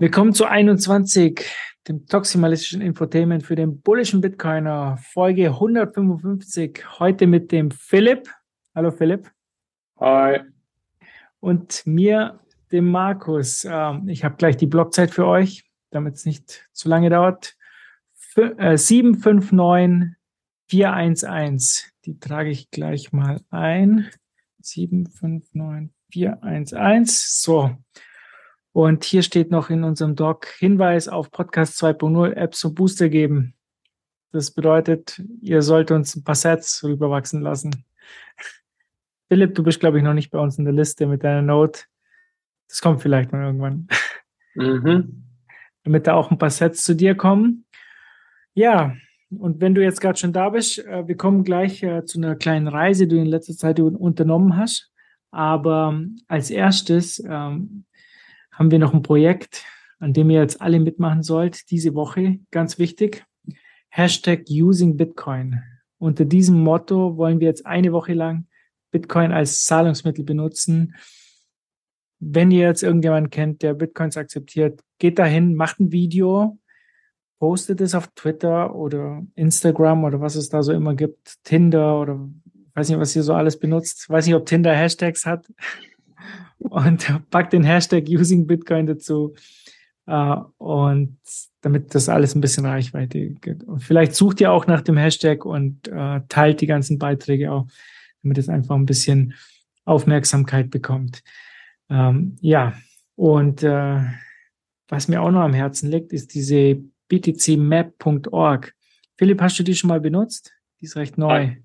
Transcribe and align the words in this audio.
Willkommen 0.00 0.32
zu 0.32 0.46
21, 0.46 1.44
dem 1.86 2.06
toximalistischen 2.06 2.80
Infotainment 2.80 3.42
für 3.42 3.54
den 3.54 3.82
bullischen 3.82 4.22
Bitcoiner, 4.22 4.96
Folge 4.96 5.48
155. 5.48 6.98
Heute 6.98 7.26
mit 7.26 7.52
dem 7.52 7.70
Philipp. 7.70 8.30
Hallo 8.74 8.92
Philipp. 8.92 9.30
Hi. 9.98 10.40
Und 11.40 11.82
mir, 11.84 12.40
dem 12.72 12.90
Markus. 12.90 13.66
Ähm, 13.70 14.08
ich 14.08 14.24
habe 14.24 14.36
gleich 14.36 14.56
die 14.56 14.68
Blockzeit 14.68 15.10
für 15.10 15.26
euch, 15.26 15.70
damit 15.90 16.14
es 16.14 16.24
nicht 16.24 16.66
zu 16.72 16.88
lange 16.88 17.10
dauert. 17.10 17.54
759 18.14 20.16
411. 20.68 21.26
Äh, 21.26 21.58
die 22.06 22.18
trage 22.18 22.48
ich 22.48 22.70
gleich 22.70 23.12
mal 23.12 23.42
ein. 23.50 24.08
759 24.62 25.94
411. 26.10 27.10
So. 27.10 27.76
Und 28.72 29.04
hier 29.04 29.22
steht 29.22 29.50
noch 29.50 29.70
in 29.70 29.82
unserem 29.82 30.14
Doc 30.14 30.46
Hinweis 30.58 31.08
auf 31.08 31.30
Podcast 31.30 31.82
2.0 31.82 32.32
Apps 32.34 32.64
und 32.64 32.74
Booster 32.74 33.08
geben. 33.08 33.54
Das 34.32 34.52
bedeutet, 34.52 35.20
ihr 35.40 35.62
sollt 35.62 35.90
uns 35.90 36.14
ein 36.14 36.22
paar 36.22 36.36
Sets 36.36 36.84
rüberwachsen 36.84 37.40
lassen. 37.40 37.84
Philipp, 39.28 39.54
du 39.54 39.64
bist, 39.64 39.80
glaube 39.80 39.98
ich, 39.98 40.04
noch 40.04 40.14
nicht 40.14 40.30
bei 40.30 40.38
uns 40.38 40.58
in 40.58 40.64
der 40.64 40.74
Liste 40.74 41.06
mit 41.06 41.24
deiner 41.24 41.42
Note. 41.42 41.82
Das 42.68 42.80
kommt 42.80 43.02
vielleicht 43.02 43.32
mal 43.32 43.44
irgendwann. 43.44 43.88
Mhm. 44.54 45.24
Damit 45.84 46.06
da 46.06 46.14
auch 46.14 46.30
ein 46.30 46.38
paar 46.38 46.50
Sets 46.50 46.84
zu 46.84 46.94
dir 46.94 47.16
kommen. 47.16 47.64
Ja, 48.54 48.94
und 49.30 49.60
wenn 49.60 49.74
du 49.74 49.82
jetzt 49.82 50.00
gerade 50.00 50.18
schon 50.18 50.32
da 50.32 50.50
bist, 50.50 50.78
äh, 50.78 51.06
wir 51.06 51.16
kommen 51.16 51.42
gleich 51.44 51.82
äh, 51.82 52.04
zu 52.04 52.18
einer 52.18 52.36
kleinen 52.36 52.68
Reise, 52.68 53.06
die 53.06 53.16
du 53.16 53.22
in 53.22 53.28
letzter 53.28 53.54
Zeit 53.54 53.80
unternommen 53.80 54.56
hast. 54.56 54.92
Aber 55.30 55.90
ähm, 55.92 56.18
als 56.26 56.50
erstes 56.50 57.22
ähm, 57.26 57.84
haben 58.60 58.70
wir 58.70 58.78
noch 58.78 58.92
ein 58.92 59.00
Projekt, 59.00 59.64
an 60.00 60.12
dem 60.12 60.28
ihr 60.28 60.40
jetzt 60.40 60.60
alle 60.60 60.80
mitmachen 60.80 61.22
sollt, 61.22 61.70
diese 61.70 61.94
Woche, 61.94 62.40
ganz 62.50 62.78
wichtig. 62.78 63.24
Hashtag 63.88 64.44
Using 64.50 64.98
Bitcoin. 64.98 65.62
Unter 65.96 66.26
diesem 66.26 66.62
Motto 66.62 67.16
wollen 67.16 67.40
wir 67.40 67.48
jetzt 67.48 67.64
eine 67.64 67.90
Woche 67.90 68.12
lang 68.12 68.46
Bitcoin 68.90 69.32
als 69.32 69.64
Zahlungsmittel 69.64 70.24
benutzen. 70.24 70.94
Wenn 72.18 72.50
ihr 72.50 72.66
jetzt 72.66 72.82
irgendjemanden 72.82 73.30
kennt, 73.30 73.62
der 73.62 73.72
Bitcoins 73.72 74.18
akzeptiert, 74.18 74.82
geht 74.98 75.18
dahin, 75.18 75.54
macht 75.54 75.80
ein 75.80 75.90
Video, 75.90 76.58
postet 77.38 77.80
es 77.80 77.94
auf 77.94 78.08
Twitter 78.08 78.74
oder 78.74 79.22
Instagram 79.36 80.04
oder 80.04 80.20
was 80.20 80.34
es 80.34 80.50
da 80.50 80.62
so 80.62 80.74
immer 80.74 80.94
gibt, 80.94 81.42
Tinder 81.44 81.98
oder 81.98 82.28
weiß 82.74 82.90
nicht, 82.90 83.00
was 83.00 83.16
ihr 83.16 83.22
so 83.22 83.32
alles 83.32 83.58
benutzt. 83.58 84.10
Weiß 84.10 84.26
nicht, 84.26 84.34
ob 84.34 84.44
Tinder 84.44 84.74
Hashtags 84.74 85.24
hat 85.24 85.46
und 86.60 87.30
pack 87.30 87.50
den 87.50 87.64
Hashtag 87.64 88.08
Using 88.08 88.46
Bitcoin 88.46 88.86
dazu. 88.86 89.34
Uh, 90.06 90.44
und 90.58 91.18
damit 91.60 91.94
das 91.94 92.08
alles 92.08 92.34
ein 92.34 92.40
bisschen 92.40 92.66
Reichweite 92.66 93.30
gibt. 93.30 93.62
Und 93.62 93.80
vielleicht 93.80 94.14
sucht 94.14 94.40
ihr 94.40 94.50
auch 94.50 94.66
nach 94.66 94.80
dem 94.80 94.96
Hashtag 94.96 95.44
und 95.44 95.86
uh, 95.88 96.20
teilt 96.28 96.60
die 96.60 96.66
ganzen 96.66 96.98
Beiträge 96.98 97.52
auch, 97.52 97.68
damit 98.22 98.38
es 98.38 98.48
einfach 98.48 98.74
ein 98.74 98.86
bisschen 98.86 99.34
Aufmerksamkeit 99.84 100.70
bekommt. 100.70 101.22
Ähm, 101.88 102.36
ja, 102.40 102.72
und 103.14 103.62
uh, 103.62 104.00
was 104.88 105.06
mir 105.06 105.22
auch 105.22 105.30
noch 105.30 105.42
am 105.42 105.54
Herzen 105.54 105.90
liegt, 105.90 106.12
ist 106.12 106.34
diese 106.34 106.82
btcmap.org. 107.08 108.74
Philipp, 109.16 109.40
hast 109.40 109.58
du 109.58 109.62
die 109.62 109.74
schon 109.74 109.88
mal 109.88 110.00
benutzt? 110.00 110.52
Die 110.80 110.86
ist 110.86 110.96
recht 110.96 111.18
neu. 111.18 111.28
Nein, 111.28 111.64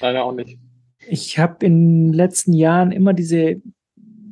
leider 0.00 0.24
auch 0.24 0.32
nicht. 0.32 0.58
Ich 1.06 1.38
habe 1.38 1.66
in 1.66 2.06
den 2.06 2.12
letzten 2.14 2.52
Jahren 2.52 2.92
immer 2.92 3.12
diese 3.12 3.60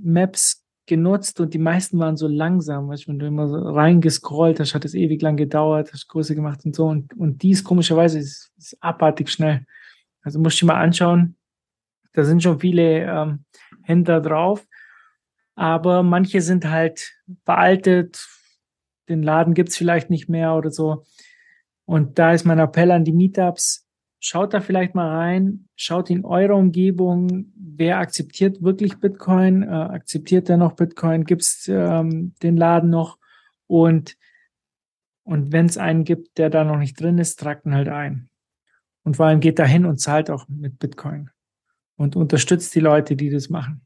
Maps 0.07 0.65
genutzt 0.87 1.41
und 1.41 1.53
die 1.53 1.59
meisten 1.59 1.99
waren 1.99 2.17
so 2.17 2.29
langsam, 2.29 2.89
weißt, 2.89 3.09
wenn 3.09 3.19
du 3.19 3.27
immer 3.27 3.49
so 3.49 3.57
reingescrollt 3.57 4.61
hast, 4.61 4.75
hat 4.75 4.85
es 4.85 4.95
ewig 4.95 5.21
lang 5.21 5.37
gedauert, 5.37 5.93
hast 5.93 6.09
Größe 6.09 6.35
gemacht 6.35 6.65
und 6.65 6.77
so. 6.77 6.87
Und, 6.87 7.13
und 7.15 7.43
dies 7.43 7.65
komischerweise 7.65 8.19
ist, 8.21 8.53
ist 8.57 8.77
abartig 8.81 9.29
schnell. 9.31 9.67
Also 10.23 10.39
musst 10.39 10.63
du 10.63 10.67
mal 10.67 10.81
anschauen. 10.81 11.37
Da 12.13 12.25
sind 12.25 12.43
schon 12.43 12.61
viele 12.61 13.03
ähm, 13.03 13.45
Händler 13.83 14.21
drauf, 14.21 14.67
aber 15.55 16.03
manche 16.03 16.41
sind 16.41 16.71
halt 16.71 17.13
veraltet. 17.45 18.27
Den 19.09 19.23
Laden 19.23 19.55
gibt's 19.55 19.77
vielleicht 19.77 20.09
nicht 20.09 20.29
mehr 20.29 20.55
oder 20.55 20.71
so. 20.71 21.05
Und 21.85 22.19
da 22.19 22.33
ist 22.33 22.45
mein 22.45 22.59
Appell 22.59 22.91
an 22.91 23.05
die 23.05 23.13
Meetups, 23.13 23.86
Schaut 24.29 24.55
da 24.55 24.61
vielleicht 24.61 24.97
mal 24.97 25.09
rein, 25.09 25.69
schaut 25.77 26.11
in 26.11 26.25
eurer 26.25 26.57
Umgebung, 26.57 27.53
wer 27.55 27.99
akzeptiert 27.99 28.61
wirklich 28.61 28.99
Bitcoin, 28.99 29.63
äh, 29.63 29.67
akzeptiert 29.67 30.51
er 30.51 30.57
noch 30.57 30.73
Bitcoin, 30.73 31.23
gibt 31.23 31.43
es 31.43 31.69
ähm, 31.69 32.35
den 32.43 32.57
Laden 32.57 32.91
noch 32.91 33.19
und, 33.69 34.17
und 35.23 35.53
wenn 35.53 35.67
es 35.67 35.79
einen 35.79 36.03
gibt, 36.03 36.39
der 36.39 36.51
da 36.51 36.65
noch 36.65 36.77
nicht 36.77 37.01
drin 37.01 37.19
ist, 37.19 37.39
tragt 37.39 37.67
ihn 37.67 37.75
halt 37.77 37.87
ein. 37.87 38.29
Und 39.05 39.15
vor 39.17 39.27
allem 39.27 39.39
geht 39.39 39.61
da 39.61 39.65
hin 39.65 39.87
und 39.87 40.01
zahlt 40.01 40.29
auch 40.29 40.49
mit 40.49 40.81
Bitcoin 40.81 41.31
und 41.95 42.17
unterstützt 42.17 42.75
die 42.75 42.81
Leute, 42.81 43.15
die 43.15 43.31
das 43.31 43.49
machen. 43.49 43.83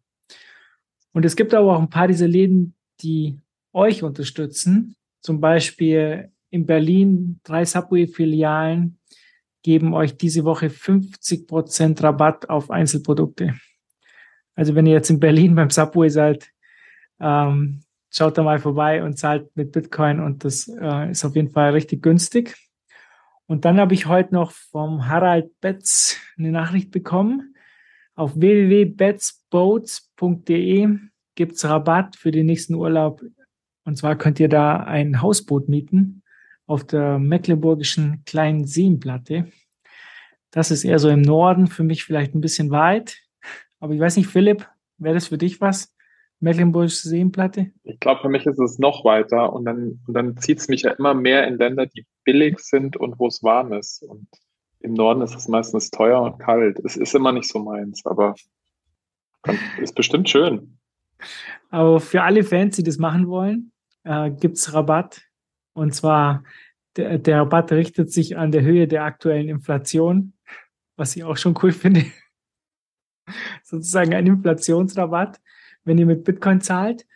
Und 1.12 1.27
es 1.27 1.37
gibt 1.37 1.53
aber 1.53 1.77
auch 1.77 1.83
ein 1.83 1.91
paar 1.91 2.09
dieser 2.09 2.29
Läden, 2.29 2.75
die 3.03 3.39
euch 3.75 4.03
unterstützen. 4.03 4.97
Zum 5.21 5.39
Beispiel 5.39 6.33
in 6.49 6.65
Berlin 6.65 7.41
drei 7.45 7.67
Subway-Filialen, 7.67 8.97
geben 9.62 9.94
euch 9.94 10.16
diese 10.16 10.44
Woche 10.44 10.69
50% 10.69 12.03
Rabatt 12.03 12.48
auf 12.48 12.71
Einzelprodukte. 12.71 13.54
Also 14.54 14.75
wenn 14.75 14.87
ihr 14.87 14.94
jetzt 14.94 15.10
in 15.10 15.21
Berlin 15.21 15.54
beim 15.54 15.69
Subway 15.71 16.09
seid, 16.09 16.50
ähm, 17.21 17.82
schaut 18.10 18.37
da 18.37 18.43
mal 18.43 18.59
vorbei 18.59 19.03
und 19.03 19.19
zahlt 19.19 19.56
mit 19.56 19.72
Bitcoin 19.72 20.20
und 20.20 20.44
das 20.44 20.69
äh, 20.69 21.10
ist 21.10 21.25
auf 21.25 21.34
jeden 21.37 21.50
Fall 21.50 21.70
richtig 21.72 22.03
günstig. 22.03 22.56
Und 23.47 23.65
dann 23.65 23.81
habe 23.81 23.94
ich 23.94 24.04
heute 24.06 24.34
noch 24.34 24.50
vom 24.53 25.09
Harald 25.09 25.59
Betz 25.60 26.19
eine 26.38 26.53
Nachricht 26.53 26.91
bekommen. 26.91 27.54
Auf 28.15 28.37
www.betzboats.de 28.37 30.99
gibt 31.34 31.53
es 31.53 31.65
Rabatt 31.65 32.16
für 32.16 32.31
den 32.31 32.44
nächsten 32.47 32.75
Urlaub. 32.75 33.22
Und 33.84 33.97
zwar 33.97 34.16
könnt 34.16 34.41
ihr 34.41 34.49
da 34.49 34.76
ein 34.76 35.20
Hausboot 35.22 35.69
mieten 35.69 36.19
auf 36.70 36.84
der 36.84 37.19
mecklenburgischen 37.19 38.22
kleinen 38.25 38.64
Seenplatte. 38.64 39.50
Das 40.53 40.70
ist 40.70 40.84
eher 40.84 41.00
so 41.00 41.08
im 41.08 41.20
Norden, 41.20 41.66
für 41.66 41.82
mich 41.82 42.04
vielleicht 42.04 42.32
ein 42.32 42.41
bisschen 42.41 42.70
weit. 42.70 43.19
Aber 43.81 43.92
ich 43.92 43.98
weiß 43.98 44.16
nicht, 44.16 44.28
Philipp, 44.28 44.69
wäre 44.97 45.14
das 45.14 45.26
für 45.26 45.38
dich 45.38 45.60
was? 45.60 45.92
Mecklenburgische 46.38 47.08
Seenplatte? 47.08 47.72
Ich 47.82 47.98
glaube, 47.98 48.20
für 48.22 48.28
mich 48.28 48.47
ist 48.47 48.60
es 48.60 48.78
noch 48.78 49.04
weiter 49.04 49.53
und 49.53 49.64
dann, 49.64 50.00
und 50.06 50.14
dann 50.14 50.36
zieht 50.36 50.58
es 50.58 50.69
mich 50.69 50.82
ja 50.82 50.92
immer 50.92 51.12
mehr 51.12 51.48
in 51.48 51.58
Länder, 51.58 51.86
die 51.86 52.06
billig 52.22 52.60
sind 52.60 52.97
und 52.97 53.19
wo 53.19 53.26
es 53.26 53.42
warm 53.42 53.72
ist. 53.72 54.04
Und 54.04 54.28
im 54.78 54.94
Norden 54.94 55.22
ist 55.22 55.34
es 55.34 55.48
meistens 55.48 55.91
teuer 55.91 56.22
und 56.22 56.38
kalt. 56.38 56.78
Es 56.84 56.97
ist 56.97 57.16
immer 57.16 57.32
nicht 57.32 57.48
so 57.48 57.58
meins, 57.58 58.06
aber 58.06 58.37
ist 59.81 59.97
bestimmt 59.97 60.31
schön. 60.31 60.78
Aber 61.70 61.98
für 61.98 62.22
alle 62.22 62.44
Fans, 62.44 62.76
die 62.76 62.84
das 62.84 62.98
machen 62.98 63.26
wollen, 63.26 63.72
äh, 64.04 64.31
gibt 64.31 64.56
es 64.56 64.72
Rabatt. 64.72 65.22
Und 65.72 65.94
zwar, 65.94 66.44
der, 66.97 67.19
der 67.19 67.38
Rabatt 67.38 67.72
richtet 67.72 68.12
sich 68.12 68.36
an 68.36 68.53
der 68.53 68.62
Höhe 68.62 68.88
der 68.88 69.04
aktuellen 69.04 69.48
Inflation, 69.48 70.34
was 70.97 71.16
ich 71.16 71.25
auch 71.25 71.36
schon 71.36 71.58
cool 71.62 71.72
finde. 71.72 72.06
Sozusagen 73.62 74.14
ein 74.14 74.26
Inflationsrabatt, 74.26 75.40
wenn 75.84 75.99
ihr 75.99 76.06
mit 76.06 76.25
Bitcoin 76.25 76.61
zahlt. 76.61 77.06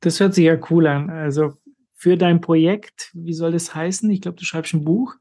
Das 0.00 0.20
hört 0.20 0.34
sich 0.34 0.44
ja 0.44 0.58
cool 0.70 0.86
an. 0.86 1.10
Also 1.10 1.54
für 1.94 2.16
dein 2.16 2.40
Projekt, 2.40 3.10
wie 3.14 3.32
soll 3.32 3.52
das 3.52 3.74
heißen? 3.74 4.10
Ich 4.10 4.20
glaube, 4.20 4.36
du 4.36 4.44
schreibst 4.44 4.74
ein 4.74 4.84
Buch. 4.84 5.14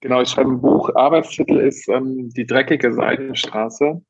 Genau, 0.00 0.20
ich 0.20 0.28
schreibe 0.28 0.50
ein 0.50 0.60
Buch. 0.60 0.94
Arbeitstitel 0.94 1.58
ist 1.58 1.88
ähm, 1.88 2.30
Die 2.30 2.46
dreckige 2.46 2.92
Seidenstraße. 2.92 4.02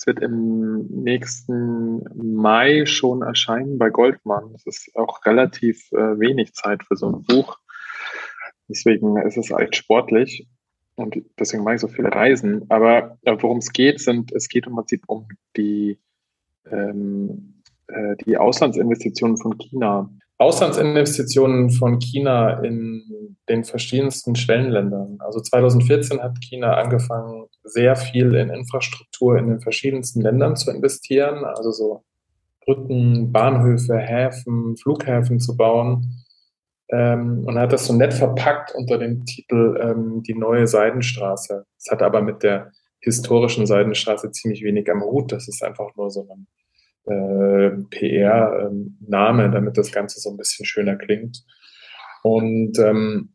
Es 0.00 0.06
wird 0.06 0.20
im 0.20 0.86
nächsten 0.86 2.02
Mai 2.14 2.86
schon 2.86 3.20
erscheinen 3.20 3.76
bei 3.76 3.90
Goldmann. 3.90 4.54
Es 4.54 4.64
ist 4.64 4.96
auch 4.96 5.26
relativ 5.26 5.92
äh, 5.92 6.18
wenig 6.18 6.54
Zeit 6.54 6.84
für 6.84 6.96
so 6.96 7.10
ein 7.10 7.22
Buch. 7.24 7.58
Deswegen 8.66 9.18
ist 9.18 9.36
es 9.36 9.50
echt 9.50 9.76
sportlich 9.76 10.48
und 10.94 11.22
deswegen 11.38 11.64
mache 11.64 11.74
ich 11.74 11.82
so 11.82 11.88
viele 11.88 12.10
Reisen. 12.10 12.64
Aber 12.70 13.18
äh, 13.24 13.36
worum 13.40 13.58
es 13.58 13.72
geht, 13.72 14.00
sind, 14.00 14.32
es 14.32 14.48
geht 14.48 14.66
im 14.66 14.74
Prinzip 14.74 15.02
um 15.06 15.28
die, 15.58 15.98
ähm, 16.70 17.60
äh, 17.88 18.16
die 18.24 18.38
Auslandsinvestitionen 18.38 19.36
von 19.36 19.58
China. 19.58 20.08
Auslandsinvestitionen 20.40 21.68
von 21.68 21.98
China 21.98 22.62
in 22.62 23.36
den 23.50 23.62
verschiedensten 23.64 24.36
Schwellenländern. 24.36 25.18
Also 25.20 25.40
2014 25.40 26.22
hat 26.22 26.40
China 26.40 26.78
angefangen, 26.78 27.44
sehr 27.62 27.94
viel 27.94 28.34
in 28.34 28.48
Infrastruktur 28.48 29.36
in 29.36 29.48
den 29.48 29.60
verschiedensten 29.60 30.22
Ländern 30.22 30.56
zu 30.56 30.70
investieren, 30.70 31.44
also 31.44 31.72
so 31.72 32.04
Brücken, 32.64 33.32
Bahnhöfe, 33.32 33.98
Häfen, 33.98 34.78
Flughäfen 34.78 35.40
zu 35.40 35.58
bauen. 35.58 36.24
Ähm, 36.88 37.44
und 37.46 37.58
hat 37.58 37.74
das 37.74 37.86
so 37.86 37.92
nett 37.92 38.14
verpackt 38.14 38.74
unter 38.74 38.96
dem 38.96 39.26
Titel 39.26 39.78
ähm, 39.78 40.22
Die 40.22 40.34
neue 40.34 40.66
Seidenstraße. 40.66 41.66
Es 41.76 41.90
hat 41.90 42.02
aber 42.02 42.22
mit 42.22 42.42
der 42.42 42.72
historischen 43.00 43.66
Seidenstraße 43.66 44.30
ziemlich 44.32 44.64
wenig 44.64 44.90
am 44.90 45.02
Hut. 45.02 45.32
Das 45.32 45.48
ist 45.48 45.62
einfach 45.62 45.94
nur 45.96 46.10
so 46.10 46.26
ein 46.30 46.46
äh, 47.10 47.70
PR-Name, 47.90 49.50
damit 49.50 49.76
das 49.76 49.90
Ganze 49.90 50.20
so 50.20 50.30
ein 50.30 50.36
bisschen 50.36 50.64
schöner 50.64 50.96
klingt. 50.96 51.44
Und 52.22 52.78
ähm, 52.78 53.34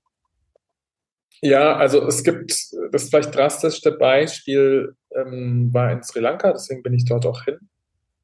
ja, 1.41 1.75
also 1.75 2.07
es 2.07 2.23
gibt 2.23 2.51
das 2.91 3.09
vielleicht 3.09 3.35
drastischste 3.35 3.91
Beispiel 3.91 4.95
ähm, 5.13 5.73
war 5.73 5.91
in 5.91 6.03
Sri 6.03 6.19
Lanka, 6.19 6.51
deswegen 6.51 6.83
bin 6.83 6.93
ich 6.93 7.05
dort 7.05 7.25
auch 7.25 7.43
hin, 7.43 7.59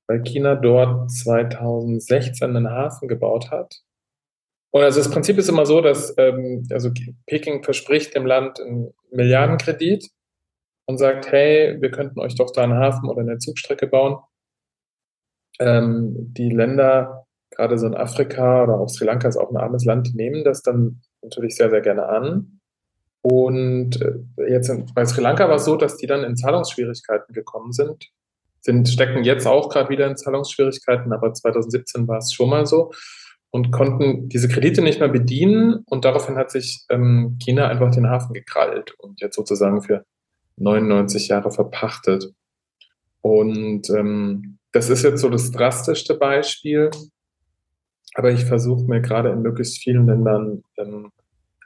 weil 0.08 0.22
China 0.24 0.56
dort 0.56 1.12
2016 1.12 2.56
einen 2.56 2.70
Hafen 2.70 3.08
gebaut 3.08 3.52
hat. 3.52 3.76
Und 4.72 4.84
also 4.84 5.00
das 5.00 5.12
Prinzip 5.12 5.38
ist 5.38 5.50
immer 5.50 5.66
so, 5.66 5.82
dass 5.82 6.14
ähm, 6.18 6.66
also 6.72 6.92
Peking 7.28 7.64
verspricht 7.64 8.16
dem 8.16 8.26
Land 8.26 8.62
einen 8.62 8.94
Milliardenkredit 9.12 10.10
und 10.86 10.98
sagt, 10.98 11.32
hey, 11.32 11.82
wir 11.82 11.92
könnten 11.92 12.20
euch 12.22 12.36
doch 12.36 12.52
da 12.52 12.64
einen 12.64 12.76
Hafen 12.76 13.10
oder 13.10 13.22
eine 13.22 13.38
Zugstrecke 13.38 13.88
bauen 13.88 14.18
ähm, 15.60 16.14
die 16.34 16.50
Länder, 16.50 17.26
gerade 17.52 17.78
so 17.78 17.88
in 17.88 17.96
Afrika 17.96 18.64
oder 18.64 18.80
auch 18.80 18.90
Sri 18.90 19.06
Lanka 19.06 19.28
ist 19.28 19.38
auch 19.38 19.52
ein 19.52 19.58
armes 19.58 19.86
Land, 19.86 20.08
die 20.08 20.16
nehmen 20.16 20.44
das 20.44 20.62
dann 20.62 21.02
natürlich 21.22 21.56
sehr, 21.56 21.70
sehr 21.70 21.82
gerne 21.82 22.08
an. 22.08 22.60
Und 23.22 24.02
äh, 24.02 24.50
jetzt 24.50 24.72
bei 24.96 25.06
Sri 25.06 25.22
Lanka 25.22 25.48
war 25.48 25.56
es 25.56 25.66
so, 25.66 25.76
dass 25.76 25.98
die 25.98 26.08
dann 26.08 26.24
in 26.24 26.36
Zahlungsschwierigkeiten 26.36 27.34
gekommen 27.34 27.72
sind. 27.72 28.10
Sind, 28.62 28.90
stecken 28.90 29.24
jetzt 29.24 29.48
auch 29.48 29.70
gerade 29.70 29.90
wieder 29.90 30.08
in 30.08 30.18
Zahlungsschwierigkeiten, 30.18 31.14
aber 31.14 31.34
2017 31.34 32.08
war 32.08 32.20
es 32.20 32.32
schon 32.34 32.50
mal 32.50 32.66
so 32.66 32.92
und 33.52 33.72
konnten 33.72 34.30
diese 34.30 34.48
Kredite 34.48 34.82
nicht 34.82 35.00
mehr 35.00 35.10
bedienen 35.10 35.84
und 35.88 36.06
daraufhin 36.06 36.38
hat 36.38 36.52
sich 36.52 36.86
ähm, 36.90 37.38
China 37.44 37.68
einfach 37.68 37.92
den 37.92 38.10
Hafen 38.10 38.34
gekrallt 38.34 38.94
und 38.98 39.20
jetzt 39.20 39.36
sozusagen 39.36 39.82
für 39.82 40.06
99 40.58 41.28
Jahre 41.28 41.52
verpachtet. 41.52 42.34
Und 43.22 43.90
ähm, 43.90 44.58
das 44.72 44.90
ist 44.90 45.04
jetzt 45.04 45.22
so 45.22 45.30
das 45.30 45.52
drastischste 45.52 46.16
Beispiel, 46.16 46.90
aber 48.14 48.32
ich 48.32 48.46
versuche 48.46 48.84
mir 48.84 49.02
gerade 49.02 49.30
in 49.30 49.42
möglichst 49.42 49.82
vielen 49.82 50.08
Ländern 50.08 50.64
ähm, 50.78 51.12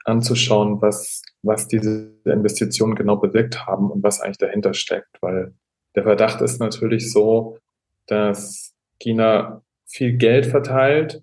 anzuschauen, 0.04 0.80
was, 0.80 1.22
was 1.42 1.66
diese 1.66 2.12
Investitionen 2.24 2.94
genau 2.94 3.16
bewirkt 3.16 3.66
haben 3.66 3.90
und 3.90 4.02
was 4.02 4.20
eigentlich 4.20 4.38
dahinter 4.38 4.74
steckt, 4.74 5.20
weil 5.20 5.54
der 5.94 6.04
Verdacht 6.04 6.40
ist 6.40 6.60
natürlich 6.60 7.12
so, 7.12 7.58
dass 8.06 8.74
China 9.00 9.62
viel 9.86 10.16
Geld 10.16 10.46
verteilt, 10.46 11.22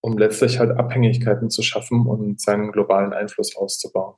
um 0.00 0.16
letztlich 0.16 0.58
halt 0.58 0.70
Abhängigkeiten 0.78 1.50
zu 1.50 1.62
schaffen 1.62 2.06
und 2.06 2.40
seinen 2.40 2.72
globalen 2.72 3.12
Einfluss 3.12 3.56
auszubauen. 3.56 4.14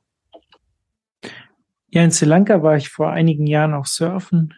Ja, 1.87 2.03
in 2.03 2.11
Sri 2.11 2.25
Lanka 2.25 2.61
war 2.61 2.77
ich 2.77 2.89
vor 2.89 3.09
einigen 3.09 3.47
Jahren 3.47 3.73
auch 3.73 3.87
surfen 3.87 4.53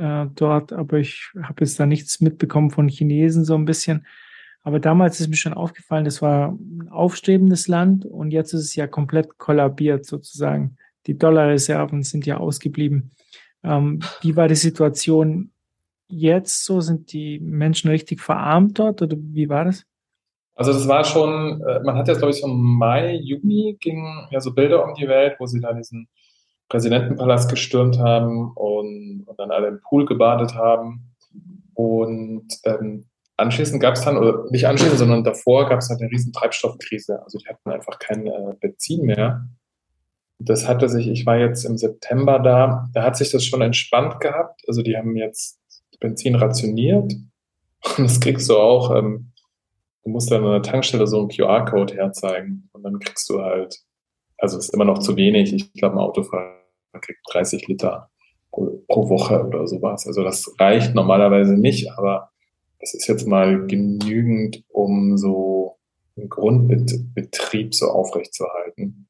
äh, 0.00 0.26
dort, 0.34 0.72
aber 0.72 0.98
ich 0.98 1.30
habe 1.42 1.60
jetzt 1.60 1.78
da 1.78 1.86
nichts 1.86 2.20
mitbekommen 2.20 2.70
von 2.70 2.88
Chinesen 2.88 3.44
so 3.44 3.54
ein 3.54 3.66
bisschen. 3.66 4.06
Aber 4.62 4.80
damals 4.80 5.20
ist 5.20 5.28
mir 5.28 5.36
schon 5.36 5.54
aufgefallen, 5.54 6.04
das 6.04 6.20
war 6.20 6.52
ein 6.52 6.88
aufstrebendes 6.90 7.68
Land 7.68 8.04
und 8.04 8.30
jetzt 8.30 8.52
ist 8.52 8.64
es 8.64 8.74
ja 8.74 8.86
komplett 8.86 9.38
kollabiert 9.38 10.04
sozusagen. 10.04 10.76
Die 11.06 11.16
Dollarreserven 11.16 12.02
sind 12.02 12.26
ja 12.26 12.38
ausgeblieben. 12.38 13.10
Ähm, 13.62 14.00
wie 14.22 14.36
war 14.36 14.48
die 14.48 14.54
Situation 14.54 15.50
jetzt 16.08 16.64
so? 16.64 16.80
Sind 16.80 17.12
die 17.12 17.38
Menschen 17.40 17.90
richtig 17.90 18.20
verarmt 18.20 18.78
dort 18.78 19.02
oder 19.02 19.16
wie 19.18 19.48
war 19.48 19.64
das? 19.64 19.84
Also 20.54 20.72
das 20.72 20.88
war 20.88 21.04
schon, 21.04 21.62
äh, 21.62 21.80
man 21.84 21.96
hat 21.96 22.08
jetzt 22.08 22.18
glaube 22.18 22.32
ich 22.32 22.40
so 22.40 22.46
im 22.46 22.58
Mai, 22.58 23.16
Juni 23.16 23.78
ging 23.80 24.06
ja 24.30 24.40
so 24.40 24.52
Bilder 24.52 24.84
um 24.84 24.94
die 24.94 25.08
Welt, 25.08 25.36
wo 25.38 25.46
sie 25.46 25.60
da 25.60 25.72
diesen 25.72 26.08
Präsidentenpalast 26.70 27.50
gestürmt 27.50 27.98
haben 27.98 28.52
und, 28.54 29.24
und 29.26 29.38
dann 29.38 29.50
alle 29.50 29.68
im 29.68 29.80
Pool 29.82 30.06
gebadet 30.06 30.54
haben. 30.54 31.12
Und 31.74 32.46
ähm, 32.64 33.06
anschließend 33.36 33.82
gab 33.82 33.94
es 33.94 34.02
dann, 34.02 34.16
oder 34.16 34.44
nicht 34.50 34.66
anschließend, 34.66 34.98
sondern 34.98 35.24
davor 35.24 35.68
gab 35.68 35.80
es 35.80 35.90
halt 35.90 36.00
eine 36.00 36.10
riesen 36.10 36.32
Treibstoffkrise. 36.32 37.22
Also 37.22 37.38
die 37.38 37.48
hatten 37.48 37.70
einfach 37.70 37.98
kein 37.98 38.26
äh, 38.26 38.54
Benzin 38.60 39.04
mehr. 39.04 39.48
Das 40.38 40.68
hatte 40.68 40.88
sich, 40.88 41.08
ich 41.08 41.26
war 41.26 41.36
jetzt 41.36 41.64
im 41.64 41.76
September 41.76 42.38
da, 42.38 42.88
da 42.94 43.02
hat 43.02 43.16
sich 43.16 43.30
das 43.30 43.44
schon 43.44 43.62
entspannt 43.62 44.20
gehabt. 44.20 44.62
Also 44.68 44.82
die 44.82 44.96
haben 44.96 45.16
jetzt 45.16 45.60
Benzin 45.98 46.36
rationiert. 46.36 47.12
Und 47.96 48.04
das 48.04 48.20
kriegst 48.20 48.48
du 48.48 48.56
auch, 48.56 48.94
ähm, 48.94 49.32
du 50.04 50.10
musst 50.10 50.30
dann 50.30 50.44
an 50.44 50.52
der 50.52 50.62
Tankstelle 50.62 51.08
so 51.08 51.18
einen 51.18 51.30
QR-Code 51.30 51.94
herzeigen. 51.94 52.68
Und 52.72 52.84
dann 52.84 53.00
kriegst 53.00 53.28
du 53.28 53.42
halt, 53.42 53.76
also 54.38 54.56
ist 54.56 54.72
immer 54.72 54.84
noch 54.84 55.00
zu 55.00 55.16
wenig. 55.16 55.52
Ich 55.52 55.72
glaube, 55.72 55.96
ein 55.96 56.00
Autofahrer 56.00 56.59
man 56.92 57.00
kriegt 57.00 57.20
30 57.32 57.66
Liter 57.68 58.10
pro, 58.50 59.08
Woche 59.08 59.46
oder 59.46 59.66
sowas. 59.66 60.06
Also 60.06 60.22
das 60.22 60.54
reicht 60.58 60.94
normalerweise 60.94 61.54
nicht, 61.54 61.90
aber 61.96 62.30
das 62.80 62.94
ist 62.94 63.06
jetzt 63.06 63.26
mal 63.26 63.66
genügend, 63.66 64.64
um 64.68 65.16
so 65.16 65.78
einen 66.16 66.28
Grundbetrieb 66.28 67.74
so 67.74 67.86
aufrechtzuerhalten. 67.86 69.08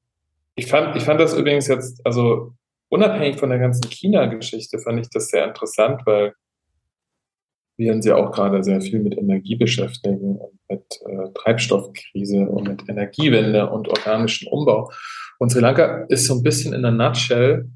Ich 0.57 0.67
fand, 0.67 0.97
ich 0.97 1.05
fand 1.05 1.21
das 1.21 1.35
übrigens 1.35 1.69
jetzt, 1.69 2.05
also 2.05 2.53
unabhängig 2.89 3.39
von 3.39 3.51
der 3.51 3.59
ganzen 3.59 3.89
China-Geschichte, 3.89 4.79
fand 4.79 5.01
ich 5.01 5.09
das 5.11 5.29
sehr 5.29 5.47
interessant, 5.47 6.03
weil 6.05 6.35
wir 7.77 7.95
uns 7.95 8.05
ja 8.05 8.17
auch 8.17 8.31
gerade 8.31 8.63
sehr 8.63 8.81
viel 8.81 9.01
mit 9.01 9.17
Energie 9.17 9.57
beschäftigen 9.57 10.39
mit 10.69 11.01
äh, 11.07 11.33
Treibstoffkrise 11.35 12.49
und 12.49 12.69
mit 12.69 12.89
Energiewende 12.89 13.71
und 13.71 13.89
organischen 13.89 14.49
Umbau. 14.49 14.91
Und 15.41 15.49
Sri 15.49 15.61
Lanka 15.61 16.05
ist 16.11 16.27
so 16.27 16.35
ein 16.35 16.43
bisschen 16.43 16.75
in 16.75 16.83
der 16.83 16.91
Nutshell. 16.91 17.71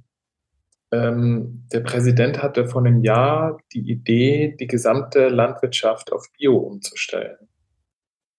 Ähm, 0.92 1.66
der 1.72 1.80
Präsident 1.80 2.42
hatte 2.42 2.66
vor 2.66 2.84
einem 2.84 3.00
Jahr 3.02 3.58
die 3.72 3.90
Idee, 3.90 4.54
die 4.60 4.66
gesamte 4.66 5.28
Landwirtschaft 5.28 6.12
auf 6.12 6.26
Bio 6.36 6.58
umzustellen 6.58 7.48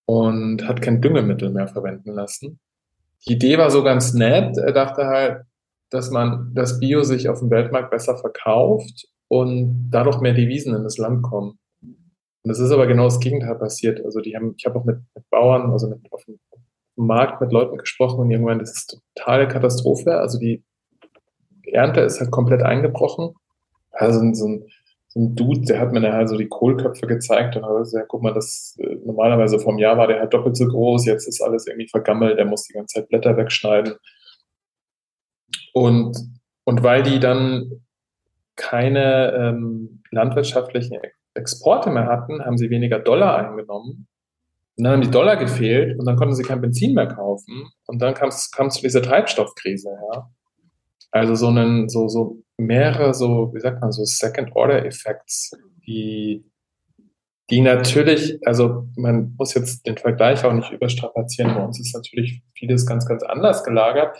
und 0.06 0.68
hat 0.68 0.84
kein 0.84 1.02
Düngemittel 1.02 1.50
mehr 1.50 1.68
verwenden 1.68 2.12
lassen. 2.12 2.60
Die 3.28 3.34
Idee 3.34 3.58
war 3.58 3.72
so 3.72 3.84
ganz 3.84 4.14
nett. 4.14 4.58
Er 4.58 4.74
dachte 4.74 5.08
halt, 5.08 5.46
dass 5.90 6.12
man 6.12 6.52
das 6.54 6.80
Bio 6.80 7.02
sich 7.02 7.28
auf 7.28 7.40
dem 7.40 7.50
Weltmarkt 7.50 7.90
besser 7.90 8.18
verkauft 8.18 9.08
und 9.28 9.90
dadurch 9.90 10.20
mehr 10.20 10.34
Devisen 10.34 10.76
in 10.76 10.84
das 10.84 11.00
Land 11.00 11.24
kommen. 11.24 11.58
Und 11.82 12.50
das 12.50 12.60
ist 12.60 12.70
aber 12.70 12.86
genau 12.86 13.06
das 13.06 13.20
Gegenteil 13.20 13.56
passiert. 13.56 14.06
Also 14.06 14.20
die 14.20 14.36
haben, 14.36 14.54
ich 14.56 14.68
habe 14.68 14.78
auch 14.78 14.86
mit, 14.86 15.00
mit 15.16 15.28
Bauern, 15.32 15.72
also 15.72 15.90
mit, 15.90 16.00
auf 16.12 16.24
dem 16.26 16.38
Markt 16.96 17.42
mit 17.42 17.52
Leuten 17.52 17.78
gesprochen 17.78 18.20
und 18.20 18.32
irgendwann, 18.32 18.60
das 18.60 18.72
ist 18.72 19.02
totale 19.16 19.48
Katastrophe. 19.48 20.18
Also 20.18 20.40
die 20.40 20.64
Ernte 21.64 22.02
ist 22.02 22.20
halt 22.20 22.32
komplett 22.32 22.64
eingebrochen. 22.64 23.34
Also 23.92 24.20
so 24.20 24.26
ein, 24.26 24.36
so 25.08 25.20
ein 25.20 25.36
Dude, 25.36 25.62
der 25.62 25.80
hat 25.80 25.92
mir 25.92 26.02
dann 26.02 26.14
halt 26.14 26.30
so 26.30 26.38
die 26.38 26.48
Kohlköpfe 26.48 27.08
gezeigt 27.08 27.56
und 27.56 27.66
hat 27.66 27.78
gesagt, 27.78 28.08
guck 28.08 28.22
mal, 28.22 28.34
das 28.34 28.76
äh, 28.80 28.96
normalerweise 29.06 29.60
vom 29.60 29.78
Jahr 29.78 29.98
war 29.98 30.08
der 30.08 30.20
halt 30.20 30.34
doppelt 30.34 30.58
so 30.58 30.68
groß, 30.68 31.06
jetzt 31.06 31.28
ist 31.28 31.42
alles 31.42 31.68
irgendwie 31.68 31.88
vergammelt, 31.88 32.38
der 32.38 32.46
muss 32.46 32.64
die 32.64 32.74
ganze 32.74 32.96
Zeit 32.96 33.10
Blätter 33.10 33.38
wegschneiden. 33.38 33.96
Und, 35.74 36.18
und 36.64 36.84
weil 36.84 37.04
die 37.04 37.20
dann 37.20 37.86
keine 38.56 39.34
ähm, 39.34 40.04
landwirtschaftlichen 40.12 41.00
Exporte 41.34 41.90
mehr 41.90 42.06
hatten, 42.06 42.44
haben 42.44 42.58
sie 42.58 42.70
weniger 42.70 43.00
Dollar 43.00 43.38
eingenommen 43.38 44.08
und 44.78 44.84
dann 44.84 44.94
haben 44.94 45.02
die 45.02 45.12
Dollar 45.12 45.38
gefehlt 45.38 45.98
und 45.98 46.06
dann 46.06 46.18
konnten 46.18 46.36
sie 46.36 46.44
kein 46.44 46.62
Benzin 46.62 46.94
mehr 46.94 47.08
kaufen. 47.08 47.70
Und 47.88 48.02
dann 48.02 48.14
kam 48.14 48.28
es 48.30 48.50
zu 48.50 48.82
dieser 48.82 49.02
Treibstoffkrise, 49.02 49.90
ja. 50.14 50.30
Also 51.12 51.36
so 51.36 51.48
einen, 51.48 51.88
so, 51.88 52.10
so 52.10 52.44
mehrere, 52.58 53.14
so, 53.14 53.52
wie 53.54 53.62
sagt 53.62 53.80
man, 53.80 53.94
so 53.94 54.04
Second-Order-Effects, 54.04 55.52
die, 55.88 56.44
die 57.50 57.62
natürlich, 57.62 58.38
also 58.46 58.90
man 58.98 59.34
muss 59.38 59.54
jetzt 59.54 59.88
den 59.88 59.98
Vergleich 59.98 60.44
auch 60.44 60.52
nicht 60.52 60.72
überstrapazieren. 60.72 61.56
Bei 61.56 61.64
uns 61.64 61.80
ist 61.80 61.96
natürlich 61.96 62.42
vieles 62.54 62.86
ganz, 62.86 63.06
ganz 63.06 63.24
anders 63.24 63.64
gelagert. 63.64 64.18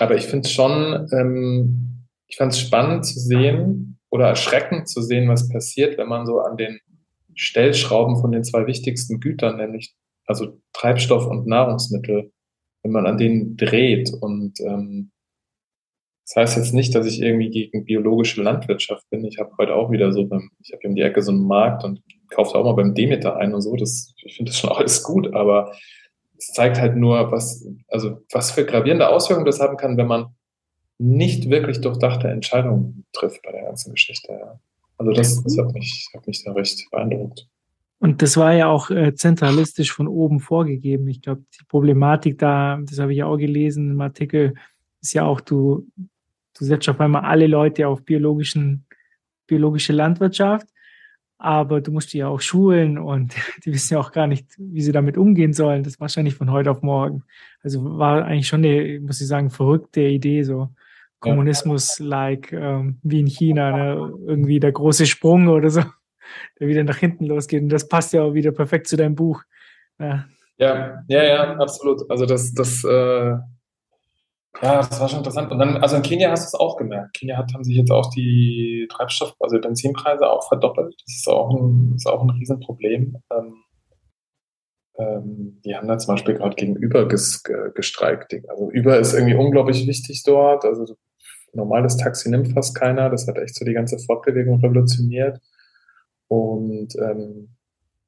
Aber 0.00 0.16
ich 0.16 0.26
finde 0.26 0.46
es 0.46 0.52
schon, 0.52 1.08
ähm, 1.12 2.06
ich 2.26 2.36
fand 2.36 2.52
es 2.52 2.60
spannend 2.60 3.06
zu 3.06 3.18
sehen 3.18 3.98
oder 4.10 4.28
erschreckend 4.28 4.86
zu 4.86 5.00
sehen, 5.00 5.30
was 5.30 5.48
passiert, 5.48 5.96
wenn 5.96 6.08
man 6.08 6.26
so 6.26 6.40
an 6.40 6.58
den 6.58 6.78
Stellschrauben 7.34 8.20
von 8.20 8.32
den 8.32 8.44
zwei 8.44 8.66
wichtigsten 8.66 9.20
Gütern, 9.20 9.56
nämlich 9.56 9.94
also 10.26 10.60
Treibstoff 10.72 11.26
und 11.26 11.46
Nahrungsmittel, 11.46 12.32
wenn 12.82 12.92
man 12.92 13.06
an 13.06 13.18
denen 13.18 13.56
dreht. 13.56 14.12
Und 14.20 14.60
ähm, 14.60 15.10
das 16.26 16.36
heißt 16.36 16.56
jetzt 16.56 16.74
nicht, 16.74 16.94
dass 16.94 17.06
ich 17.06 17.20
irgendwie 17.20 17.50
gegen 17.50 17.84
biologische 17.84 18.42
Landwirtschaft 18.42 19.08
bin. 19.10 19.24
Ich 19.24 19.38
habe 19.38 19.52
heute 19.58 19.74
auch 19.74 19.90
wieder 19.90 20.12
so 20.12 20.26
beim, 20.26 20.50
ich 20.62 20.72
habe 20.72 20.82
in 20.84 20.94
die 20.94 21.02
Ecke 21.02 21.20
so 21.20 21.32
einen 21.32 21.46
Markt 21.46 21.84
und 21.84 22.02
kaufe 22.30 22.56
auch 22.56 22.64
mal 22.64 22.72
beim 22.72 22.94
Demeter 22.94 23.36
ein 23.36 23.54
und 23.54 23.60
so. 23.60 23.76
Das, 23.76 24.14
ich 24.24 24.36
finde 24.36 24.50
das 24.50 24.58
schon 24.58 24.70
alles 24.72 25.02
gut, 25.02 25.34
aber 25.34 25.72
es 26.36 26.48
zeigt 26.48 26.80
halt 26.80 26.96
nur, 26.96 27.30
was, 27.30 27.66
also 27.88 28.22
was 28.32 28.50
für 28.50 28.64
gravierende 28.64 29.08
Auswirkungen 29.08 29.46
das 29.46 29.60
haben 29.60 29.76
kann, 29.76 29.96
wenn 29.96 30.06
man 30.06 30.34
nicht 30.98 31.50
wirklich 31.50 31.80
durchdachte 31.80 32.28
Entscheidungen 32.28 33.04
trifft 33.12 33.42
bei 33.42 33.52
der 33.52 33.64
ganzen 33.64 33.92
Geschichte. 33.92 34.32
Ja. 34.32 34.60
Also 34.98 35.12
das, 35.12 35.42
das 35.42 35.58
hat, 35.58 35.72
mich, 35.72 36.08
hat 36.14 36.26
mich 36.26 36.44
da 36.44 36.52
recht 36.52 36.90
beeindruckt. 36.90 37.46
Und 37.98 38.22
das 38.22 38.36
war 38.36 38.52
ja 38.52 38.68
auch 38.68 38.90
äh, 38.90 39.14
zentralistisch 39.14 39.92
von 39.92 40.08
oben 40.08 40.40
vorgegeben. 40.40 41.08
Ich 41.08 41.22
glaube, 41.22 41.44
die 41.58 41.64
Problematik 41.64 42.38
da, 42.38 42.78
das 42.82 42.98
habe 42.98 43.12
ich 43.12 43.18
ja 43.18 43.26
auch 43.26 43.36
gelesen 43.36 43.92
im 43.92 44.00
Artikel, 44.00 44.54
ist 45.00 45.14
ja 45.14 45.24
auch, 45.24 45.40
du, 45.40 45.86
du 45.96 46.64
setzt 46.64 46.88
auf 46.88 47.00
einmal 47.00 47.24
alle 47.24 47.46
Leute 47.46 47.88
auf 47.88 48.04
biologischen, 48.04 48.86
biologische 49.46 49.92
Landwirtschaft 49.92 50.68
aber 51.44 51.82
du 51.82 51.92
musst 51.92 52.14
die 52.14 52.18
ja 52.18 52.28
auch 52.28 52.40
schulen 52.40 52.96
und 52.96 53.34
die 53.64 53.72
wissen 53.72 53.94
ja 53.94 54.00
auch 54.00 54.12
gar 54.12 54.26
nicht, 54.26 54.46
wie 54.56 54.80
sie 54.80 54.92
damit 54.92 55.18
umgehen 55.18 55.52
sollen. 55.52 55.82
Das 55.82 56.00
wahrscheinlich 56.00 56.34
von 56.34 56.50
heute 56.50 56.70
auf 56.70 56.82
morgen. 56.82 57.24
Also 57.62 57.98
war 57.98 58.24
eigentlich 58.24 58.48
schon 58.48 58.64
eine, 58.64 59.00
muss 59.00 59.20
ich 59.20 59.26
sagen, 59.26 59.50
verrückte 59.50 60.00
Idee, 60.00 60.42
so 60.42 60.70
Kommunismus-like, 61.30 62.52
ähm, 62.52 62.98
wie 63.02 63.20
in 63.20 63.26
China, 63.26 63.70
ne? 63.72 64.12
irgendwie 64.26 64.60
der 64.60 64.72
große 64.72 65.06
Sprung 65.06 65.48
oder 65.48 65.70
so, 65.70 65.80
der 66.60 66.68
wieder 66.68 66.84
nach 66.84 66.98
hinten 66.98 67.26
losgeht. 67.26 67.62
Und 67.62 67.68
das 67.70 67.88
passt 67.88 68.12
ja 68.12 68.22
auch 68.22 68.34
wieder 68.34 68.52
perfekt 68.52 68.86
zu 68.88 68.96
deinem 68.96 69.14
Buch. 69.14 69.42
Ja, 69.98 70.24
ja, 70.56 71.02
ja, 71.08 71.24
ja 71.24 71.56
absolut. 71.56 72.08
Also 72.10 72.26
das, 72.26 72.52
das, 72.54 72.84
äh, 72.84 73.36
ja, 74.62 74.76
das 74.76 75.00
war 75.00 75.08
schon 75.08 75.18
interessant. 75.18 75.50
Und 75.50 75.58
dann, 75.58 75.78
also 75.78 75.96
in 75.96 76.02
Kenia 76.02 76.30
hast 76.30 76.44
du 76.44 76.56
es 76.56 76.60
auch 76.60 76.76
gemerkt. 76.76 77.14
Kenia 77.14 77.36
hat, 77.36 77.52
haben 77.54 77.64
sich 77.64 77.76
jetzt 77.76 77.90
auch 77.90 78.10
die 78.10 78.86
Treibstoff-, 78.90 79.34
also 79.40 79.60
Benzinpreise 79.60 80.28
auch 80.30 80.46
verdoppelt. 80.46 80.94
Das 81.04 81.16
ist 81.16 81.28
auch 81.28 81.50
ein, 81.50 81.94
ist 81.96 82.06
auch 82.06 82.22
ein 82.22 82.30
Riesenproblem. 82.30 83.16
Ähm, 83.32 83.54
ähm, 84.96 85.60
die 85.64 85.74
haben 85.74 85.88
da 85.88 85.98
zum 85.98 86.14
Beispiel 86.14 86.34
gerade 86.34 86.54
gegenüber 86.54 87.08
ges, 87.08 87.42
gestreikt. 87.74 88.36
Also 88.48 88.70
Uber 88.72 88.98
ist 88.98 89.12
irgendwie 89.12 89.34
unglaublich 89.34 89.86
wichtig 89.88 90.22
dort. 90.22 90.64
Also 90.64 90.96
normales 91.54 91.96
Taxi 91.96 92.30
nimmt 92.30 92.52
fast 92.52 92.74
keiner. 92.74 93.10
Das 93.10 93.26
hat 93.26 93.38
echt 93.38 93.54
so 93.54 93.64
die 93.64 93.72
ganze 93.72 93.98
Fortbewegung 93.98 94.60
revolutioniert. 94.60 95.40
Und 96.28 96.94
ähm, 96.98 97.54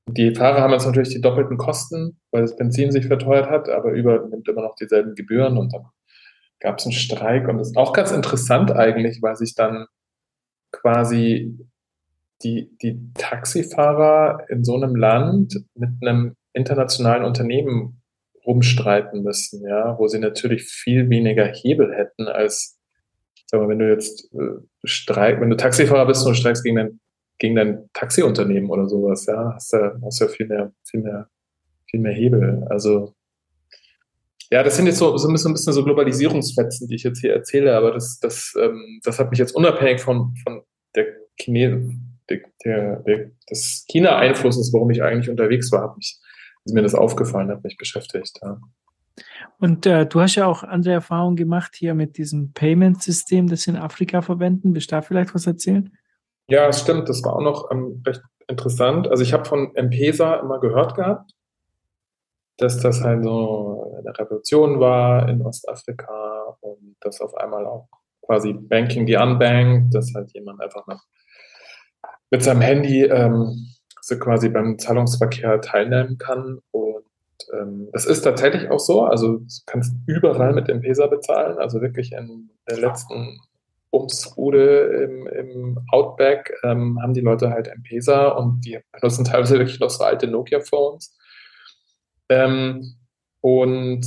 die 0.08 0.34
Fahrer 0.34 0.60
haben 0.60 0.72
jetzt 0.72 0.86
natürlich 0.86 1.10
die 1.10 1.20
doppelten 1.20 1.56
Kosten, 1.56 2.20
weil 2.30 2.42
das 2.42 2.56
Benzin 2.56 2.92
sich 2.92 3.06
verteuert 3.06 3.50
hat, 3.50 3.68
aber 3.68 3.92
Uber 3.92 4.26
nimmt 4.28 4.48
immer 4.48 4.62
noch 4.62 4.76
dieselben 4.76 5.14
Gebühren 5.14 5.58
und 5.58 5.72
dann 5.74 5.86
gab 6.60 6.78
es 6.78 6.86
einen 6.86 6.92
Streik 6.92 7.48
und 7.48 7.58
das 7.58 7.68
ist 7.68 7.76
auch 7.76 7.92
ganz 7.92 8.12
interessant 8.12 8.70
eigentlich, 8.72 9.20
weil 9.20 9.36
sich 9.36 9.54
dann 9.54 9.86
quasi 10.72 11.58
die, 12.42 12.76
die 12.82 13.12
Taxifahrer 13.14 14.46
in 14.48 14.64
so 14.64 14.76
einem 14.76 14.94
Land 14.94 15.64
mit 15.74 15.90
einem 16.00 16.36
internationalen 16.52 17.24
Unternehmen 17.24 18.02
rumstreiten 18.46 19.22
müssen, 19.22 19.66
ja, 19.66 19.98
wo 19.98 20.06
sie 20.06 20.18
natürlich 20.18 20.64
viel 20.64 21.10
weniger 21.10 21.44
Hebel 21.44 21.94
hätten 21.94 22.28
als, 22.28 22.75
sag 23.46 23.60
mal, 23.60 23.68
wenn 23.68 23.78
du 23.78 23.88
jetzt 23.88 24.32
äh, 24.34 24.60
streik, 24.84 25.40
wenn 25.40 25.50
du 25.50 25.56
Taxifahrer 25.56 26.06
bist 26.06 26.26
und 26.26 26.34
streikst 26.34 26.64
gegen 26.64 26.76
dein, 26.76 27.00
gegen 27.38 27.56
dein 27.56 27.88
Taxiunternehmen 27.92 28.70
oder 28.70 28.88
sowas, 28.88 29.26
ja, 29.26 29.52
hast 29.54 29.72
du, 29.72 30.00
hast 30.04 30.20
du 30.20 30.28
viel 30.28 30.46
mehr, 30.46 30.72
viel 30.84 31.00
mehr, 31.00 31.28
viel 31.88 32.00
mehr 32.00 32.12
Hebel. 32.12 32.66
Also 32.68 33.14
ja, 34.50 34.62
das 34.62 34.76
sind 34.76 34.86
jetzt 34.86 34.98
so, 34.98 35.16
so 35.16 35.28
ein 35.28 35.32
bisschen, 35.32 35.56
so 35.56 35.84
Globalisierungsfetzen, 35.84 36.86
die 36.88 36.94
ich 36.94 37.02
jetzt 37.02 37.20
hier 37.20 37.32
erzähle, 37.32 37.76
aber 37.76 37.92
das, 37.92 38.18
das, 38.20 38.54
ähm, 38.60 39.00
das 39.02 39.18
hat 39.18 39.30
mich 39.30 39.38
jetzt 39.38 39.54
unabhängig 39.54 40.00
von, 40.00 40.34
von 40.44 40.62
der 40.94 41.06
Chine, 41.40 41.94
der, 42.30 42.40
der, 42.64 42.96
der, 43.00 43.30
des 43.50 43.84
China-Einflusses, 43.90 44.72
warum 44.72 44.90
ich 44.90 45.02
eigentlich 45.02 45.30
unterwegs 45.30 45.72
war, 45.72 45.82
hat 45.82 45.96
mich, 45.96 46.20
ist 46.64 46.74
mir 46.74 46.82
das 46.82 46.94
aufgefallen, 46.94 47.50
hat 47.50 47.64
mich 47.64 47.76
beschäftigt. 47.76 48.38
Ja. 48.42 48.60
Und 49.58 49.86
äh, 49.86 50.06
du 50.06 50.20
hast 50.20 50.34
ja 50.34 50.46
auch 50.46 50.62
andere 50.62 50.94
Erfahrungen 50.94 51.36
gemacht 51.36 51.74
hier 51.74 51.94
mit 51.94 52.18
diesem 52.18 52.52
Payment-System, 52.52 53.48
das 53.48 53.62
sie 53.62 53.70
in 53.70 53.76
Afrika 53.76 54.22
verwenden. 54.22 54.74
Willst 54.74 54.92
du 54.92 54.96
da 54.96 55.02
vielleicht 55.02 55.34
was 55.34 55.46
erzählen? 55.46 55.90
Ja, 56.48 56.72
stimmt. 56.72 57.08
Das 57.08 57.24
war 57.24 57.36
auch 57.36 57.40
noch 57.40 57.70
ähm, 57.70 58.02
recht 58.06 58.22
interessant. 58.48 59.08
Also 59.08 59.22
ich 59.22 59.32
habe 59.32 59.44
von 59.44 59.74
M-Pesa 59.74 60.36
immer 60.36 60.60
gehört 60.60 60.94
gehabt 60.94 61.32
dass 62.56 62.80
das 62.80 63.02
halt 63.02 63.22
so 63.22 63.94
eine 63.98 64.18
Revolution 64.18 64.80
war 64.80 65.28
in 65.28 65.42
Ostafrika 65.42 66.56
und 66.60 66.96
dass 67.00 67.20
auf 67.20 67.34
einmal 67.36 67.66
auch 67.66 67.88
quasi 68.22 68.52
Banking 68.52 69.06
the 69.06 69.16
Unbanked, 69.16 69.94
dass 69.94 70.14
halt 70.14 70.32
jemand 70.32 70.60
einfach 70.60 70.86
noch 70.86 71.02
mit 72.30 72.42
seinem 72.42 72.62
Handy 72.62 73.04
ähm, 73.04 73.68
so 74.00 74.18
quasi 74.18 74.48
beim 74.48 74.78
Zahlungsverkehr 74.78 75.60
teilnehmen 75.60 76.18
kann. 76.18 76.58
Und 76.70 76.95
ähm, 77.52 77.88
das 77.92 78.06
ist 78.06 78.22
tatsächlich 78.22 78.70
auch 78.70 78.78
so. 78.78 79.02
Also 79.02 79.38
du 79.38 79.46
kannst 79.66 79.94
überall 80.06 80.52
mit 80.54 80.68
dem 80.68 80.80
Pesa 80.80 81.06
bezahlen, 81.06 81.58
also 81.58 81.80
wirklich 81.80 82.12
in 82.12 82.50
der 82.68 82.78
letzten 82.78 83.40
Bumsrude 83.90 85.04
im, 85.04 85.26
im 85.26 85.78
Outback 85.90 86.52
ähm, 86.64 87.00
haben 87.00 87.14
die 87.14 87.20
Leute 87.20 87.50
halt 87.50 87.68
M-Pesa 87.68 88.28
und 88.28 88.60
die 88.64 88.78
benutzen 88.92 89.24
teilweise 89.24 89.58
wirklich 89.58 89.80
noch 89.80 89.90
so 89.90 90.04
alte 90.04 90.26
Nokia-Phones 90.26 91.16
ähm, 92.28 92.96
und 93.40 94.04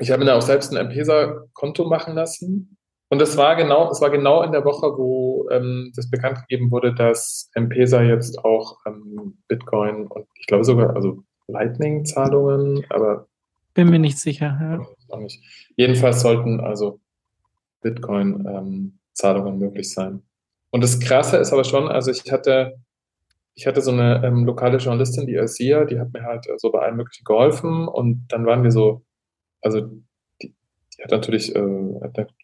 ich 0.00 0.10
habe 0.10 0.20
mir 0.20 0.26
da 0.26 0.36
auch 0.36 0.42
selbst 0.42 0.72
ein 0.72 0.76
M-Pesa-Konto 0.76 1.84
machen 1.88 2.14
lassen. 2.14 2.76
Und 3.10 3.20
das 3.20 3.36
war 3.36 3.56
genau, 3.56 3.90
es 3.90 4.00
war 4.00 4.10
genau 4.10 4.42
in 4.42 4.52
der 4.52 4.64
Woche, 4.64 4.96
wo 4.96 5.48
ähm, 5.50 5.92
das 5.96 6.10
bekannt 6.10 6.40
gegeben 6.40 6.70
wurde, 6.70 6.94
dass 6.94 7.50
M-Pesa 7.54 8.02
jetzt 8.02 8.38
auch 8.44 8.76
ähm, 8.86 9.38
Bitcoin 9.48 10.06
und 10.06 10.26
ich 10.38 10.46
glaube 10.46 10.64
sogar, 10.64 10.94
also 10.94 11.24
Lightning-Zahlungen, 11.48 12.84
aber 12.90 13.26
bin 13.74 13.90
mir 13.90 13.98
nicht 13.98 14.18
sicher. 14.18 14.58
Ja. 15.10 15.18
Nicht. 15.18 15.42
Jedenfalls 15.76 16.20
sollten 16.20 16.60
also 16.60 17.00
Bitcoin-Zahlungen 17.82 19.54
ähm, 19.54 19.58
möglich 19.58 19.92
sein. 19.92 20.22
Und 20.70 20.82
das 20.82 21.00
Krasse 21.00 21.38
ist 21.38 21.52
aber 21.52 21.64
schon, 21.64 21.88
also 21.88 22.10
ich 22.10 22.30
hatte 22.30 22.74
ich 23.58 23.66
hatte 23.66 23.80
so 23.80 23.90
eine 23.90 24.22
ähm, 24.24 24.44
lokale 24.44 24.78
Journalistin, 24.78 25.26
die 25.26 25.36
Asia, 25.36 25.84
die 25.84 25.98
hat 25.98 26.12
mir 26.12 26.22
halt 26.22 26.46
äh, 26.46 26.54
so 26.58 26.70
bei 26.70 26.78
allem 26.78 26.96
Möglichen 26.96 27.24
geholfen 27.24 27.88
und 27.88 28.24
dann 28.28 28.46
waren 28.46 28.62
wir 28.62 28.70
so, 28.70 29.02
also 29.60 29.80
die, 30.40 30.54
die 30.96 31.02
hat 31.02 31.10
natürlich, 31.10 31.56
äh, 31.56 31.60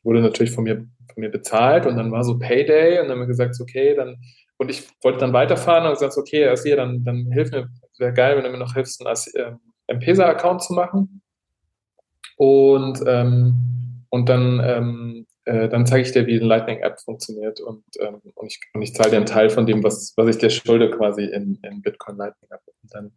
wurde 0.02 0.22
natürlich 0.22 0.50
von 0.50 0.64
mir, 0.64 0.78
von 0.78 1.20
mir 1.20 1.30
bezahlt 1.30 1.86
und 1.86 1.96
dann 1.96 2.10
war 2.10 2.24
so 2.24 2.36
Payday 2.36 2.98
und 2.98 3.04
dann 3.04 3.12
haben 3.12 3.20
wir 3.20 3.26
gesagt, 3.28 3.54
okay, 3.60 3.94
dann, 3.94 4.16
und 4.56 4.70
ich 4.70 4.88
wollte 5.04 5.20
dann 5.20 5.32
weiterfahren 5.32 5.86
und 5.86 5.92
gesagt, 5.92 6.16
okay, 6.18 6.48
Asia, 6.48 6.74
dann, 6.74 7.04
dann 7.04 7.30
hilf 7.30 7.52
mir, 7.52 7.68
wäre 7.98 8.12
geil, 8.12 8.36
wenn 8.36 8.44
du 8.44 8.50
mir 8.50 8.58
noch 8.58 8.74
hilfst, 8.74 9.04
einen 9.04 9.16
äh, 9.34 9.92
M-Pesa-Account 9.92 10.62
zu 10.62 10.72
machen. 10.72 11.22
Und, 12.36 13.02
ähm, 13.06 14.06
und 14.10 14.28
dann 14.28 14.60
ähm, 14.64 15.26
äh, 15.46 15.68
dann 15.68 15.86
zeige 15.86 16.02
ich 16.02 16.12
dir, 16.12 16.26
wie 16.26 16.36
eine 16.36 16.46
Lightning-App 16.46 17.00
funktioniert 17.00 17.60
und, 17.60 17.84
ähm, 18.00 18.20
und 18.34 18.46
ich, 18.46 18.60
und 18.72 18.82
ich 18.82 18.94
zahle 18.94 19.10
dir 19.10 19.16
einen 19.18 19.26
Teil 19.26 19.50
von 19.50 19.66
dem, 19.66 19.84
was, 19.84 20.14
was 20.16 20.28
ich 20.28 20.38
dir 20.38 20.50
schulde, 20.50 20.90
quasi 20.90 21.24
in, 21.24 21.58
in 21.62 21.82
Bitcoin 21.82 22.16
Lightning 22.16 22.50
App. 22.50 22.62
Und 22.82 22.94
dann, 22.94 23.12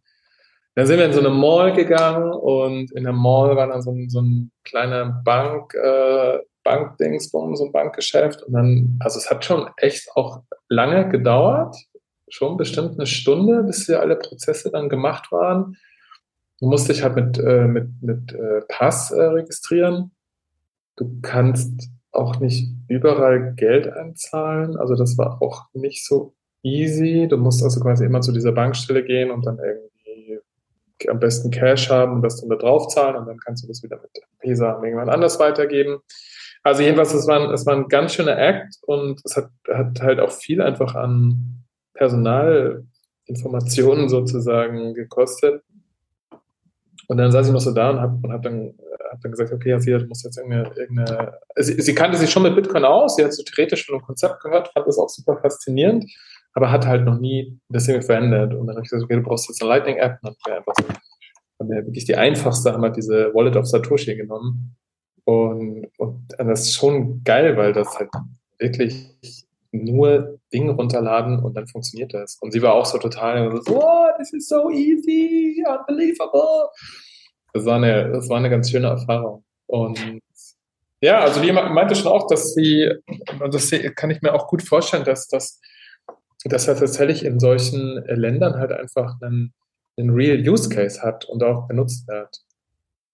dann 0.74 0.86
sind 0.86 0.98
wir 0.98 1.06
in 1.06 1.12
so 1.12 1.20
eine 1.20 1.30
Mall 1.30 1.72
gegangen 1.72 2.30
und 2.30 2.92
in 2.92 3.04
der 3.04 3.14
Mall 3.14 3.56
war 3.56 3.66
dann 3.66 3.80
so 3.80 3.92
ein, 3.92 4.10
so 4.10 4.20
ein 4.20 4.50
kleiner 4.64 5.06
Bank, 5.24 5.72
äh, 5.74 6.38
Bankdingsbum, 6.64 7.56
so 7.56 7.66
ein 7.66 7.72
Bankgeschäft. 7.72 8.42
Und 8.42 8.52
dann, 8.52 8.98
also 9.00 9.18
es 9.18 9.30
hat 9.30 9.42
schon 9.44 9.70
echt 9.78 10.10
auch 10.14 10.42
lange 10.68 11.08
gedauert, 11.08 11.76
schon 12.30 12.56
bestimmt 12.56 12.94
eine 12.94 13.06
Stunde, 13.06 13.62
bis 13.64 13.86
hier 13.86 14.00
alle 14.00 14.16
Prozesse 14.16 14.70
dann 14.70 14.88
gemacht 14.88 15.30
waren. 15.32 15.76
Du 16.60 16.66
musst 16.66 16.88
dich 16.88 17.02
halt 17.02 17.14
mit, 17.14 17.38
äh, 17.38 17.66
mit, 17.66 17.88
mit 18.02 18.32
äh, 18.32 18.62
Pass 18.68 19.10
äh, 19.10 19.22
registrieren. 19.22 20.12
Du 20.96 21.20
kannst 21.22 21.88
auch 22.10 22.40
nicht 22.40 22.68
überall 22.88 23.54
Geld 23.54 23.88
einzahlen. 23.92 24.76
Also 24.76 24.96
das 24.96 25.16
war 25.16 25.40
auch 25.40 25.66
nicht 25.72 26.04
so 26.04 26.34
easy. 26.62 27.28
Du 27.28 27.36
musst 27.36 27.62
also 27.62 27.80
quasi 27.80 28.04
immer 28.04 28.20
zu 28.20 28.32
dieser 28.32 28.52
Bankstelle 28.52 29.04
gehen 29.04 29.30
und 29.30 29.46
dann 29.46 29.58
irgendwie 29.58 29.88
am 31.08 31.20
besten 31.20 31.50
Cash 31.50 31.90
haben 31.90 32.14
und 32.14 32.22
das 32.22 32.40
dann 32.40 32.50
da 32.50 32.56
drauf 32.56 32.88
zahlen 32.88 33.14
und 33.14 33.26
dann 33.26 33.38
kannst 33.38 33.62
du 33.62 33.68
das 33.68 33.84
wieder 33.84 34.00
mit 34.00 34.10
Visa 34.40 34.82
irgendwann 34.82 35.08
anders 35.08 35.38
weitergeben. 35.38 36.00
Also 36.64 36.82
jedenfalls, 36.82 37.14
es 37.14 37.28
war, 37.28 37.40
ein, 37.40 37.66
war 37.66 37.76
ein 37.76 37.88
ganz 37.88 38.14
schöner 38.14 38.36
Act 38.36 38.78
und 38.82 39.20
es 39.24 39.36
hat, 39.36 39.50
hat 39.72 40.00
halt 40.00 40.18
auch 40.18 40.32
viel 40.32 40.60
einfach 40.60 40.96
an 40.96 41.64
Personal 41.98 42.84
Informationen 43.26 44.08
sozusagen 44.08 44.94
gekostet. 44.94 45.62
Und 47.08 47.16
dann 47.18 47.32
saß 47.32 47.46
ich 47.46 47.52
noch 47.52 47.60
so 47.60 47.72
da 47.72 47.90
und 47.90 48.00
habe 48.00 48.32
hab 48.32 48.42
dann, 48.42 48.74
hab 49.10 49.20
dann 49.20 49.32
gesagt, 49.32 49.52
okay, 49.52 49.72
also, 49.72 49.98
du 49.98 50.06
musst 50.06 50.24
jetzt 50.24 50.38
irgendeine, 50.38 50.70
irgendeine 50.76 51.38
sie, 51.56 51.80
sie, 51.80 51.94
kannte 51.94 52.18
sich 52.18 52.30
schon 52.30 52.42
mit 52.42 52.54
Bitcoin 52.54 52.84
aus, 52.84 53.16
sie 53.16 53.24
hat 53.24 53.32
so 53.32 53.42
theoretisch 53.42 53.84
schon 53.84 53.96
ein 53.96 54.02
Konzept 54.02 54.40
gehört, 54.42 54.68
fand 54.68 54.86
das 54.86 54.98
auch 54.98 55.08
super 55.08 55.38
faszinierend, 55.38 56.04
aber 56.52 56.70
hat 56.70 56.86
halt 56.86 57.04
noch 57.04 57.18
nie 57.18 57.58
das 57.68 57.88
irgendwie 57.88 58.06
verändert. 58.06 58.54
Und 58.54 58.66
dann 58.66 58.76
habe 58.76 58.84
ich 58.84 58.90
gesagt, 58.90 59.04
okay, 59.04 59.16
du 59.16 59.22
brauchst 59.22 59.48
jetzt 59.48 59.62
eine 59.62 59.70
Lightning-App. 59.70 60.18
Und 60.22 60.24
dann 60.24 60.34
haben 60.34 60.44
wir 60.46 60.56
einfach 60.58 60.74
so, 60.78 60.84
haben 61.60 61.70
wir 61.70 61.86
wirklich 61.86 62.04
die 62.04 62.16
einfachste, 62.16 62.72
haben 62.72 62.82
wir 62.82 62.90
diese 62.90 63.34
Wallet 63.34 63.56
of 63.56 63.66
Satoshi 63.66 64.14
genommen. 64.14 64.76
Und, 65.24 65.88
und 65.98 66.26
das 66.38 66.60
ist 66.60 66.74
schon 66.74 67.22
geil, 67.24 67.56
weil 67.56 67.72
das 67.72 67.98
halt 67.98 68.10
wirklich 68.58 69.47
nur 69.72 70.38
Dinge 70.52 70.72
runterladen 70.72 71.42
und 71.42 71.54
dann 71.54 71.66
funktioniert 71.66 72.14
das. 72.14 72.38
Und 72.40 72.52
sie 72.52 72.62
war 72.62 72.74
auch 72.74 72.86
so 72.86 72.98
total 72.98 73.50
so, 73.64 73.82
oh, 73.82 74.06
this 74.18 74.32
is 74.32 74.48
so 74.48 74.70
easy, 74.70 75.62
unbelievable. 75.66 76.70
Das 77.52 77.64
war 77.64 77.76
eine, 77.76 78.10
das 78.10 78.28
war 78.28 78.38
eine 78.38 78.50
ganz 78.50 78.70
schöne 78.70 78.88
Erfahrung. 78.88 79.44
Und 79.66 79.98
ja, 81.00 81.20
also 81.20 81.40
die 81.40 81.52
meinte 81.52 81.94
schon 81.94 82.10
auch, 82.10 82.26
dass 82.26 82.54
sie, 82.54 82.90
das 83.50 83.70
kann 83.94 84.10
ich 84.10 84.20
mir 84.22 84.34
auch 84.34 84.48
gut 84.48 84.62
vorstellen, 84.62 85.04
dass 85.04 85.28
das, 85.28 85.60
dass 86.44 86.66
er 86.66 86.76
tatsächlich 86.76 87.24
in 87.24 87.38
solchen 87.38 88.02
Ländern 88.06 88.58
halt 88.58 88.72
einfach 88.72 89.14
einen, 89.20 89.52
einen 89.96 90.10
Real 90.10 90.38
Use 90.38 90.68
Case 90.68 91.02
hat 91.02 91.24
und 91.26 91.42
auch 91.42 91.68
benutzt 91.68 92.08
wird. 92.08 92.40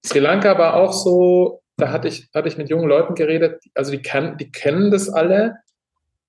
Sri 0.07 0.19
Lanka 0.19 0.57
war 0.59 0.75
auch 0.77 0.93
so, 0.93 1.63
da 1.77 1.91
hatte 1.91 2.09
ich, 2.09 2.29
hatte 2.35 2.49
ich 2.49 2.57
mit 2.57 2.71
jungen 2.71 2.89
Leuten 2.89 3.15
geredet, 3.15 3.63
also 3.75 3.91
die, 3.91 4.03
kann, 4.03 4.39
die 4.39 4.51
kennen 4.51 4.91
das 4.91 5.09
alle, 5.09 5.57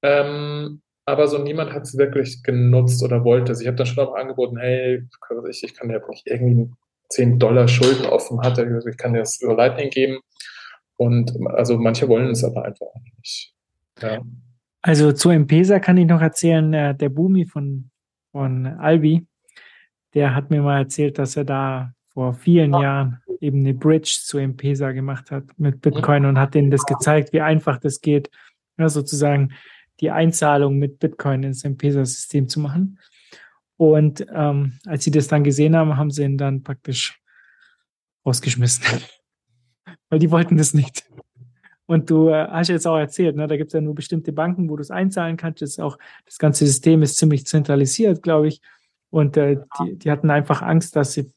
ähm, 0.05 0.81
aber 1.05 1.27
so 1.27 1.37
niemand 1.37 1.73
hat 1.73 1.83
es 1.83 1.97
wirklich 1.97 2.43
genutzt 2.43 3.03
oder 3.03 3.23
wollte. 3.23 3.49
Also 3.49 3.61
ich 3.61 3.67
habe 3.67 3.77
dann 3.77 3.87
schon 3.87 4.05
auch 4.05 4.15
angeboten, 4.15 4.57
hey, 4.57 5.03
ich, 5.49 5.63
ich 5.63 5.73
kann 5.75 5.89
dir 5.89 6.01
nicht 6.09 6.27
irgendwie 6.27 6.71
10 7.09 7.39
Dollar 7.39 7.67
Schulden 7.67 8.05
offen 8.05 8.41
hatte, 8.41 8.81
ich 8.87 8.97
kann 8.97 9.13
dir 9.13 9.19
das 9.19 9.41
über 9.41 9.55
Lightning 9.55 9.89
geben. 9.89 10.19
Und 10.97 11.33
also 11.47 11.77
manche 11.77 12.07
wollen 12.07 12.31
es 12.31 12.43
aber 12.43 12.65
einfach 12.65 12.87
nicht. 13.17 13.53
Ja. 14.01 14.21
Also 14.81 15.11
zu 15.11 15.29
M-Pesa 15.29 15.79
kann 15.79 15.97
ich 15.97 16.05
noch 16.05 16.21
erzählen, 16.21 16.71
äh, 16.73 16.95
der 16.95 17.09
Bumi 17.09 17.45
von, 17.45 17.89
von 18.31 18.65
Albi, 18.65 19.25
der 20.13 20.35
hat 20.35 20.51
mir 20.51 20.61
mal 20.61 20.79
erzählt, 20.79 21.17
dass 21.17 21.35
er 21.35 21.43
da 21.43 21.93
vor 22.13 22.33
vielen 22.33 22.73
ah. 22.75 22.81
Jahren 22.81 23.21
eben 23.41 23.59
eine 23.59 23.73
Bridge 23.73 24.19
zu 24.23 24.37
M-Pesa 24.37 24.91
gemacht 24.91 25.31
hat 25.31 25.43
mit 25.57 25.81
Bitcoin 25.81 26.23
mhm. 26.23 26.29
und 26.29 26.39
hat 26.39 26.53
denen 26.53 26.71
das 26.71 26.85
gezeigt, 26.85 27.33
wie 27.33 27.41
einfach 27.41 27.79
das 27.79 27.99
geht. 27.99 28.29
Ja, 28.77 28.89
sozusagen 28.89 29.53
die 29.99 30.11
Einzahlung 30.11 30.77
mit 30.77 30.99
Bitcoin 30.99 31.43
ins 31.43 31.63
M-Pesa-System 31.63 32.49
zu 32.49 32.59
machen. 32.59 32.99
Und 33.77 34.25
ähm, 34.33 34.73
als 34.85 35.03
sie 35.03 35.11
das 35.11 35.27
dann 35.27 35.43
gesehen 35.43 35.75
haben, 35.75 35.97
haben 35.97 36.11
sie 36.11 36.23
ihn 36.23 36.37
dann 36.37 36.63
praktisch 36.63 37.21
rausgeschmissen. 38.25 38.83
Weil 40.09 40.19
die 40.19 40.31
wollten 40.31 40.57
das 40.57 40.73
nicht. 40.73 41.09
Und 41.85 42.09
du 42.09 42.29
äh, 42.29 42.47
hast 42.47 42.69
jetzt 42.69 42.87
auch 42.87 42.97
erzählt, 42.97 43.35
ne, 43.35 43.47
da 43.47 43.57
gibt 43.57 43.69
es 43.69 43.73
ja 43.73 43.81
nur 43.81 43.95
bestimmte 43.95 44.33
Banken, 44.33 44.69
wo 44.69 44.75
du 44.75 44.81
es 44.81 44.91
einzahlen 44.91 45.37
kannst. 45.37 45.61
Das, 45.61 45.79
auch, 45.79 45.97
das 46.25 46.37
ganze 46.37 46.65
System 46.65 47.03
ist 47.03 47.17
ziemlich 47.17 47.45
zentralisiert, 47.45 48.23
glaube 48.23 48.47
ich. 48.47 48.61
Und 49.11 49.37
äh, 49.37 49.57
die, 49.79 49.97
die 49.97 50.11
hatten 50.11 50.29
einfach 50.29 50.61
Angst, 50.61 50.95
dass 50.95 51.13
sie 51.13 51.31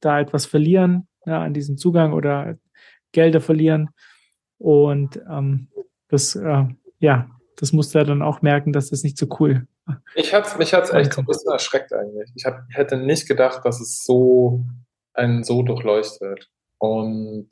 da 0.00 0.20
etwas 0.20 0.46
verlieren 0.46 1.08
ja, 1.26 1.42
an 1.42 1.54
diesem 1.54 1.76
Zugang 1.76 2.12
oder 2.12 2.58
Gelder 3.12 3.40
verlieren. 3.40 3.90
Und 4.58 5.20
ähm, 5.28 5.68
das, 6.08 6.36
äh, 6.36 6.64
ja, 7.00 7.30
das 7.56 7.72
musste 7.72 7.98
er 7.98 8.04
dann 8.04 8.22
auch 8.22 8.42
merken, 8.42 8.72
dass 8.72 8.90
das 8.90 9.02
nicht 9.02 9.18
so 9.18 9.26
cool 9.40 9.66
ich 10.14 10.32
hat's, 10.32 10.56
mich 10.58 10.74
hat 10.74 10.84
es 10.84 10.90
echt 10.90 11.18
ein 11.18 11.24
bisschen 11.24 11.52
erschreckt 11.52 11.92
eigentlich. 11.92 12.30
Ich 12.34 12.44
hab, 12.44 12.62
hätte 12.70 12.96
nicht 12.96 13.26
gedacht, 13.26 13.64
dass 13.64 13.80
es 13.80 14.04
so 14.04 14.64
einen 15.14 15.44
so 15.44 15.62
durchleuchtet. 15.62 16.48
Und 16.78 17.48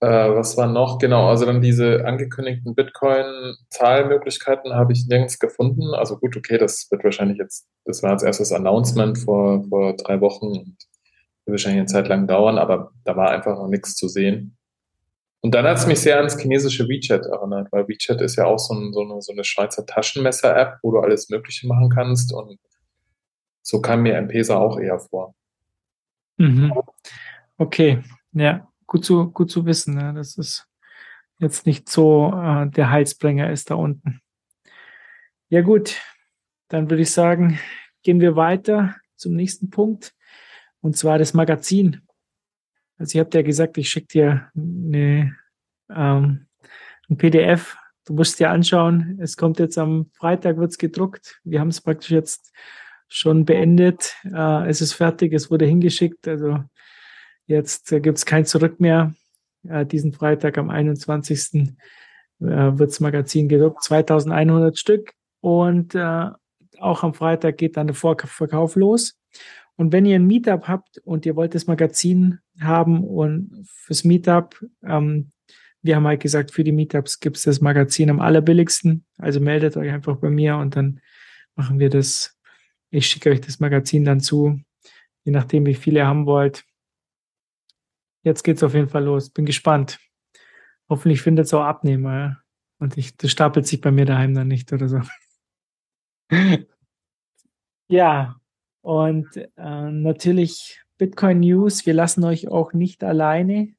äh, 0.00 0.06
was 0.06 0.56
war 0.56 0.66
noch? 0.66 0.98
Genau, 0.98 1.28
also 1.28 1.46
dann 1.46 1.60
diese 1.60 2.04
angekündigten 2.04 2.74
Bitcoin-Zahlmöglichkeiten 2.74 4.74
habe 4.74 4.92
ich 4.92 5.06
nirgends 5.08 5.38
gefunden. 5.38 5.94
Also 5.94 6.18
gut, 6.18 6.36
okay, 6.36 6.58
das 6.58 6.88
wird 6.90 7.04
wahrscheinlich 7.04 7.38
jetzt, 7.38 7.66
das 7.84 8.02
war 8.02 8.10
als 8.10 8.22
erstes 8.22 8.52
Announcement 8.52 9.18
vor, 9.18 9.64
vor 9.68 9.96
drei 9.96 10.20
Wochen 10.20 10.46
und 10.46 10.76
wird 11.44 11.54
wahrscheinlich 11.54 11.80
eine 11.80 11.86
Zeit 11.86 12.08
lang 12.08 12.26
dauern, 12.26 12.58
aber 12.58 12.92
da 13.04 13.16
war 13.16 13.30
einfach 13.30 13.56
noch 13.56 13.68
nichts 13.68 13.94
zu 13.94 14.08
sehen. 14.08 14.56
Und 15.46 15.52
dann 15.52 15.64
hat 15.64 15.78
es 15.78 15.86
mich 15.86 16.00
sehr 16.00 16.16
ans 16.16 16.36
chinesische 16.36 16.88
WeChat 16.88 17.24
erinnert, 17.24 17.70
weil 17.70 17.86
WeChat 17.86 18.20
ist 18.20 18.34
ja 18.34 18.46
auch 18.46 18.58
so, 18.58 18.74
ein, 18.74 18.92
so, 18.92 19.02
eine, 19.02 19.22
so 19.22 19.30
eine 19.30 19.44
Schweizer 19.44 19.86
Taschenmesser-App, 19.86 20.80
wo 20.82 20.90
du 20.90 20.98
alles 20.98 21.28
Mögliche 21.28 21.68
machen 21.68 21.88
kannst. 21.88 22.32
Und 22.32 22.58
so 23.62 23.80
kam 23.80 24.02
mir 24.02 24.16
M-Pesa 24.16 24.56
auch 24.56 24.76
eher 24.80 24.98
vor. 24.98 25.36
Mhm. 26.36 26.72
Okay, 27.58 28.02
ja, 28.32 28.66
gut 28.88 29.04
zu, 29.04 29.30
gut 29.30 29.48
zu 29.48 29.64
wissen, 29.66 29.94
ne? 29.94 30.14
dass 30.14 30.36
es 30.36 30.66
jetzt 31.38 31.64
nicht 31.64 31.88
so 31.88 32.32
äh, 32.34 32.68
der 32.68 32.90
Heilsbringer 32.90 33.48
ist 33.52 33.70
da 33.70 33.76
unten. 33.76 34.20
Ja 35.48 35.60
gut, 35.60 36.00
dann 36.66 36.90
würde 36.90 37.02
ich 37.02 37.12
sagen, 37.12 37.60
gehen 38.02 38.18
wir 38.18 38.34
weiter 38.34 38.96
zum 39.14 39.34
nächsten 39.34 39.70
Punkt, 39.70 40.12
und 40.80 40.96
zwar 40.96 41.18
das 41.18 41.34
Magazin. 41.34 42.04
Also 42.98 43.18
ihr 43.18 43.24
habt 43.24 43.34
ja 43.34 43.42
gesagt, 43.42 43.78
ich 43.78 43.88
schicke 43.88 44.06
dir 44.08 44.50
eine, 44.54 45.36
ähm, 45.90 46.46
ein 47.08 47.16
PDF. 47.16 47.76
Du 48.04 48.14
musst 48.14 48.38
dir 48.38 48.50
anschauen. 48.50 49.18
Es 49.20 49.36
kommt 49.36 49.58
jetzt 49.58 49.78
am 49.78 50.10
Freitag, 50.14 50.56
wird's 50.56 50.78
gedruckt. 50.78 51.40
Wir 51.44 51.60
haben 51.60 51.68
es 51.68 51.80
praktisch 51.80 52.10
jetzt 52.10 52.52
schon 53.08 53.44
beendet. 53.44 54.14
Äh, 54.24 54.68
es 54.68 54.80
ist 54.80 54.94
fertig, 54.94 55.32
es 55.32 55.50
wurde 55.50 55.66
hingeschickt. 55.66 56.26
Also 56.26 56.60
jetzt 57.46 57.92
äh, 57.92 58.00
gibt 58.00 58.18
es 58.18 58.26
kein 58.26 58.46
Zurück 58.46 58.80
mehr. 58.80 59.14
Äh, 59.68 59.86
diesen 59.86 60.12
Freitag 60.12 60.58
am 60.58 60.70
21. 60.70 61.74
Äh, 62.40 62.44
wirds 62.44 63.00
Magazin 63.00 63.48
gedruckt. 63.48 63.82
2100 63.82 64.78
Stück. 64.78 65.12
Und 65.40 65.94
äh, 65.94 66.30
auch 66.80 67.02
am 67.02 67.14
Freitag 67.14 67.58
geht 67.58 67.76
dann 67.76 67.86
der 67.86 67.96
Vorverkauf 67.96 68.76
los. 68.76 69.18
Und 69.76 69.92
wenn 69.92 70.06
ihr 70.06 70.16
ein 70.16 70.26
Meetup 70.26 70.68
habt 70.68 70.98
und 70.98 71.26
ihr 71.26 71.36
wollt 71.36 71.54
das 71.54 71.66
Magazin 71.66 72.38
haben 72.60 73.04
und 73.04 73.66
fürs 73.66 74.04
Meetup, 74.04 74.64
ähm, 74.82 75.32
wir 75.82 75.96
haben 75.96 76.06
halt 76.06 76.20
gesagt, 76.20 76.50
für 76.50 76.64
die 76.64 76.72
Meetups 76.72 77.20
gibt 77.20 77.36
es 77.36 77.44
das 77.44 77.60
Magazin 77.60 78.10
am 78.10 78.20
allerbilligsten. 78.20 79.04
Also 79.18 79.38
meldet 79.40 79.76
euch 79.76 79.90
einfach 79.92 80.16
bei 80.16 80.30
mir 80.30 80.56
und 80.56 80.74
dann 80.76 81.00
machen 81.54 81.78
wir 81.78 81.90
das. 81.90 82.38
Ich 82.90 83.06
schicke 83.06 83.30
euch 83.30 83.40
das 83.40 83.60
Magazin 83.60 84.04
dann 84.04 84.20
zu, 84.20 84.60
je 85.24 85.32
nachdem, 85.32 85.66
wie 85.66 85.74
viel 85.74 85.96
ihr 85.96 86.06
haben 86.06 86.26
wollt. 86.26 86.64
Jetzt 88.22 88.42
geht's 88.42 88.62
auf 88.62 88.74
jeden 88.74 88.88
Fall 88.88 89.04
los. 89.04 89.30
Bin 89.30 89.44
gespannt. 89.44 89.98
Hoffentlich 90.88 91.20
findet 91.20 91.46
es 91.46 91.54
auch 91.54 91.62
Abnehmer. 91.62 92.18
Ja? 92.18 92.42
Und 92.78 92.96
ich, 92.96 93.16
das 93.16 93.30
stapelt 93.30 93.66
sich 93.66 93.80
bei 93.80 93.92
mir 93.92 94.06
daheim 94.06 94.34
dann 94.34 94.48
nicht 94.48 94.72
oder 94.72 94.88
so. 94.88 95.00
ja, 97.88 98.40
und 98.86 99.36
äh, 99.36 99.90
natürlich 99.90 100.80
Bitcoin 100.96 101.40
News. 101.40 101.86
Wir 101.86 101.92
lassen 101.92 102.22
euch 102.22 102.46
auch 102.46 102.72
nicht 102.72 103.02
alleine. 103.02 103.70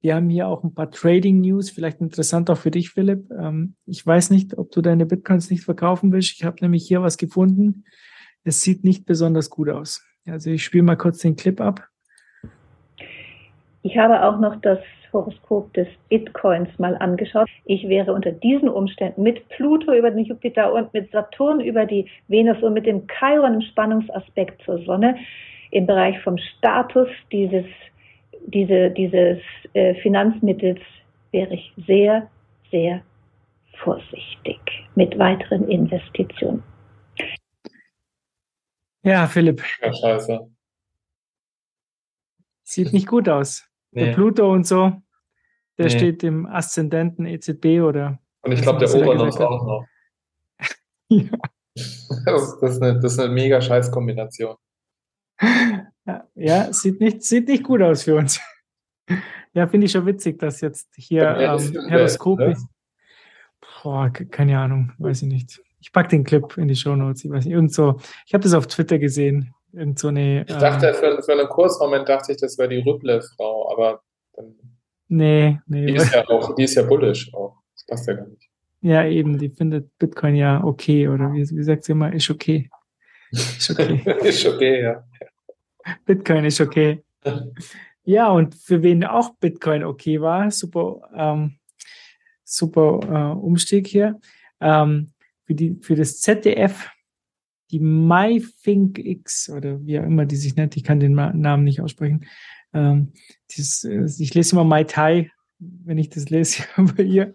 Wir 0.00 0.14
haben 0.14 0.30
hier 0.30 0.46
auch 0.46 0.62
ein 0.62 0.72
paar 0.72 0.92
Trading 0.92 1.40
News, 1.40 1.70
vielleicht 1.70 2.00
interessant 2.00 2.48
auch 2.50 2.58
für 2.58 2.70
dich, 2.70 2.90
Philipp. 2.90 3.32
Ähm, 3.32 3.74
ich 3.84 4.06
weiß 4.06 4.30
nicht, 4.30 4.56
ob 4.56 4.70
du 4.70 4.80
deine 4.80 5.06
Bitcoins 5.06 5.50
nicht 5.50 5.64
verkaufen 5.64 6.12
willst. 6.12 6.34
Ich 6.36 6.44
habe 6.44 6.58
nämlich 6.60 6.86
hier 6.86 7.02
was 7.02 7.18
gefunden. 7.18 7.84
Es 8.44 8.60
sieht 8.60 8.84
nicht 8.84 9.06
besonders 9.06 9.50
gut 9.50 9.70
aus. 9.70 10.06
Also 10.24 10.50
ich 10.50 10.62
spiele 10.62 10.84
mal 10.84 10.96
kurz 10.96 11.18
den 11.18 11.34
Clip 11.34 11.60
ab. 11.60 11.88
Ich 13.82 13.98
habe 13.98 14.22
auch 14.22 14.38
noch 14.38 14.60
das 14.60 14.78
Horoskop 15.14 15.72
des 15.72 15.88
Bitcoins 16.10 16.68
mal 16.78 16.96
angeschaut. 16.96 17.48
Ich 17.64 17.88
wäre 17.88 18.12
unter 18.12 18.32
diesen 18.32 18.68
Umständen 18.68 19.22
mit 19.22 19.48
Pluto 19.48 19.94
über 19.94 20.10
den 20.10 20.24
Jupiter 20.24 20.72
und 20.74 20.92
mit 20.92 21.10
Saturn 21.10 21.60
über 21.60 21.86
die 21.86 22.10
Venus 22.28 22.62
und 22.62 22.74
mit 22.74 22.84
dem 22.84 23.06
Chiron 23.06 23.54
im 23.54 23.62
Spannungsaspekt 23.62 24.60
zur 24.64 24.78
Sonne 24.84 25.16
im 25.70 25.86
Bereich 25.86 26.20
vom 26.20 26.36
Status 26.36 27.08
dieses, 27.32 27.64
diese, 28.46 28.90
dieses 28.90 29.38
äh, 29.72 29.94
Finanzmittels 30.02 30.80
wäre 31.32 31.54
ich 31.54 31.72
sehr, 31.86 32.28
sehr 32.70 33.02
vorsichtig 33.82 34.60
mit 34.94 35.18
weiteren 35.18 35.68
Investitionen. 35.68 36.62
Ja, 39.02 39.26
Philipp. 39.26 39.62
Ja, 39.82 39.92
scheiße. 39.92 40.40
Sieht 42.62 42.92
nicht 42.92 43.06
gut 43.06 43.28
aus. 43.28 43.68
Nee. 43.90 44.06
Der 44.06 44.12
Pluto 44.14 44.50
und 44.50 44.66
so. 44.66 45.03
Der 45.78 45.86
nee. 45.86 45.90
steht 45.90 46.22
im 46.22 46.46
Aszendenten 46.46 47.26
EZB 47.26 47.82
oder. 47.82 48.18
Und 48.42 48.52
ich 48.52 48.62
glaube, 48.62 48.78
der 48.78 48.94
Obernos 48.94 49.36
auch 49.38 49.66
noch. 49.66 49.86
ja. 51.08 51.38
Das, 52.24 52.60
das, 52.60 52.76
ist 52.76 52.82
eine, 52.82 53.00
das 53.00 53.12
ist 53.12 53.18
eine 53.18 53.32
mega 53.32 53.60
Scheißkombination. 53.60 54.56
Ja, 56.34 56.72
sieht 56.72 57.00
nicht, 57.00 57.22
sieht 57.22 57.48
nicht 57.48 57.64
gut 57.64 57.82
aus 57.82 58.04
für 58.04 58.16
uns. 58.16 58.40
Ja, 59.56 59.68
finde 59.68 59.86
ich 59.86 59.92
schon 59.92 60.04
witzig, 60.04 60.40
dass 60.40 60.60
jetzt 60.62 60.88
hier 60.96 61.22
ähm, 61.36 61.88
Horoskope. 61.88 62.48
Ne? 62.48 62.56
Boah, 63.84 64.10
keine 64.10 64.58
Ahnung, 64.58 64.90
weiß 64.98 65.22
ich 65.22 65.28
nicht. 65.28 65.62
Ich 65.80 65.92
pack 65.92 66.08
den 66.08 66.24
Clip 66.24 66.56
in 66.56 66.66
die 66.66 66.74
Show 66.74 66.96
Notes. 66.96 67.24
Ich 67.24 67.30
weiß 67.30 67.44
nicht, 67.44 67.54
irgend 67.54 67.72
so, 67.72 68.00
ich 68.26 68.34
habe 68.34 68.42
das 68.42 68.52
auf 68.52 68.66
Twitter 68.66 68.98
gesehen. 68.98 69.54
Irgend 69.72 70.00
so 70.00 70.08
eine. 70.08 70.40
Ich 70.40 70.56
dachte, 70.56 70.88
ähm, 70.88 70.94
für, 70.94 71.22
für 71.22 71.32
einen 71.34 71.48
Kurzmoment 71.48 72.08
dachte 72.08 72.32
ich, 72.32 72.38
das 72.38 72.58
wäre 72.58 72.68
die 72.68 72.80
Rüble-Frau, 72.80 73.70
aber. 73.70 74.02
Nee, 75.14 75.60
nee. 75.66 75.86
Die 75.86 75.94
ist 75.94 76.12
ja 76.12 76.28
auch, 76.28 76.56
die 76.56 76.64
ist 76.64 76.74
ja 76.74 76.82
bullish 76.82 77.32
auch. 77.34 77.56
Das 77.72 77.86
passt 77.86 78.08
ja 78.08 78.14
gar 78.14 78.26
nicht. 78.26 78.50
Ja, 78.80 79.06
eben, 79.06 79.38
die 79.38 79.48
findet 79.48 79.96
Bitcoin 79.96 80.34
ja 80.34 80.62
okay, 80.64 81.06
oder 81.06 81.32
wie, 81.32 81.48
wie 81.48 81.62
sagt 81.62 81.84
sie 81.84 81.92
immer, 81.92 82.12
ist 82.12 82.28
okay. 82.30 82.68
Ist 83.30 83.70
okay. 83.70 84.02
ist 84.24 84.44
okay, 84.44 84.82
ja. 84.82 85.04
Bitcoin 86.04 86.44
ist 86.46 86.60
okay. 86.60 87.04
Ja, 88.02 88.28
und 88.30 88.56
für 88.56 88.82
wen 88.82 89.04
auch 89.04 89.36
Bitcoin 89.36 89.84
okay 89.84 90.20
war, 90.20 90.50
super, 90.50 91.08
ähm, 91.14 91.58
super 92.42 93.00
äh, 93.04 93.38
Umstieg 93.38 93.86
hier. 93.86 94.20
Ähm, 94.60 95.12
für, 95.44 95.54
die, 95.54 95.78
für 95.80 95.94
das 95.94 96.20
ZDF, 96.20 96.90
die 97.70 97.78
MyThinkX 97.78 99.48
oder 99.50 99.80
wie 99.86 100.00
auch 100.00 100.04
immer 100.04 100.26
die 100.26 100.36
sich 100.36 100.56
nennt, 100.56 100.76
ich 100.76 100.82
kann 100.82 100.98
den 100.98 101.14
Namen 101.14 101.62
nicht 101.62 101.80
aussprechen. 101.80 102.26
Ähm, 102.74 103.12
dieses, 103.50 103.84
äh, 103.84 104.04
ich 104.22 104.34
lese 104.34 104.56
immer 104.56 104.64
Mai 104.64 104.84
Tai, 104.84 105.30
wenn 105.58 105.98
ich 105.98 106.10
das 106.10 106.28
lese 106.28 106.64
bei 106.96 107.04
ihr. 107.04 107.34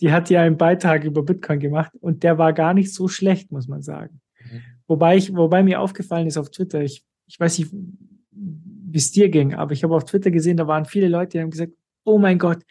Die 0.00 0.10
hat 0.10 0.30
ja 0.30 0.42
einen 0.42 0.56
Beitrag 0.56 1.04
über 1.04 1.22
Bitcoin 1.22 1.60
gemacht 1.60 1.92
und 2.00 2.24
der 2.24 2.38
war 2.38 2.52
gar 2.52 2.74
nicht 2.74 2.92
so 2.92 3.06
schlecht, 3.06 3.52
muss 3.52 3.68
man 3.68 3.82
sagen. 3.82 4.20
Mhm. 4.40 4.62
Wobei 4.88 5.16
ich, 5.16 5.34
wobei 5.36 5.62
mir 5.62 5.80
aufgefallen 5.80 6.26
ist 6.26 6.38
auf 6.38 6.50
Twitter, 6.50 6.82
ich, 6.82 7.04
ich 7.26 7.38
weiß 7.38 7.58
nicht, 7.58 7.70
wie 7.72 8.98
es 8.98 9.12
dir 9.12 9.28
ging, 9.28 9.54
aber 9.54 9.72
ich 9.72 9.84
habe 9.84 9.94
auf 9.94 10.04
Twitter 10.04 10.30
gesehen, 10.30 10.56
da 10.56 10.66
waren 10.66 10.86
viele 10.86 11.08
Leute, 11.08 11.30
die 11.30 11.40
haben 11.40 11.50
gesagt, 11.50 11.72
oh 12.04 12.18
mein 12.18 12.38
Gott, 12.38 12.62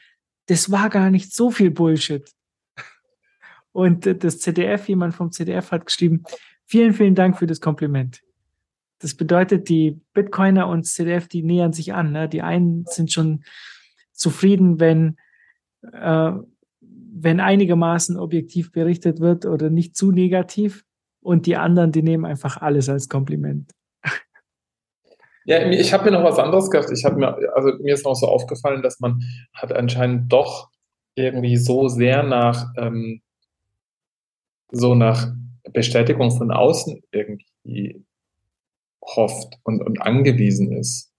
das 0.48 0.72
war 0.72 0.90
gar 0.90 1.10
nicht 1.10 1.34
so 1.34 1.52
viel 1.52 1.72
Bullshit. 1.72 2.30
Und 3.72 4.06
das 4.06 4.40
ZDF, 4.40 4.90
jemand 4.90 5.16
vom 5.16 5.32
ZDF 5.32 5.72
hat 5.72 5.86
geschrieben, 5.86 6.24
vielen, 6.66 6.94
vielen 6.94 7.16
Dank 7.16 7.38
für 7.38 7.48
das 7.48 7.62
Kompliment. 7.62 8.22
Das 9.02 9.16
bedeutet, 9.16 9.68
die 9.70 10.00
Bitcoiner 10.14 10.68
und 10.68 10.84
ZDF, 10.84 11.28
die 11.28 11.44
nähern 11.44 11.74
sich 11.74 11.94
an. 11.94 12.12
Ne? 12.12 12.30
Die 12.30 12.42
einen 12.42 12.86
sind 12.86 13.12
schon 13.12 13.44
zufrieden, 14.12 14.80
wenn, 14.80 15.18
äh, 15.92 16.32
wenn 16.80 17.40
einigermaßen 17.40 18.18
objektiv 18.18 18.72
berichtet 18.72 19.20
wird 19.20 19.46
oder 19.46 19.70
nicht 19.70 19.96
zu 19.96 20.12
negativ. 20.12 20.86
Und 21.20 21.46
die 21.46 21.58
anderen, 21.58 21.92
die 21.92 22.04
nehmen 22.04 22.26
einfach 22.26 22.58
alles 22.58 22.90
als 22.90 23.10
Kompliment. 23.10 23.72
Ja, 25.44 25.68
ich 25.68 25.92
habe 25.92 26.06
mir 26.06 26.12
noch 26.12 26.24
was 26.24 26.38
anderes 26.38 26.70
gedacht. 26.70 26.92
Ich 26.92 27.04
habe 27.04 27.16
mir, 27.16 27.36
also 27.56 27.72
mir 27.82 27.96
ist 27.96 28.06
noch 28.06 28.14
so 28.14 28.28
aufgefallen, 28.28 28.84
dass 28.84 29.00
man 29.00 29.24
hat 29.56 29.74
anscheinend 29.74 30.32
doch 30.32 30.70
irgendwie 31.16 31.58
so 31.58 31.88
sehr 31.88 32.22
nach 32.22 32.68
ähm, 32.78 33.24
so 34.72 34.94
nach 34.94 35.34
Bestätigung 35.74 36.30
von 36.30 36.52
außen 36.52 37.02
irgendwie 37.12 38.06
hofft 39.02 39.56
und, 39.64 39.82
und 39.82 40.02
angewiesen 40.02 40.72
ist. 40.72 41.12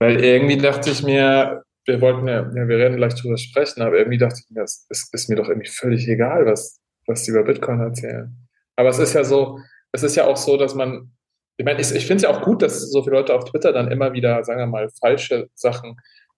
Weil 0.00 0.22
irgendwie 0.24 0.56
dachte 0.56 0.90
ich 0.90 1.02
mir, 1.02 1.62
wir 1.86 2.00
wollten 2.00 2.28
ja, 2.28 2.42
ja, 2.42 2.68
wir 2.68 2.78
werden 2.78 2.96
gleich 2.98 3.14
drüber 3.14 3.36
sprechen, 3.36 3.82
aber 3.82 3.98
irgendwie 3.98 4.18
dachte 4.18 4.40
ich 4.44 4.50
mir, 4.54 4.62
es 4.62 4.86
ist, 4.90 5.12
ist 5.12 5.28
mir 5.28 5.36
doch 5.36 5.48
irgendwie 5.48 5.68
völlig 5.68 6.06
egal, 6.06 6.46
was, 6.46 6.80
was 7.06 7.24
die 7.24 7.30
über 7.30 7.44
Bitcoin 7.44 7.80
erzählen. 7.80 8.36
Aber 8.76 8.90
es 8.90 8.98
ist 8.98 9.14
ja 9.14 9.24
so, 9.24 9.58
es 9.92 10.02
ist 10.02 10.14
ja 10.14 10.26
auch 10.26 10.36
so, 10.36 10.56
dass 10.56 10.74
man, 10.74 11.12
ich 11.56 11.64
meine, 11.64 11.80
ich, 11.80 11.90
ich 11.92 12.06
finde 12.06 12.16
es 12.16 12.22
ja 12.22 12.30
auch 12.30 12.42
gut, 12.42 12.62
dass 12.62 12.90
so 12.90 13.02
viele 13.02 13.16
Leute 13.16 13.34
auf 13.34 13.44
Twitter 13.44 13.72
dann 13.72 13.90
immer 13.90 14.12
wieder, 14.12 14.44
sagen 14.44 14.60
wir 14.60 14.66
mal, 14.66 14.88
falsche 15.00 15.48
Sachen 15.54 15.96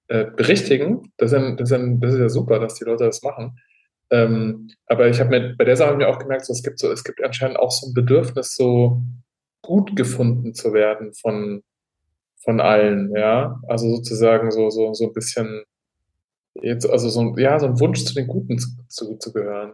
äh, 0.08 0.24
berichtigen. 0.24 1.12
Das 1.18 1.32
ist, 1.32 1.60
das, 1.60 1.70
ist, 1.70 1.80
das 2.00 2.14
ist 2.14 2.20
ja 2.20 2.28
super, 2.28 2.58
dass 2.58 2.74
die 2.74 2.84
Leute 2.84 3.04
das 3.04 3.22
machen. 3.22 3.58
Ähm, 4.10 4.70
aber 4.86 5.08
ich 5.08 5.20
habe 5.20 5.30
mir 5.30 5.54
bei 5.56 5.64
der 5.64 5.76
Sache 5.76 5.96
mir 5.96 6.08
auch 6.08 6.18
gemerkt, 6.18 6.46
so, 6.46 6.52
es 6.52 6.62
gibt 6.62 6.78
so, 6.78 6.90
es 6.90 7.04
gibt 7.04 7.22
anscheinend 7.22 7.58
auch 7.58 7.70
so 7.70 7.88
ein 7.88 7.94
Bedürfnis, 7.94 8.56
so 8.56 9.02
gut 9.62 9.96
gefunden 9.96 10.54
zu 10.54 10.72
werden 10.72 11.12
von, 11.14 11.62
von 12.42 12.60
allen, 12.60 13.14
ja. 13.14 13.60
Also 13.68 13.96
sozusagen 13.96 14.50
so, 14.50 14.70
so, 14.70 14.94
so 14.94 15.06
ein 15.06 15.12
bisschen 15.12 15.64
jetzt, 16.54 16.88
also 16.88 17.08
so, 17.08 17.36
ja, 17.36 17.58
so 17.58 17.66
ein 17.66 17.80
Wunsch 17.80 18.04
zu 18.04 18.14
den 18.14 18.26
Guten 18.26 18.58
zu, 18.58 18.68
zu, 18.88 19.16
zu 19.16 19.32
gehören. 19.32 19.72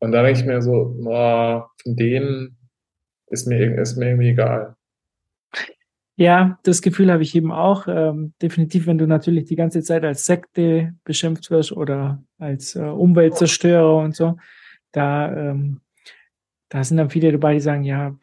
Und 0.00 0.12
da 0.12 0.22
denke 0.22 0.40
ich 0.40 0.46
mir 0.46 0.62
so, 0.62 0.96
oh, 1.04 1.62
von 1.82 1.96
denen 1.96 2.56
ist 3.28 3.46
mir, 3.46 3.78
ist 3.80 3.96
mir 3.96 4.10
irgendwie 4.10 4.30
egal. 4.30 4.76
Ja, 6.16 6.58
das 6.64 6.82
Gefühl 6.82 7.12
habe 7.12 7.22
ich 7.22 7.34
eben 7.36 7.52
auch. 7.52 7.86
Ähm, 7.86 8.32
definitiv, 8.42 8.86
wenn 8.86 8.98
du 8.98 9.06
natürlich 9.06 9.44
die 9.44 9.54
ganze 9.54 9.82
Zeit 9.82 10.04
als 10.04 10.24
Sekte 10.24 10.94
beschimpft 11.04 11.50
wirst 11.50 11.70
oder 11.70 12.22
als 12.38 12.74
äh, 12.74 12.80
Umweltzerstörer 12.80 13.96
und 13.98 14.16
so, 14.16 14.36
da, 14.90 15.32
ähm, 15.32 15.80
da 16.70 16.82
sind 16.82 16.96
dann 16.96 17.10
viele 17.10 17.30
dabei, 17.30 17.54
die 17.54 17.60
sagen, 17.60 17.84
ja, 17.84 18.16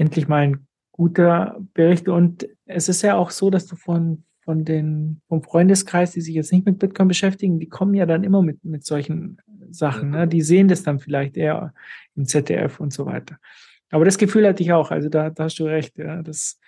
endlich 0.00 0.26
mal 0.28 0.42
ein 0.42 0.66
guter 0.92 1.58
Bericht. 1.74 2.08
Und 2.08 2.48
es 2.64 2.88
ist 2.88 3.02
ja 3.02 3.16
auch 3.16 3.30
so, 3.30 3.50
dass 3.50 3.66
du 3.66 3.76
von, 3.76 4.24
von 4.40 4.64
den, 4.64 5.20
vom 5.28 5.42
Freundeskreis, 5.42 6.12
die 6.12 6.22
sich 6.22 6.34
jetzt 6.34 6.52
nicht 6.52 6.66
mit 6.66 6.78
Bitcoin 6.78 7.08
beschäftigen, 7.08 7.60
die 7.60 7.68
kommen 7.68 7.94
ja 7.94 8.06
dann 8.06 8.24
immer 8.24 8.42
mit, 8.42 8.64
mit 8.64 8.84
solchen 8.84 9.38
Sachen. 9.70 10.10
Ne? 10.10 10.26
Die 10.26 10.42
sehen 10.42 10.68
das 10.68 10.82
dann 10.82 10.98
vielleicht 10.98 11.36
eher 11.36 11.74
im 12.16 12.24
ZDF 12.24 12.80
und 12.80 12.92
so 12.92 13.06
weiter. 13.06 13.36
Aber 13.90 14.04
das 14.04 14.18
Gefühl 14.18 14.46
hatte 14.46 14.62
ich 14.62 14.72
auch. 14.72 14.90
Also 14.90 15.08
da, 15.08 15.30
da 15.30 15.44
hast 15.44 15.58
du 15.58 15.64
recht. 15.64 15.98
Ja, 15.98 16.22
das, 16.22 16.58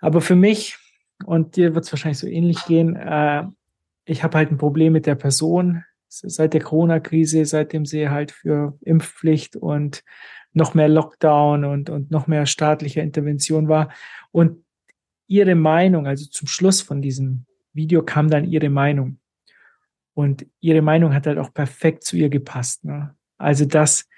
aber 0.00 0.20
für 0.20 0.36
mich, 0.36 0.76
und 1.24 1.56
dir 1.56 1.74
wird 1.74 1.84
es 1.84 1.92
wahrscheinlich 1.92 2.18
so 2.18 2.26
ähnlich 2.26 2.64
gehen, 2.66 2.96
äh, 2.96 3.44
ich 4.04 4.22
habe 4.22 4.36
halt 4.36 4.50
ein 4.50 4.58
Problem 4.58 4.92
mit 4.92 5.06
der 5.06 5.14
Person. 5.14 5.84
Seit 6.08 6.54
der 6.54 6.60
Corona-Krise, 6.60 7.44
seitdem 7.44 7.86
sie 7.86 8.08
halt 8.08 8.30
für 8.30 8.78
Impfpflicht 8.82 9.56
und 9.56 10.04
noch 10.54 10.74
mehr 10.74 10.88
Lockdown 10.88 11.64
und, 11.64 11.90
und 11.90 12.10
noch 12.10 12.26
mehr 12.26 12.46
staatliche 12.46 13.00
Intervention 13.00 13.68
war. 13.68 13.92
Und 14.30 14.64
ihre 15.26 15.54
Meinung, 15.54 16.06
also 16.06 16.26
zum 16.26 16.48
Schluss 16.48 16.80
von 16.80 17.02
diesem 17.02 17.44
Video 17.72 18.02
kam 18.02 18.30
dann 18.30 18.44
ihre 18.44 18.70
Meinung. 18.70 19.18
Und 20.14 20.46
ihre 20.60 20.80
Meinung 20.80 21.12
hat 21.12 21.26
halt 21.26 21.38
auch 21.38 21.52
perfekt 21.52 22.04
zu 22.04 22.16
ihr 22.16 22.28
gepasst. 22.28 22.84
Ne? 22.84 23.14
Also 23.36 23.64
das, 23.64 24.08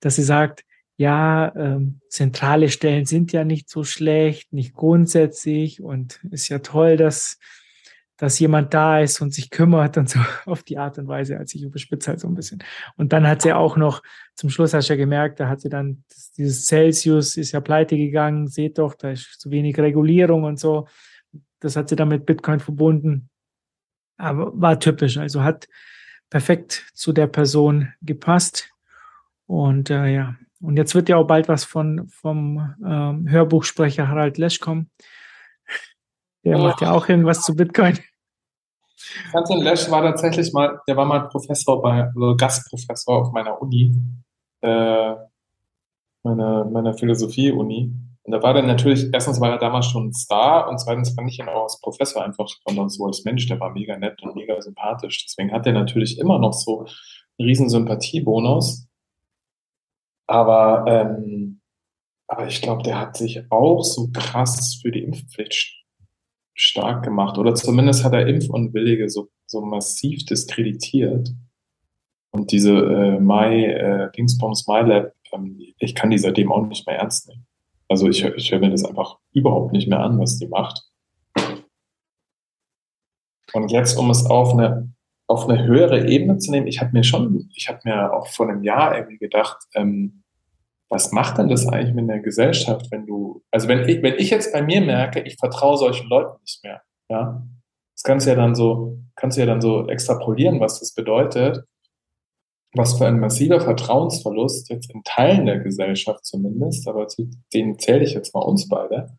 dass 0.00 0.16
sie 0.16 0.22
sagt, 0.22 0.64
ja, 0.96 1.54
ähm, 1.54 2.00
zentrale 2.08 2.70
Stellen 2.70 3.04
sind 3.04 3.32
ja 3.32 3.44
nicht 3.44 3.68
so 3.68 3.84
schlecht, 3.84 4.52
nicht 4.52 4.74
grundsätzlich 4.74 5.80
und 5.80 6.20
ist 6.30 6.48
ja 6.48 6.58
toll, 6.58 6.96
dass, 6.96 7.38
dass 8.18 8.38
jemand 8.40 8.74
da 8.74 9.00
ist 9.00 9.20
und 9.20 9.32
sich 9.32 9.48
kümmert 9.48 9.96
und 9.96 10.10
so 10.10 10.18
auf 10.44 10.62
die 10.62 10.76
Art 10.76 10.98
und 10.98 11.08
Weise, 11.08 11.38
als 11.38 11.54
ich 11.54 11.62
überspitze 11.62 12.10
halt 12.10 12.20
so 12.20 12.28
ein 12.28 12.34
bisschen. 12.34 12.62
Und 12.96 13.12
dann 13.12 13.26
hat 13.26 13.42
sie 13.42 13.52
auch 13.52 13.76
noch, 13.76 14.02
zum 14.34 14.50
Schluss 14.50 14.74
hast 14.74 14.88
du 14.88 14.92
ja 14.92 14.96
gemerkt, 14.98 15.40
da 15.40 15.48
hat 15.48 15.60
sie 15.60 15.68
dann, 15.68 16.04
dieses 16.36 16.66
Celsius 16.66 17.36
ist 17.36 17.52
ja 17.52 17.60
pleite 17.60 17.96
gegangen, 17.96 18.48
seht 18.48 18.78
doch, 18.78 18.94
da 18.94 19.10
ist 19.10 19.40
zu 19.40 19.50
wenig 19.50 19.78
Regulierung 19.78 20.44
und 20.44 20.58
so. 20.58 20.88
Das 21.60 21.76
hat 21.76 21.88
sie 21.88 21.96
dann 21.96 22.08
mit 22.08 22.26
Bitcoin 22.26 22.60
verbunden. 22.60 23.30
Aber 24.16 24.52
war 24.60 24.80
typisch, 24.80 25.16
also 25.16 25.44
hat 25.44 25.68
perfekt 26.28 26.90
zu 26.94 27.12
der 27.12 27.28
Person 27.28 27.92
gepasst. 28.02 28.70
Und 29.46 29.90
äh, 29.90 30.12
ja, 30.12 30.36
und 30.60 30.76
jetzt 30.76 30.94
wird 30.96 31.08
ja 31.08 31.16
auch 31.16 31.26
bald 31.26 31.48
was 31.48 31.64
von, 31.64 32.08
vom 32.08 32.74
ähm, 32.84 33.28
Hörbuchsprecher 33.28 34.08
Harald 34.08 34.38
Lesch 34.38 34.58
kommen. 34.58 34.90
Der 36.48 36.58
macht 36.58 36.80
ja 36.80 36.92
auch 36.92 37.08
irgendwas 37.08 37.42
zu 37.42 37.54
Bitcoin. 37.54 37.98
Franklin 39.30 39.60
Lesch 39.60 39.90
war 39.90 40.02
tatsächlich 40.02 40.52
mal, 40.52 40.80
der 40.88 40.96
war 40.96 41.04
mal 41.04 41.28
Professor 41.28 41.80
bei, 41.80 42.04
also 42.04 42.36
Gastprofessor 42.36 43.22
auf 43.22 43.32
meiner 43.32 43.60
Uni, 43.60 43.94
äh, 44.62 45.14
meiner, 46.24 46.64
meiner 46.64 46.94
Philosophie-Uni. 46.94 47.94
Und 48.22 48.32
da 48.32 48.42
war 48.42 48.52
der 48.52 48.62
natürlich, 48.62 49.06
erstens 49.12 49.40
war 49.40 49.52
er 49.52 49.58
damals 49.58 49.86
schon 49.86 50.08
ein 50.08 50.12
Star 50.12 50.68
und 50.68 50.78
zweitens 50.78 51.14
fand 51.14 51.30
ich 51.30 51.38
ihn 51.38 51.48
auch 51.48 51.62
als 51.62 51.80
Professor 51.80 52.24
einfach, 52.24 52.46
sondern 52.66 52.90
so 52.90 53.06
als 53.06 53.24
Mensch, 53.24 53.46
der 53.46 53.58
war 53.60 53.70
mega 53.70 53.96
nett 53.96 54.22
und 54.22 54.34
mega 54.34 54.60
sympathisch. 54.60 55.24
Deswegen 55.24 55.52
hat 55.52 55.66
er 55.66 55.72
natürlich 55.72 56.18
immer 56.18 56.38
noch 56.38 56.52
so 56.52 56.80
einen 56.80 57.48
riesen 57.48 57.70
Sympathiebonus. 57.70 58.86
Aber, 60.26 60.84
ähm, 60.86 61.62
aber 62.26 62.48
ich 62.48 62.60
glaube, 62.60 62.82
der 62.82 63.00
hat 63.00 63.16
sich 63.16 63.50
auch 63.50 63.82
so 63.82 64.10
krass 64.12 64.78
für 64.82 64.90
die 64.90 65.04
Impfpflicht 65.04 65.77
stark 66.58 67.04
gemacht. 67.04 67.38
Oder 67.38 67.54
zumindest 67.54 68.04
hat 68.04 68.12
er 68.12 68.26
Impfunwillige 68.26 69.08
so, 69.08 69.28
so 69.46 69.60
massiv 69.64 70.24
diskreditiert. 70.26 71.30
Und 72.30 72.52
diese 72.52 72.74
äh, 72.74 73.20
My, 73.20 73.64
äh, 73.64 74.10
Dingsbombs 74.12 74.66
MyLab, 74.66 75.12
ähm, 75.32 75.60
ich 75.78 75.94
kann 75.94 76.10
die 76.10 76.18
seitdem 76.18 76.52
auch 76.52 76.66
nicht 76.66 76.86
mehr 76.86 76.96
ernst 76.96 77.28
nehmen. 77.28 77.46
Also 77.88 78.08
ich, 78.08 78.24
ich 78.24 78.52
höre 78.52 78.58
mir 78.58 78.70
das 78.70 78.84
einfach 78.84 79.18
überhaupt 79.32 79.72
nicht 79.72 79.88
mehr 79.88 80.00
an, 80.00 80.18
was 80.18 80.38
die 80.38 80.48
macht. 80.48 80.82
Und 83.54 83.70
jetzt, 83.70 83.96
um 83.96 84.10
es 84.10 84.26
auf 84.26 84.52
eine 84.52 84.92
auf 85.28 85.46
eine 85.46 85.62
höhere 85.64 86.08
Ebene 86.08 86.38
zu 86.38 86.50
nehmen, 86.50 86.66
ich 86.66 86.80
habe 86.80 86.92
mir 86.92 87.04
schon, 87.04 87.50
ich 87.54 87.68
habe 87.68 87.80
mir 87.84 88.12
auch 88.12 88.28
vor 88.28 88.48
einem 88.48 88.64
Jahr 88.64 88.96
irgendwie 88.96 89.18
gedacht, 89.18 89.58
ähm, 89.74 90.17
was 90.90 91.12
macht 91.12 91.38
denn 91.38 91.48
das 91.48 91.66
eigentlich 91.66 91.94
mit 91.94 92.08
der 92.08 92.20
Gesellschaft, 92.20 92.90
wenn 92.90 93.06
du, 93.06 93.42
also 93.50 93.68
wenn 93.68 93.88
ich, 93.88 94.02
wenn 94.02 94.14
ich 94.14 94.30
jetzt 94.30 94.52
bei 94.52 94.62
mir 94.62 94.80
merke, 94.80 95.20
ich 95.20 95.36
vertraue 95.36 95.76
solchen 95.76 96.08
Leuten 96.08 96.40
nicht 96.40 96.62
mehr, 96.64 96.82
ja, 97.10 97.42
das 97.94 98.02
kannst 98.04 98.26
du 98.26 98.30
ja 98.30 98.36
dann 98.36 98.54
so, 98.54 98.98
kannst 99.16 99.36
du 99.36 99.40
ja 99.40 99.46
dann 99.46 99.60
so 99.60 99.88
extrapolieren, 99.88 100.60
was 100.60 100.80
das 100.80 100.94
bedeutet. 100.94 101.64
was 102.74 102.98
für 102.98 103.06
ein 103.06 103.18
massiver 103.18 103.60
Vertrauensverlust 103.60 104.68
jetzt 104.70 104.92
in 104.92 105.02
Teilen 105.04 105.46
der 105.46 105.58
Gesellschaft 105.58 106.24
zumindest, 106.24 106.86
aber 106.86 107.08
zu 107.08 107.30
denen 107.52 107.78
zähle 107.78 108.04
ich 108.04 108.12
jetzt 108.12 108.34
mal 108.34 108.42
uns 108.42 108.68
beide 108.68 109.16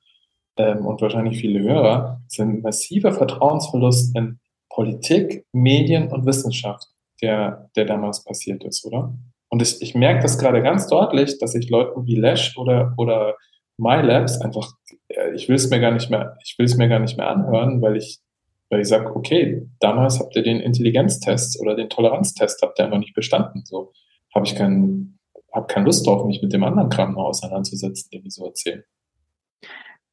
ähm, 0.57 0.85
und 0.85 1.01
wahrscheinlich 1.01 1.39
viele 1.39 1.61
Hörer, 1.61 2.21
sind 2.27 2.63
massiver 2.63 3.11
Vertrauensverlust 3.11 4.15
in 4.15 4.39
Politik, 4.69 5.45
Medien 5.51 6.11
und 6.11 6.25
Wissenschaft, 6.25 6.87
der, 7.21 7.69
der 7.75 7.85
damals 7.85 8.23
passiert 8.23 8.63
ist, 8.63 8.85
oder? 8.85 9.17
Und 9.49 9.61
ich, 9.61 9.81
ich 9.81 9.95
merke 9.95 10.21
das 10.21 10.37
gerade 10.37 10.61
ganz 10.61 10.87
deutlich, 10.87 11.39
dass 11.39 11.55
ich 11.55 11.69
Leuten 11.69 12.05
wie 12.05 12.15
Lesch 12.15 12.57
oder, 12.57 12.93
oder 12.97 13.35
MyLabs 13.77 14.41
einfach, 14.41 14.73
äh, 15.07 15.33
ich 15.33 15.49
will 15.49 15.55
es 15.55 15.69
mir 15.69 15.79
gar 15.79 15.91
nicht 15.91 16.09
mehr, 16.09 16.37
ich 16.43 16.55
will 16.57 16.65
es 16.65 16.77
mir 16.77 16.87
gar 16.87 16.99
nicht 16.99 17.17
mehr 17.17 17.29
anhören, 17.29 17.81
weil 17.81 17.97
ich 17.97 18.21
weil 18.69 18.81
ich 18.81 18.87
sage, 18.87 19.15
okay, 19.15 19.67
damals 19.79 20.19
habt 20.19 20.35
ihr 20.35 20.43
den 20.43 20.59
Intelligenztest 20.59 21.59
oder 21.59 21.75
den 21.75 21.89
Toleranztest 21.89 22.61
habt 22.61 22.79
ihr 22.79 22.85
einfach 22.85 22.99
nicht 22.99 23.15
bestanden. 23.15 23.63
So 23.65 23.93
habe 24.33 24.45
ich 24.45 24.55
keinen, 24.55 25.19
habe 25.53 25.67
keine 25.67 25.87
Lust 25.87 26.05
drauf, 26.05 26.25
mich 26.25 26.41
mit 26.41 26.53
dem 26.53 26.63
anderen 26.63 26.89
Kram 26.89 27.13
noch 27.13 27.25
auseinanderzusetzen, 27.25 28.09
den 28.11 28.23
die 28.23 28.29
so 28.29 28.45
erzählen. 28.45 28.83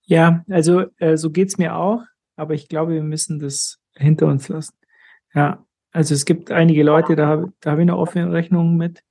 Ja, 0.04 0.44
also 0.48 0.84
äh, 0.98 1.16
so 1.16 1.30
geht's 1.30 1.58
mir 1.58 1.76
auch, 1.76 2.02
aber 2.36 2.54
ich 2.54 2.68
glaube, 2.68 2.92
wir 2.92 3.02
müssen 3.02 3.38
das 3.40 3.78
hinter 3.94 4.26
uns 4.26 4.48
lassen. 4.48 4.76
Ja, 5.34 5.64
also 5.92 6.14
es 6.14 6.24
gibt 6.24 6.50
einige 6.50 6.82
Leute, 6.82 7.16
da 7.16 7.26
habe 7.26 7.52
da 7.60 7.72
hab 7.72 7.78
ich 7.78 7.82
eine 7.82 7.96
offene 7.96 8.32
Rechnung 8.32 8.76
mit 8.76 9.02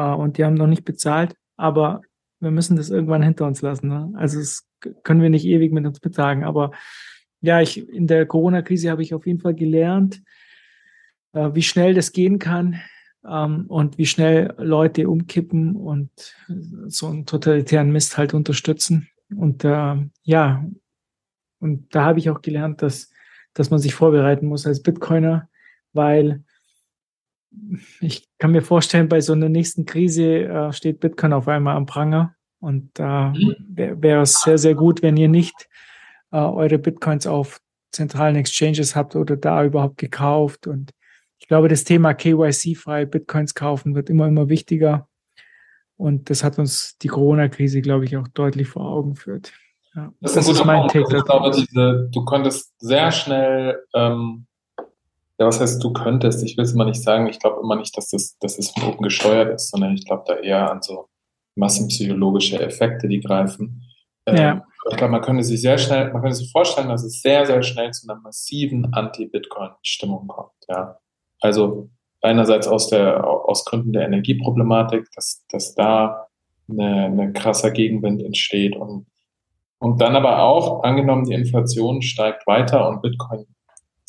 und 0.00 0.38
die 0.38 0.44
haben 0.44 0.54
noch 0.54 0.66
nicht 0.66 0.84
bezahlt, 0.84 1.34
aber 1.56 2.02
wir 2.40 2.50
müssen 2.50 2.76
das 2.76 2.90
irgendwann 2.90 3.22
hinter 3.22 3.46
uns 3.46 3.62
lassen. 3.62 3.88
Ne? 3.88 4.12
Also 4.16 4.38
das 4.38 4.66
können 5.02 5.22
wir 5.22 5.30
nicht 5.30 5.46
ewig 5.46 5.72
mit 5.72 5.86
uns 5.86 6.00
betragen, 6.00 6.44
aber 6.44 6.72
ja, 7.40 7.60
ich, 7.60 7.88
in 7.88 8.06
der 8.06 8.26
Corona-Krise 8.26 8.90
habe 8.90 9.02
ich 9.02 9.14
auf 9.14 9.26
jeden 9.26 9.40
Fall 9.40 9.54
gelernt, 9.54 10.22
äh, 11.32 11.50
wie 11.52 11.62
schnell 11.62 11.94
das 11.94 12.12
gehen 12.12 12.38
kann 12.38 12.80
ähm, 13.26 13.66
und 13.68 13.98
wie 13.98 14.06
schnell 14.06 14.54
Leute 14.58 15.08
umkippen 15.08 15.76
und 15.76 16.10
so 16.86 17.08
einen 17.08 17.26
totalitären 17.26 17.90
Mist 17.90 18.16
halt 18.16 18.34
unterstützen. 18.34 19.08
Und 19.34 19.64
äh, 19.64 19.96
ja, 20.22 20.64
und 21.58 21.94
da 21.94 22.04
habe 22.04 22.18
ich 22.18 22.30
auch 22.30 22.42
gelernt, 22.42 22.82
dass, 22.82 23.10
dass 23.52 23.70
man 23.70 23.78
sich 23.78 23.94
vorbereiten 23.94 24.46
muss 24.46 24.66
als 24.66 24.82
Bitcoiner, 24.82 25.48
weil 25.92 26.44
ich 28.00 28.28
kann 28.38 28.52
mir 28.52 28.62
vorstellen, 28.62 29.08
bei 29.08 29.20
so 29.20 29.32
einer 29.32 29.48
nächsten 29.48 29.84
Krise 29.84 30.44
äh, 30.44 30.72
steht 30.72 31.00
Bitcoin 31.00 31.32
auf 31.32 31.48
einmal 31.48 31.76
am 31.76 31.86
Pranger. 31.86 32.34
Und 32.60 32.90
da 32.94 33.32
äh, 33.32 33.54
wäre 33.68 34.02
wär 34.02 34.20
es 34.22 34.40
sehr, 34.42 34.58
sehr 34.58 34.74
gut, 34.74 35.02
wenn 35.02 35.16
ihr 35.16 35.28
nicht 35.28 35.68
äh, 36.32 36.38
eure 36.38 36.78
Bitcoins 36.78 37.26
auf 37.26 37.60
zentralen 37.92 38.36
Exchanges 38.36 38.96
habt 38.96 39.16
oder 39.16 39.36
da 39.36 39.64
überhaupt 39.64 39.98
gekauft. 39.98 40.66
Und 40.66 40.90
ich 41.38 41.48
glaube, 41.48 41.68
das 41.68 41.84
Thema 41.84 42.14
KYC-frei 42.14 43.06
Bitcoins 43.06 43.54
kaufen 43.54 43.94
wird 43.94 44.10
immer, 44.10 44.26
immer 44.26 44.48
wichtiger. 44.48 45.08
Und 45.96 46.30
das 46.30 46.42
hat 46.42 46.58
uns 46.58 46.98
die 46.98 47.08
Corona-Krise, 47.08 47.80
glaube 47.80 48.04
ich, 48.04 48.16
auch 48.16 48.28
deutlich 48.28 48.68
vor 48.68 48.86
Augen 48.88 49.14
geführt. 49.14 49.52
Ja, 49.94 50.12
das, 50.20 50.34
das 50.34 50.48
ist, 50.48 50.64
mein 50.64 50.88
Take. 50.88 51.16
Ich 51.16 51.24
glaube, 51.24 51.52
diese, 51.52 52.08
du 52.10 52.24
konntest 52.24 52.74
sehr 52.80 53.12
schnell, 53.12 53.80
ähm, 53.94 54.46
ja, 55.38 55.46
was 55.46 55.60
heißt 55.60 55.82
du 55.82 55.92
könntest? 55.92 56.44
Ich 56.44 56.56
will 56.56 56.64
es 56.64 56.74
immer 56.74 56.84
nicht 56.84 57.02
sagen. 57.02 57.26
Ich 57.26 57.40
glaube 57.40 57.60
immer 57.60 57.76
nicht, 57.76 57.96
dass 57.96 58.08
das, 58.08 58.36
dass 58.38 58.56
das 58.56 58.70
von 58.70 58.84
oben 58.84 59.02
gesteuert 59.02 59.52
ist, 59.54 59.70
sondern 59.70 59.94
ich 59.94 60.06
glaube 60.06 60.24
da 60.26 60.36
eher 60.36 60.70
an 60.70 60.82
so 60.82 61.08
massenpsychologische 61.56 62.60
Effekte, 62.60 63.08
die 63.08 63.20
greifen. 63.20 63.82
Ähm, 64.26 64.36
ja 64.36 64.66
ich 64.90 64.96
glaube, 64.96 65.12
man 65.12 65.22
könnte 65.22 65.42
sich 65.42 65.60
sehr 65.60 65.78
schnell, 65.78 66.12
man 66.12 66.22
könnte 66.22 66.36
sich 66.36 66.52
vorstellen, 66.52 66.88
dass 66.88 67.04
es 67.04 67.22
sehr, 67.22 67.46
sehr 67.46 67.62
schnell 67.62 67.90
zu 67.92 68.08
einer 68.08 68.20
massiven 68.20 68.92
Anti-Bitcoin-Stimmung 68.92 70.26
kommt. 70.26 70.52
Ja. 70.68 70.98
Also 71.40 71.88
einerseits 72.20 72.68
aus 72.68 72.88
der, 72.88 73.26
aus 73.26 73.64
Gründen 73.64 73.92
der 73.92 74.04
Energieproblematik, 74.04 75.06
dass, 75.14 75.44
dass 75.48 75.74
da 75.74 76.26
eine, 76.68 77.06
eine 77.06 77.32
krasser 77.32 77.70
Gegenwind 77.70 78.22
entsteht 78.22 78.76
und, 78.76 79.06
und 79.78 80.00
dann 80.00 80.16
aber 80.16 80.42
auch, 80.42 80.82
angenommen, 80.82 81.24
die 81.24 81.34
Inflation 81.34 82.02
steigt 82.02 82.46
weiter 82.46 82.88
und 82.88 83.02
Bitcoin 83.02 83.46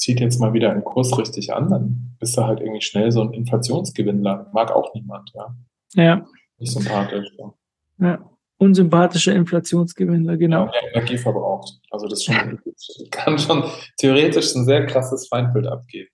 zieht 0.06 0.20
jetzt 0.20 0.40
mal 0.40 0.54
wieder 0.54 0.72
einen 0.72 0.84
Kurs 0.84 1.18
richtig 1.18 1.52
an, 1.52 1.68
dann 1.70 2.16
bist 2.20 2.38
du 2.38 2.44
halt 2.44 2.60
irgendwie 2.60 2.82
schnell 2.82 3.12
so 3.12 3.22
ein 3.22 3.34
Inflationsgewinnler. 3.34 4.52
Mag 4.54 4.72
auch 4.72 4.94
niemand, 4.94 5.32
ja. 5.34 5.56
Ja. 5.96 6.26
Nicht 6.60 6.74
sympathisch. 6.74 7.28
Ja. 7.40 8.08
ja 8.08 8.30
unsympathischer 8.58 9.34
Inflationsgewinner, 9.34 10.38
genau. 10.38 10.66
Ja, 10.68 10.90
Energie 10.94 11.18
verbraucht. 11.18 11.74
Also 11.90 12.08
das 12.08 12.24
schon, 12.24 12.60
kann 13.12 13.40
schon 13.40 13.64
theoretisch 13.98 14.56
ein 14.56 14.66
sehr 14.66 14.86
krasses 14.86 15.28
Feindbild 15.28 15.66
abgeben. 15.66 16.12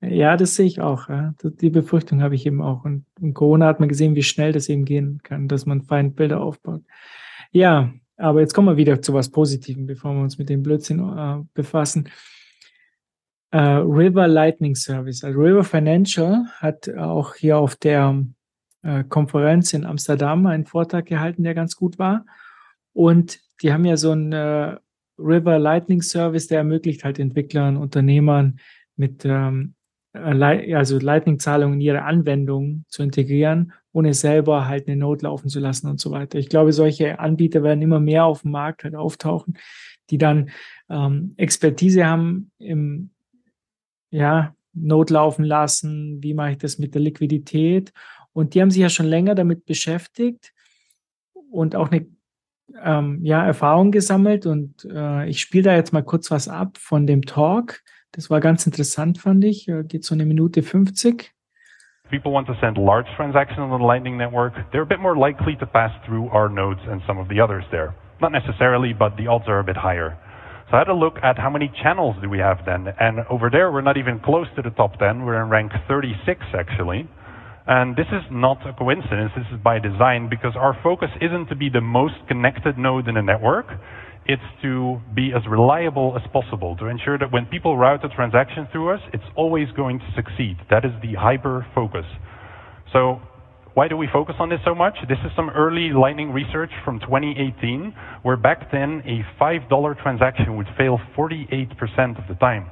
Ja, 0.00 0.08
ja 0.08 0.36
das 0.36 0.56
sehe 0.56 0.66
ich 0.66 0.80
auch. 0.80 1.08
Ja. 1.08 1.34
Die 1.42 1.70
Befürchtung 1.70 2.22
habe 2.22 2.34
ich 2.34 2.44
eben 2.44 2.60
auch. 2.60 2.84
Und 2.84 3.06
in 3.20 3.34
Corona 3.34 3.66
hat 3.66 3.78
man 3.78 3.88
gesehen, 3.88 4.16
wie 4.16 4.24
schnell 4.24 4.52
das 4.52 4.68
eben 4.68 4.84
gehen 4.84 5.20
kann, 5.22 5.46
dass 5.46 5.64
man 5.64 5.82
Feindbilder 5.82 6.40
aufbaut. 6.40 6.82
Ja, 7.52 7.92
aber 8.16 8.40
jetzt 8.40 8.52
kommen 8.52 8.66
wir 8.66 8.76
wieder 8.76 9.00
zu 9.00 9.14
was 9.14 9.30
Positivem, 9.30 9.86
bevor 9.86 10.12
wir 10.12 10.22
uns 10.22 10.38
mit 10.38 10.48
dem 10.48 10.64
Blödsinn 10.64 10.98
äh, 10.98 11.44
befassen. 11.54 12.08
Uh, 13.50 13.80
River 13.82 14.28
Lightning 14.28 14.74
Service. 14.74 15.24
Also 15.24 15.38
River 15.40 15.64
Financial 15.64 16.44
hat 16.58 16.86
auch 16.90 17.34
hier 17.34 17.56
auf 17.56 17.76
der 17.76 18.22
äh, 18.82 19.04
Konferenz 19.04 19.72
in 19.72 19.86
Amsterdam 19.86 20.46
einen 20.46 20.66
Vortrag 20.66 21.06
gehalten, 21.06 21.44
der 21.44 21.54
ganz 21.54 21.74
gut 21.76 21.98
war. 21.98 22.26
Und 22.92 23.40
die 23.62 23.72
haben 23.72 23.84
ja 23.84 23.96
so 23.96 24.10
einen 24.10 24.32
äh, 24.32 24.76
River 25.18 25.58
Lightning 25.58 26.02
Service, 26.02 26.46
der 26.46 26.58
ermöglicht 26.58 27.04
halt 27.04 27.18
Entwicklern, 27.18 27.76
Unternehmern 27.76 28.60
mit 28.96 29.24
ähm, 29.24 29.74
äh, 30.12 30.74
also 30.74 30.98
Lightning-Zahlungen 30.98 31.74
in 31.74 31.80
ihre 31.80 32.02
Anwendungen 32.02 32.84
zu 32.88 33.02
integrieren, 33.02 33.72
ohne 33.92 34.14
selber 34.14 34.68
halt 34.68 34.86
eine 34.88 34.96
Not 34.96 35.22
laufen 35.22 35.48
zu 35.48 35.60
lassen 35.60 35.88
und 35.88 36.00
so 36.00 36.10
weiter. 36.10 36.38
Ich 36.38 36.48
glaube, 36.48 36.72
solche 36.72 37.18
Anbieter 37.18 37.62
werden 37.62 37.82
immer 37.82 38.00
mehr 38.00 38.24
auf 38.24 38.42
dem 38.42 38.52
Markt 38.52 38.84
halt 38.84 38.94
auftauchen, 38.94 39.58
die 40.10 40.18
dann 40.18 40.50
ähm, 40.88 41.34
Expertise 41.36 42.06
haben 42.06 42.50
im 42.58 43.10
ja, 44.10 44.54
Not 44.74 45.10
laufen 45.10 45.44
lassen, 45.44 46.22
wie 46.22 46.34
mache 46.34 46.52
ich 46.52 46.58
das 46.58 46.78
mit 46.78 46.94
der 46.94 47.02
Liquidität 47.02 47.92
und 48.32 48.54
die 48.54 48.62
haben 48.62 48.70
sich 48.70 48.82
ja 48.82 48.88
schon 48.88 49.06
länger 49.06 49.34
damit 49.34 49.66
beschäftigt 49.66 50.52
und 51.50 51.74
auch 51.74 51.90
eine 51.90 52.06
ähm, 52.82 53.18
ja, 53.22 53.44
Erfahrung 53.44 53.90
gesammelt. 53.90 54.46
Und 54.46 54.86
äh, 54.90 55.28
ich 55.28 55.40
spiele 55.40 55.64
da 55.64 55.74
jetzt 55.74 55.92
mal 55.92 56.04
kurz 56.04 56.30
was 56.30 56.48
ab 56.48 56.76
von 56.78 57.06
dem 57.06 57.22
Talk. 57.22 57.80
Das 58.12 58.30
war 58.30 58.40
ganz 58.40 58.66
interessant, 58.66 59.18
fand 59.18 59.44
ich. 59.44 59.68
Äh, 59.68 59.84
geht 59.84 60.04
so 60.04 60.14
eine 60.14 60.24
Minute 60.24 60.62
50. 60.62 61.34
people 62.10 62.32
want 62.32 62.46
to 62.46 62.54
send 62.58 62.78
large 62.78 63.04
transactions 63.16 63.58
on 63.58 63.68
the 63.68 63.84
Lightning 63.84 64.16
Network, 64.16 64.54
they're 64.72 64.80
a 64.80 64.86
bit 64.86 64.98
more 64.98 65.14
likely 65.14 65.56
to 65.56 65.66
pass 65.66 65.92
through 66.06 66.26
our 66.30 66.48
nodes 66.48 66.80
and 66.88 67.02
some 67.06 67.18
of 67.18 67.28
the 67.28 67.38
others 67.38 67.64
there. 67.70 67.94
Not 68.18 68.32
necessarily, 68.32 68.94
but 68.94 69.14
the 69.18 69.26
odds 69.26 69.44
are 69.46 69.58
a 69.58 69.62
bit 69.62 69.76
higher. 69.76 70.16
So 70.70 70.76
I 70.76 70.80
had 70.80 70.88
a 70.88 70.94
look 70.94 71.16
at 71.22 71.38
how 71.38 71.48
many 71.48 71.72
channels 71.82 72.16
do 72.20 72.28
we 72.28 72.38
have 72.38 72.58
then. 72.66 72.88
And 73.00 73.20
over 73.30 73.48
there, 73.50 73.72
we're 73.72 73.80
not 73.80 73.96
even 73.96 74.20
close 74.20 74.46
to 74.56 74.62
the 74.62 74.70
top 74.70 74.98
10. 74.98 75.24
We're 75.24 75.42
in 75.42 75.48
rank 75.48 75.72
36, 75.88 76.44
actually. 76.52 77.08
And 77.66 77.96
this 77.96 78.06
is 78.08 78.22
not 78.30 78.66
a 78.66 78.72
coincidence, 78.72 79.32
this 79.36 79.46
is 79.52 79.60
by 79.62 79.78
design 79.78 80.28
because 80.30 80.52
our 80.56 80.74
focus 80.82 81.10
isn't 81.20 81.48
to 81.48 81.54
be 81.54 81.68
the 81.68 81.82
most 81.82 82.14
connected 82.26 82.78
node 82.78 83.08
in 83.08 83.18
a 83.18 83.22
network, 83.22 83.66
it's 84.24 84.42
to 84.62 85.00
be 85.14 85.32
as 85.36 85.42
reliable 85.46 86.16
as 86.16 86.22
possible, 86.32 86.76
to 86.76 86.86
ensure 86.86 87.18
that 87.18 87.30
when 87.30 87.44
people 87.44 87.76
route 87.76 88.02
a 88.04 88.08
transaction 88.08 88.68
through 88.72 88.94
us, 88.94 89.00
it's 89.12 89.24
always 89.36 89.68
going 89.76 89.98
to 89.98 90.06
succeed. 90.16 90.56
That 90.70 90.86
is 90.86 90.92
the 91.02 91.14
hyper 91.14 91.66
focus. 91.74 92.06
So 92.92 93.20
why 93.78 93.86
do 93.86 93.96
we 93.96 94.08
focus 94.12 94.34
on 94.40 94.48
this 94.48 94.58
so 94.64 94.74
much? 94.74 94.94
This 95.08 95.18
is 95.24 95.30
some 95.36 95.50
early 95.50 95.90
Lightning 95.94 96.32
research 96.32 96.72
from 96.84 96.98
2018, 96.98 97.94
where 98.24 98.36
back 98.36 98.72
then 98.72 99.04
a 99.06 99.22
$5 99.40 100.02
transaction 100.02 100.56
would 100.56 100.66
fail 100.76 100.98
48% 101.16 102.18
of 102.18 102.26
the 102.26 102.34
time. 102.40 102.68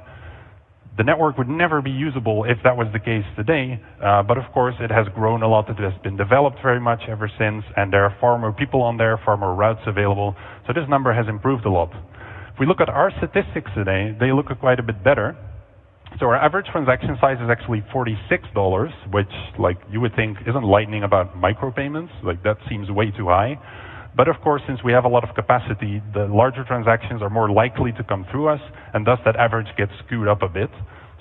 The 0.97 1.05
network 1.05 1.37
would 1.37 1.47
never 1.47 1.81
be 1.81 1.91
usable 1.91 2.43
if 2.43 2.57
that 2.65 2.75
was 2.75 2.87
the 2.91 2.99
case 2.99 3.23
today, 3.37 3.81
uh, 4.03 4.23
but 4.23 4.37
of 4.37 4.51
course 4.51 4.75
it 4.81 4.91
has 4.91 5.07
grown 5.15 5.43
a 5.43 5.47
lot. 5.47 5.69
It 5.69 5.79
has 5.79 5.93
been 6.03 6.17
developed 6.17 6.57
very 6.61 6.81
much 6.81 6.99
ever 7.07 7.31
since, 7.39 7.63
and 7.77 7.93
there 7.93 8.03
are 8.03 8.13
far 8.19 8.37
more 8.37 8.51
people 8.51 8.81
on 8.81 8.97
there, 8.97 9.17
far 9.23 9.37
more 9.37 9.55
routes 9.55 9.87
available. 9.87 10.35
So 10.67 10.73
this 10.73 10.89
number 10.89 11.13
has 11.13 11.29
improved 11.29 11.63
a 11.63 11.71
lot. 11.71 11.91
If 12.53 12.59
we 12.59 12.65
look 12.65 12.81
at 12.81 12.89
our 12.89 13.13
statistics 13.15 13.71
today, 13.73 14.13
they 14.19 14.33
look 14.33 14.47
quite 14.59 14.81
a 14.81 14.83
bit 14.83 15.01
better. 15.05 15.37
So 16.19 16.25
our 16.25 16.35
average 16.35 16.65
transaction 16.71 17.15
size 17.21 17.37
is 17.43 17.49
actually 17.49 17.83
$46, 17.93 19.13
which 19.13 19.27
like 19.59 19.77
you 19.91 20.01
would 20.01 20.15
think 20.15 20.37
isn't 20.47 20.63
lightning 20.63 21.03
about 21.03 21.35
micropayments. 21.35 22.09
Like 22.23 22.41
that 22.43 22.57
seems 22.69 22.89
way 22.89 23.11
too 23.11 23.27
high. 23.27 23.59
But 24.15 24.27
of 24.27 24.41
course, 24.41 24.63
since 24.65 24.79
we 24.83 24.91
have 24.93 25.05
a 25.05 25.07
lot 25.07 25.27
of 25.27 25.35
capacity, 25.35 26.01
the 26.15 26.25
larger 26.25 26.63
transactions 26.63 27.21
are 27.21 27.29
more 27.29 27.51
likely 27.51 27.91
to 27.91 28.03
come 28.03 28.25
through 28.31 28.47
us, 28.47 28.61
and 28.95 29.05
thus 29.05 29.19
that 29.25 29.35
average 29.35 29.67
gets 29.77 29.91
skewed 30.05 30.27
up 30.27 30.41
a 30.41 30.49
bit. 30.49 30.71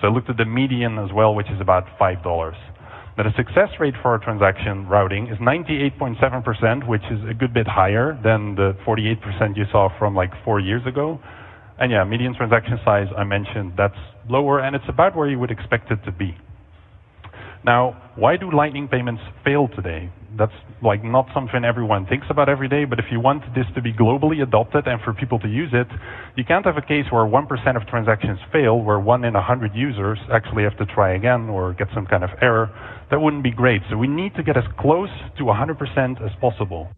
So 0.01 0.09
I 0.09 0.11
looked 0.11 0.31
at 0.31 0.38
the 0.38 0.46
median 0.46 0.99
as 0.99 1.12
well, 1.12 1.35
which 1.35 1.51
is 1.51 1.61
about 1.61 1.85
$5. 2.01 2.55
Now 3.18 3.25
the 3.25 3.33
success 3.37 3.68
rate 3.81 3.94
for 4.01 4.12
our 4.12 4.18
transaction 4.18 4.87
routing 4.88 5.27
is 5.29 5.38
98.7%, 5.38 6.88
which 6.88 7.05
is 7.11 7.20
a 7.29 7.35
good 7.35 7.53
bit 7.53 7.66
higher 7.66 8.18
than 8.25 8.55
the 8.55 8.77
48% 8.87 9.57
you 9.57 9.64
saw 9.70 9.88
from 9.99 10.14
like 10.14 10.31
four 10.44 10.61
years 10.61 10.87
ago. 10.87 11.20
And 11.79 11.92
yeah, 11.92 12.05
median 12.05 12.35
transaction 12.35 12.79
size, 12.85 13.09
I 13.16 13.25
mentioned, 13.25 13.72
that's 13.77 13.96
lower, 14.28 14.60
and 14.60 14.76
it's 14.76 14.88
about 14.88 15.16
where 15.16 15.28
you 15.28 15.38
would 15.38 15.50
expect 15.50 15.90
it 15.90 16.04
to 16.04 16.12
be. 16.12 16.36
Now, 17.64 18.00
why 18.14 18.36
do 18.36 18.50
Lightning 18.50 18.86
payments 18.86 19.22
fail 19.44 19.68
today? 19.74 20.08
That's 20.38 20.52
like 20.82 21.02
not 21.02 21.26
something 21.34 21.64
everyone 21.64 22.06
thinks 22.06 22.26
about 22.30 22.48
every 22.48 22.68
day, 22.68 22.84
but 22.84 23.00
if 23.00 23.06
you 23.10 23.18
want 23.18 23.42
this 23.56 23.66
to 23.74 23.82
be 23.82 23.92
globally 23.92 24.40
adopted 24.42 24.86
and 24.86 25.00
for 25.00 25.12
people 25.12 25.40
to 25.40 25.48
use 25.48 25.70
it, 25.72 25.88
you 26.36 26.44
can't 26.44 26.64
have 26.64 26.76
a 26.76 26.82
case 26.82 27.06
where 27.10 27.24
1% 27.24 27.76
of 27.76 27.86
transactions 27.88 28.38
fail, 28.52 28.78
where 28.80 29.00
one 29.00 29.24
in 29.24 29.34
100 29.34 29.74
users 29.74 30.18
actually 30.30 30.62
have 30.62 30.76
to 30.78 30.86
try 30.86 31.14
again 31.14 31.48
or 31.48 31.72
get 31.72 31.88
some 31.92 32.06
kind 32.06 32.22
of 32.22 32.30
error. 32.40 32.70
That 33.10 33.20
wouldn't 33.20 33.42
be 33.42 33.50
great. 33.50 33.82
So 33.90 33.96
we 33.96 34.06
need 34.06 34.34
to 34.36 34.44
get 34.44 34.56
as 34.56 34.64
close 34.78 35.10
to 35.38 35.44
100% 35.44 36.24
as 36.24 36.32
possible. 36.40 36.88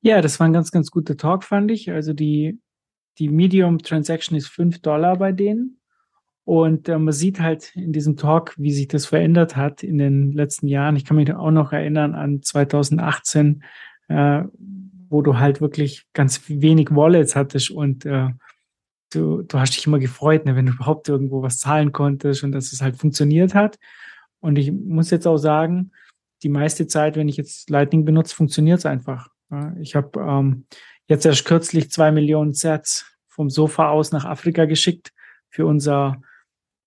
Ja, 0.00 0.20
das 0.20 0.38
war 0.40 0.48
ein 0.48 0.52
ganz, 0.52 0.70
ganz 0.70 0.90
guter 0.90 1.16
Talk, 1.16 1.44
fand 1.44 1.70
ich. 1.70 1.90
Also 1.90 2.12
die, 2.12 2.58
die 3.18 3.28
Medium 3.28 3.78
Transaction 3.78 4.36
ist 4.36 4.48
5 4.48 4.80
Dollar 4.80 5.16
bei 5.16 5.32
denen. 5.32 5.80
Und 6.44 6.88
äh, 6.88 6.98
man 6.98 7.14
sieht 7.14 7.40
halt 7.40 7.74
in 7.74 7.92
diesem 7.92 8.16
Talk, 8.16 8.54
wie 8.58 8.72
sich 8.72 8.88
das 8.88 9.06
verändert 9.06 9.56
hat 9.56 9.82
in 9.82 9.98
den 9.98 10.32
letzten 10.32 10.68
Jahren. 10.68 10.96
Ich 10.96 11.04
kann 11.04 11.16
mich 11.16 11.32
auch 11.32 11.50
noch 11.50 11.72
erinnern 11.72 12.14
an 12.14 12.42
2018, 12.42 13.64
äh, 14.08 14.42
wo 15.08 15.22
du 15.22 15.38
halt 15.38 15.60
wirklich 15.60 16.06
ganz 16.12 16.42
wenig 16.48 16.90
Wallets 16.90 17.34
hattest 17.34 17.70
und 17.70 18.04
äh, 18.04 18.28
du, 19.14 19.42
du 19.42 19.58
hast 19.58 19.76
dich 19.76 19.86
immer 19.86 19.98
gefreut, 19.98 20.44
ne, 20.44 20.56
wenn 20.56 20.66
du 20.66 20.72
überhaupt 20.72 21.08
irgendwo 21.08 21.42
was 21.42 21.58
zahlen 21.58 21.92
konntest 21.92 22.44
und 22.44 22.52
dass 22.52 22.72
es 22.72 22.82
halt 22.82 22.96
funktioniert 22.96 23.54
hat. 23.54 23.78
Und 24.40 24.56
ich 24.56 24.70
muss 24.72 25.10
jetzt 25.10 25.26
auch 25.26 25.38
sagen, 25.38 25.92
die 26.42 26.48
meiste 26.50 26.86
Zeit, 26.86 27.16
wenn 27.16 27.28
ich 27.28 27.36
jetzt 27.36 27.70
Lightning 27.70 28.04
benutze, 28.04 28.34
funktioniert 28.34 28.80
es 28.80 28.86
einfach. 28.86 29.28
Ja, 29.50 29.74
ich 29.80 29.94
habe 29.96 30.20
ähm, 30.20 30.66
jetzt 31.06 31.26
erst 31.26 31.44
kürzlich 31.44 31.90
zwei 31.90 32.12
Millionen 32.12 32.52
Sets 32.52 33.06
vom 33.28 33.50
Sofa 33.50 33.90
aus 33.90 34.12
nach 34.12 34.24
Afrika 34.24 34.64
geschickt 34.64 35.12
für 35.48 35.66
unser 35.66 36.20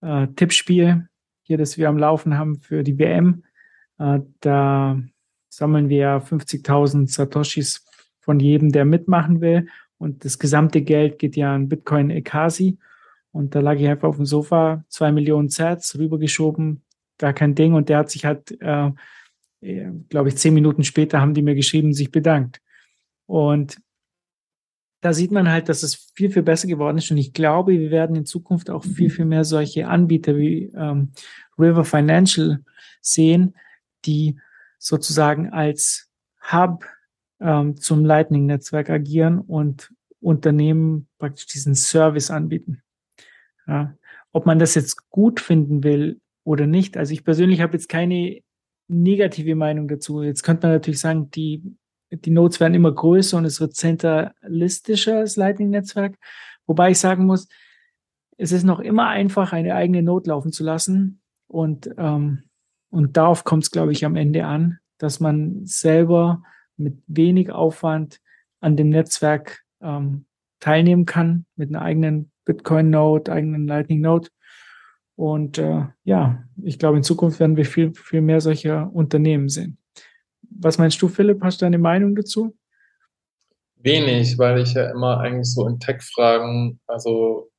äh, 0.02 0.28
Tippspiel 0.36 1.08
hier, 1.44 1.58
das 1.58 1.78
wir 1.78 1.90
am 1.90 1.98
Laufen 1.98 2.38
haben 2.38 2.60
für 2.60 2.84
die 2.84 2.98
WM. 2.98 3.44
Äh, 4.00 4.20
da 4.42 5.02
sammeln 5.50 5.90
wir 5.90 6.22
50.000 6.22 7.10
Satoshis 7.10 7.86
von 8.20 8.40
jedem, 8.40 8.72
der 8.72 8.86
mitmachen 8.86 9.42
will. 9.42 9.68
Und 9.98 10.26
das 10.26 10.38
gesamte 10.40 10.82
Geld 10.82 11.20
geht 11.20 11.36
ja 11.36 11.56
an 11.56 11.70
Bitcoin 11.70 12.10
Ekasi. 12.10 12.78
Und 13.32 13.56
da 13.56 13.62
lag 13.62 13.76
ich 13.76 13.88
einfach 13.88 14.10
auf 14.10 14.18
dem 14.18 14.26
Sofa, 14.26 14.84
zwei 14.90 15.12
Millionen 15.12 15.50
Sets 15.50 15.98
rübergeschoben, 15.98 16.84
gar 17.18 17.34
kein 17.34 17.56
Ding. 17.56 17.74
Und 17.74 17.90
der 17.90 18.00
hat 18.00 18.12
sich 18.12 18.26
halt, 18.26 18.60
äh, 18.62 18.92
äh 19.62 19.92
glaube 20.10 20.30
ich, 20.30 20.38
zehn 20.38 20.54
Minuten 20.54 20.84
später 20.84 21.22
haben 21.22 21.34
die 21.34 21.42
mir 21.42 21.56
geschrieben, 21.56 21.94
sich 21.94 22.12
bedankt. 22.12 22.62
Und 23.26 23.78
da 25.02 25.14
sieht 25.14 25.32
man 25.32 25.50
halt, 25.50 25.70
dass 25.70 25.84
es 25.84 26.10
viel, 26.16 26.32
viel 26.32 26.44
besser 26.44 26.68
geworden 26.68 26.98
ist. 26.98 27.12
Und 27.12 27.18
ich 27.18 27.34
glaube, 27.34 27.74
wir 27.74 27.92
werden 27.92 28.16
in 28.16 28.26
Zukunft 28.26 28.70
auch 28.70 28.84
viel, 28.84 29.10
viel 29.10 29.26
mehr 29.26 29.44
solche 29.44 29.88
Anbieter 29.88 30.38
wie 30.38 30.72
ähm, 30.76 31.12
River 31.58 31.84
Financial 31.84 32.64
sehen, 33.02 33.56
die 34.06 34.40
sozusagen 34.80 35.50
als 35.52 36.10
Hub 36.52 36.86
ähm, 37.40 37.78
zum 37.78 38.06
Lightning-Netzwerk 38.06 38.90
agieren 38.90 39.40
und 39.40 39.94
Unternehmen 40.20 41.08
praktisch 41.20 41.46
diesen 41.48 41.76
Service 41.76 42.32
anbieten. 42.32 42.82
Ja. 43.68 43.96
Ob 44.32 44.46
man 44.46 44.60
das 44.60 44.76
jetzt 44.76 45.10
gut 45.10 45.40
finden 45.40 45.84
will 45.84 46.20
oder 46.44 46.66
nicht. 46.66 46.98
Also 46.98 47.14
ich 47.14 47.24
persönlich 47.24 47.62
habe 47.62 47.74
jetzt 47.74 47.90
keine 47.90 48.42
negative 48.88 49.56
Meinung 49.56 49.88
dazu. 49.88 50.24
Jetzt 50.24 50.44
könnte 50.44 50.68
man 50.68 50.76
natürlich 50.76 51.00
sagen, 51.00 51.30
die 51.32 51.77
die 52.12 52.32
Nodes 52.32 52.60
werden 52.60 52.74
immer 52.74 52.92
größer 52.92 53.38
und 53.38 53.46
es 53.46 53.60
wird 53.60 53.76
zentralistischer, 53.76 55.22
das 55.22 55.36
Lightning-Netzwerk. 55.36 56.18
Wobei 56.66 56.92
ich 56.92 57.00
sagen 57.00 57.26
muss, 57.26 57.48
es 58.38 58.52
ist 58.52 58.64
noch 58.64 58.80
immer 58.80 59.08
einfach, 59.08 59.52
eine 59.52 59.76
eigene 59.76 60.04
Node 60.04 60.30
laufen 60.30 60.52
zu 60.52 60.64
lassen. 60.64 61.22
Und, 61.48 61.90
ähm, 61.98 62.44
und 62.90 63.18
darauf 63.18 63.44
kommt 63.44 63.64
es, 63.64 63.72
glaube 63.72 63.92
ich, 63.92 64.06
am 64.06 64.16
Ende 64.16 64.46
an, 64.46 64.80
dass 64.98 65.20
man 65.20 65.66
selber 65.66 66.44
mit 66.78 67.02
wenig 67.08 67.52
Aufwand 67.52 68.22
an 68.60 68.78
dem 68.78 68.90
Netzwerk 68.90 69.64
ähm, 69.82 70.26
teilnehmen 70.60 71.06
kann, 71.06 71.46
mit 71.56 71.70
einer 71.70 71.82
eigenen 71.82 72.32
Bitcoin-Node, 72.46 73.32
eigenen 73.32 73.68
Lightning-Node. 73.68 74.30
Und 75.16 75.58
äh, 75.58 75.86
ja, 76.04 76.44
ich 76.62 76.78
glaube, 76.78 76.98
in 76.98 77.04
Zukunft 77.04 77.40
werden 77.40 77.58
wir 77.58 77.66
viel, 77.66 77.94
viel 77.94 78.22
mehr 78.22 78.40
solcher 78.40 78.94
Unternehmen 78.94 79.50
sehen. 79.50 79.78
Was 80.50 80.78
meinst 80.78 81.02
du, 81.02 81.08
Philipp? 81.08 81.42
Hast 81.44 81.62
du 81.62 81.66
eine 81.66 81.78
Meinung 81.78 82.16
dazu? 82.16 82.56
Wenig, 83.78 84.38
weil 84.38 84.60
ich 84.60 84.74
ja 84.74 84.90
immer 84.90 85.20
eigentlich 85.20 85.54
so 85.54 85.68
in 85.68 85.80
Tech-Fragen, 85.80 86.80
also 86.88 87.50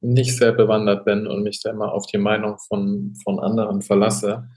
nicht 0.00 0.36
sehr 0.36 0.52
bewandert 0.52 1.04
bin 1.04 1.26
und 1.26 1.42
mich 1.42 1.62
da 1.62 1.70
immer 1.70 1.92
auf 1.92 2.06
die 2.06 2.18
Meinung 2.18 2.58
von, 2.68 3.14
von 3.22 3.38
anderen 3.38 3.82
verlasse. 3.82 4.48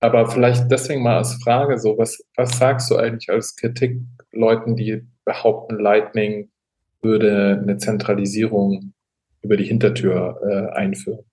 Aber 0.00 0.28
vielleicht 0.30 0.70
deswegen 0.70 1.02
mal 1.02 1.18
als 1.18 1.34
Frage 1.42 1.78
so, 1.78 1.98
was, 1.98 2.24
was 2.36 2.58
sagst 2.58 2.90
du 2.90 2.96
eigentlich 2.96 3.28
als 3.28 3.56
Kritik 3.56 4.00
Leuten, 4.32 4.76
die 4.76 5.06
behaupten, 5.24 5.78
Lightning 5.78 6.50
würde 7.02 7.58
eine 7.62 7.78
Zentralisierung 7.78 8.92
über 9.42 9.56
die 9.56 9.64
Hintertür 9.64 10.40
äh, 10.42 10.76
einführen? 10.76 11.24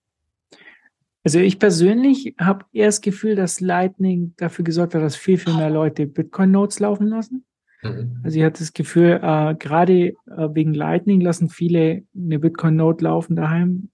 Also 1.24 1.40
ich 1.40 1.58
persönlich 1.58 2.36
habe 2.38 2.66
eher 2.74 2.88
das 2.88 3.02
Gefühl, 3.02 3.36
dass 3.36 3.62
Lightning 3.62 4.34
dafür 4.38 4.66
gesorgt 4.66 4.94
hat, 4.94 5.02
dass 5.02 5.16
viel, 5.16 5.38
viel 5.38 5.54
mehr 5.54 5.70
Leute 5.70 6.06
Bitcoin-Nodes 6.06 6.80
laufen 6.80 7.08
lassen. 7.08 7.46
Mhm. 7.82 8.20
Also 8.24 8.38
ich 8.38 8.44
hatte 8.44 8.60
das 8.60 8.74
Gefühl, 8.74 9.20
äh, 9.22 9.56
gerade 9.56 10.10
äh, 10.10 10.16
wegen 10.54 10.74
Lightning 10.74 11.22
lassen 11.22 11.50
viele 11.50 12.04
eine 12.16 12.40
Bitcoin-Node 12.40 13.04
laufen 13.06 13.36
daheim. 13.38 13.90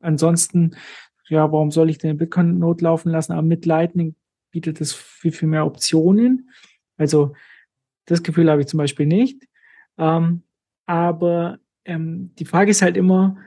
Ansonsten, 0.00 0.76
ja, 1.28 1.50
warum 1.50 1.72
soll 1.72 1.90
ich 1.90 1.98
denn 1.98 2.10
eine 2.10 2.18
Bitcoin-Node 2.18 2.84
laufen 2.84 3.10
lassen? 3.10 3.32
Aber 3.32 3.42
mit 3.42 3.66
Lightning 3.66 4.14
bietet 4.52 4.80
es 4.80 4.92
viel, 4.92 5.32
viel 5.32 5.48
mehr 5.48 5.66
Optionen. 5.66 6.50
Also 6.96 7.34
das 8.06 8.22
Gefühl 8.22 8.48
habe 8.48 8.60
ich 8.60 8.68
zum 8.68 8.78
Beispiel 8.78 9.06
nicht. 9.06 9.42
Ähm, 9.98 10.42
aber 10.86 11.58
ähm, 11.84 12.32
die 12.38 12.44
Frage 12.44 12.70
ist 12.70 12.82
halt 12.82 12.96
immer, 12.96 13.38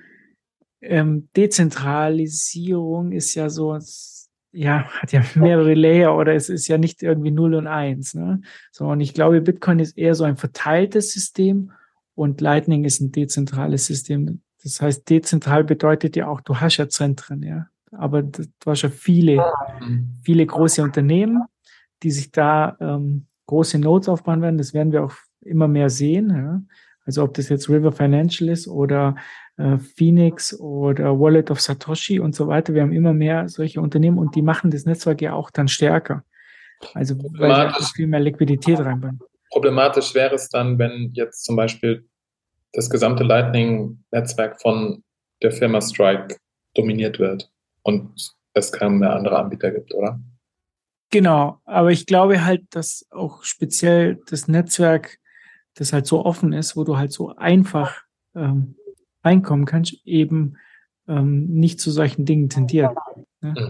ähm, 0.81 1.29
Dezentralisierung 1.35 3.11
ist 3.11 3.35
ja 3.35 3.49
so, 3.49 3.77
ja, 4.51 4.83
hat 5.01 5.11
ja 5.11 5.23
mehrere 5.35 5.73
Layer 5.73 6.15
oder 6.15 6.33
es 6.35 6.49
ist 6.49 6.67
ja 6.67 6.77
nicht 6.77 7.03
irgendwie 7.03 7.31
0 7.31 7.55
und 7.55 7.67
1. 7.67 8.15
Ne? 8.15 8.41
So, 8.71 8.87
und 8.87 8.99
ich 8.99 9.13
glaube, 9.13 9.41
Bitcoin 9.41 9.79
ist 9.79 9.97
eher 9.97 10.15
so 10.15 10.23
ein 10.23 10.37
verteiltes 10.37 11.11
System 11.11 11.71
und 12.15 12.41
Lightning 12.41 12.83
ist 12.83 12.99
ein 12.99 13.11
dezentrales 13.11 13.85
System. 13.85 14.41
Das 14.63 14.81
heißt, 14.81 15.09
dezentral 15.09 15.63
bedeutet 15.63 16.15
ja 16.15 16.27
auch, 16.27 16.41
du 16.41 16.57
hast 16.57 16.77
ja 16.77 16.89
Zentren, 16.89 17.43
ja. 17.43 17.67
Aber 17.91 18.21
du 18.21 18.43
hast 18.65 18.81
ja 18.81 18.89
viele, 18.89 19.43
viele 20.21 20.45
große 20.45 20.83
Unternehmen, 20.83 21.43
die 22.03 22.11
sich 22.11 22.31
da 22.31 22.75
ähm, 22.81 23.27
große 23.45 23.79
Nodes 23.79 24.09
aufbauen 24.09 24.41
werden. 24.41 24.57
Das 24.57 24.73
werden 24.73 24.91
wir 24.91 25.05
auch 25.05 25.13
immer 25.41 25.67
mehr 25.67 25.89
sehen. 25.89 26.29
Ja? 26.29 26.61
Also 27.05 27.23
ob 27.23 27.33
das 27.33 27.49
jetzt 27.49 27.69
River 27.69 27.91
Financial 27.91 28.49
ist 28.49 28.67
oder 28.67 29.15
äh, 29.57 29.77
Phoenix 29.77 30.57
oder 30.59 31.19
Wallet 31.19 31.51
of 31.51 31.59
Satoshi 31.59 32.19
und 32.19 32.35
so 32.35 32.47
weiter. 32.47 32.73
Wir 32.73 32.83
haben 32.83 32.93
immer 32.93 33.13
mehr 33.13 33.49
solche 33.49 33.81
Unternehmen 33.81 34.17
und 34.17 34.35
die 34.35 34.41
machen 34.41 34.71
das 34.71 34.85
Netzwerk 34.85 35.21
ja 35.21 35.33
auch 35.33 35.49
dann 35.49 35.67
stärker. 35.67 36.23
Also 36.93 37.15
weil 37.37 37.73
sie 37.79 37.85
viel 37.95 38.07
mehr 38.07 38.19
Liquidität 38.19 38.79
reinbringen. 38.79 39.19
Problematisch 39.51 40.13
wäre 40.13 40.35
es 40.35 40.49
dann, 40.49 40.77
wenn 40.77 41.11
jetzt 41.13 41.43
zum 41.43 41.55
Beispiel 41.55 42.05
das 42.73 42.89
gesamte 42.89 43.23
Lightning-Netzwerk 43.23 44.61
von 44.61 45.03
der 45.41 45.51
Firma 45.51 45.81
Strike 45.81 46.35
dominiert 46.75 47.17
wird 47.17 47.49
und 47.81 48.11
es 48.53 48.71
keinen 48.71 48.99
mehr 48.99 49.15
andere 49.15 49.39
Anbieter 49.39 49.71
gibt, 49.71 49.93
oder? 49.93 50.19
Genau, 51.09 51.59
aber 51.63 51.91
ich 51.91 52.05
glaube 52.05 52.43
halt, 52.43 52.63
dass 52.71 53.07
auch 53.11 53.43
speziell 53.43 54.19
das 54.29 54.47
Netzwerk 54.47 55.17
das 55.75 55.93
halt 55.93 56.05
so 56.05 56.25
offen 56.25 56.53
ist, 56.53 56.75
wo 56.75 56.83
du 56.83 56.97
halt 56.97 57.13
so 57.13 57.35
einfach 57.35 58.01
ähm, 58.35 58.75
reinkommen 59.27 59.65
kannst, 59.65 60.05
eben 60.05 60.57
ähm, 61.07 61.47
nicht 61.47 61.79
zu 61.79 61.91
solchen 61.91 62.25
Dingen 62.25 62.49
tendiert. 62.49 62.95
Ne? 63.41 63.69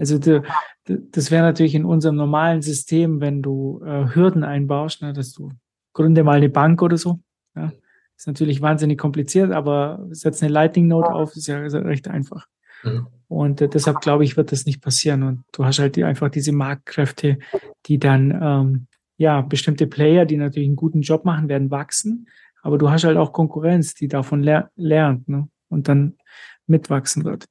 Also 0.00 0.18
de, 0.18 0.42
de, 0.86 1.00
das 1.10 1.30
wäre 1.30 1.42
natürlich 1.42 1.74
in 1.74 1.84
unserem 1.84 2.16
normalen 2.16 2.60
System, 2.60 3.20
wenn 3.20 3.42
du 3.42 3.82
äh, 3.84 4.14
Hürden 4.14 4.44
einbaust, 4.44 5.02
ne, 5.02 5.12
dass 5.12 5.32
du 5.32 5.52
gründe 5.94 6.24
mal 6.24 6.36
eine 6.36 6.50
Bank 6.50 6.82
oder 6.82 6.98
so. 6.98 7.20
Ja? 7.56 7.72
Ist 8.16 8.26
natürlich 8.26 8.60
wahnsinnig 8.60 8.98
kompliziert, 8.98 9.52
aber 9.52 10.06
setz 10.10 10.42
eine 10.42 10.52
Lightning 10.52 10.88
Note 10.88 11.10
auf, 11.10 11.36
ist 11.36 11.46
ja 11.46 11.58
recht 11.58 12.08
einfach. 12.08 12.46
Mhm. 12.82 13.06
Und 13.28 13.60
äh, 13.60 13.68
deshalb 13.68 14.00
glaube 14.00 14.24
ich, 14.24 14.36
wird 14.36 14.52
das 14.52 14.66
nicht 14.66 14.82
passieren. 14.82 15.22
Und 15.22 15.44
du 15.52 15.64
hast 15.64 15.78
halt 15.78 15.96
die, 15.96 16.04
einfach 16.04 16.28
diese 16.28 16.52
Marktkräfte, 16.52 17.38
die 17.86 17.98
dann 17.98 18.38
ähm, 18.42 18.86
ja, 19.16 19.40
bestimmte 19.40 19.86
Player, 19.86 20.24
die 20.24 20.36
natürlich 20.36 20.68
einen 20.68 20.76
guten 20.76 21.02
Job 21.02 21.24
machen, 21.24 21.48
werden 21.48 21.70
wachsen. 21.70 22.28
Aber 22.68 22.76
du 22.76 22.90
hast 22.90 23.04
halt 23.04 23.16
auch 23.16 23.32
Konkurrenz, 23.32 23.94
die 23.94 24.08
davon 24.08 24.42
ler 24.42 24.70
lernt 24.76 25.26
ne? 25.26 25.48
und 25.70 25.88
dann 25.88 26.18
mitwachsen 26.66 27.24
wird. 27.24 27.46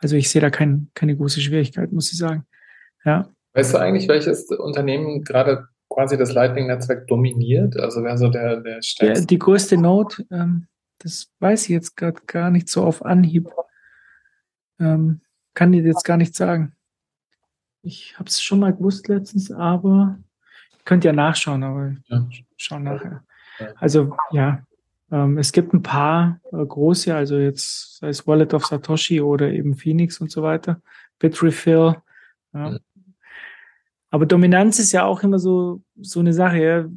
Also 0.00 0.16
ich 0.16 0.30
sehe 0.30 0.40
da 0.40 0.48
kein, 0.48 0.90
keine 0.94 1.14
große 1.14 1.42
Schwierigkeit, 1.42 1.92
muss 1.92 2.10
ich 2.10 2.16
sagen. 2.16 2.46
Ja. 3.04 3.28
Weißt 3.52 3.74
du 3.74 3.78
eigentlich, 3.78 4.08
welches 4.08 4.46
Unternehmen 4.46 5.24
gerade 5.24 5.68
quasi 5.90 6.16
das 6.16 6.32
Lightning-Netzwerk 6.32 7.06
dominiert? 7.06 7.78
Also 7.78 8.02
wer 8.02 8.16
so 8.16 8.30
der, 8.30 8.62
der 8.62 8.80
stärkste? 8.80 9.20
Ja, 9.20 9.26
die 9.26 9.38
größte 9.38 9.76
Node, 9.76 10.24
ähm, 10.30 10.68
das 11.00 11.30
weiß 11.40 11.64
ich 11.64 11.68
jetzt 11.68 11.94
gerade 11.94 12.22
gar 12.26 12.48
nicht 12.48 12.70
so 12.70 12.82
auf 12.82 13.04
Anhieb. 13.04 13.50
Ähm, 14.80 15.20
kann 15.52 15.72
dir 15.72 15.82
jetzt 15.82 16.06
gar 16.06 16.16
nicht 16.16 16.34
sagen. 16.34 16.72
Ich 17.82 18.18
habe 18.18 18.30
es 18.30 18.40
schon 18.40 18.60
mal 18.60 18.72
gewusst 18.72 19.06
letztens, 19.08 19.52
aber 19.52 20.18
könnt 20.86 21.04
ihr 21.04 21.12
nachschauen, 21.12 21.62
aber 21.62 21.94
ja. 22.06 22.26
schauen 22.56 22.84
nachher. 22.84 23.22
Also 23.76 24.16
ja, 24.30 24.64
ähm, 25.10 25.38
es 25.38 25.52
gibt 25.52 25.74
ein 25.74 25.82
paar 25.82 26.40
äh, 26.52 26.64
große, 26.64 27.14
also 27.14 27.38
jetzt 27.38 27.98
sei 27.98 28.08
es 28.08 28.26
Wallet 28.26 28.54
of 28.54 28.66
Satoshi 28.66 29.20
oder 29.20 29.50
eben 29.50 29.74
Phoenix 29.74 30.20
und 30.20 30.30
so 30.30 30.42
weiter, 30.42 30.80
Bitrefill. 31.18 31.96
Ja. 32.54 32.70
Mhm. 32.70 32.78
Aber 34.10 34.26
Dominanz 34.26 34.78
ist 34.78 34.92
ja 34.92 35.04
auch 35.04 35.22
immer 35.22 35.38
so, 35.38 35.82
so 35.98 36.20
eine 36.20 36.32
Sache. 36.32 36.58
Ja. 36.58 36.88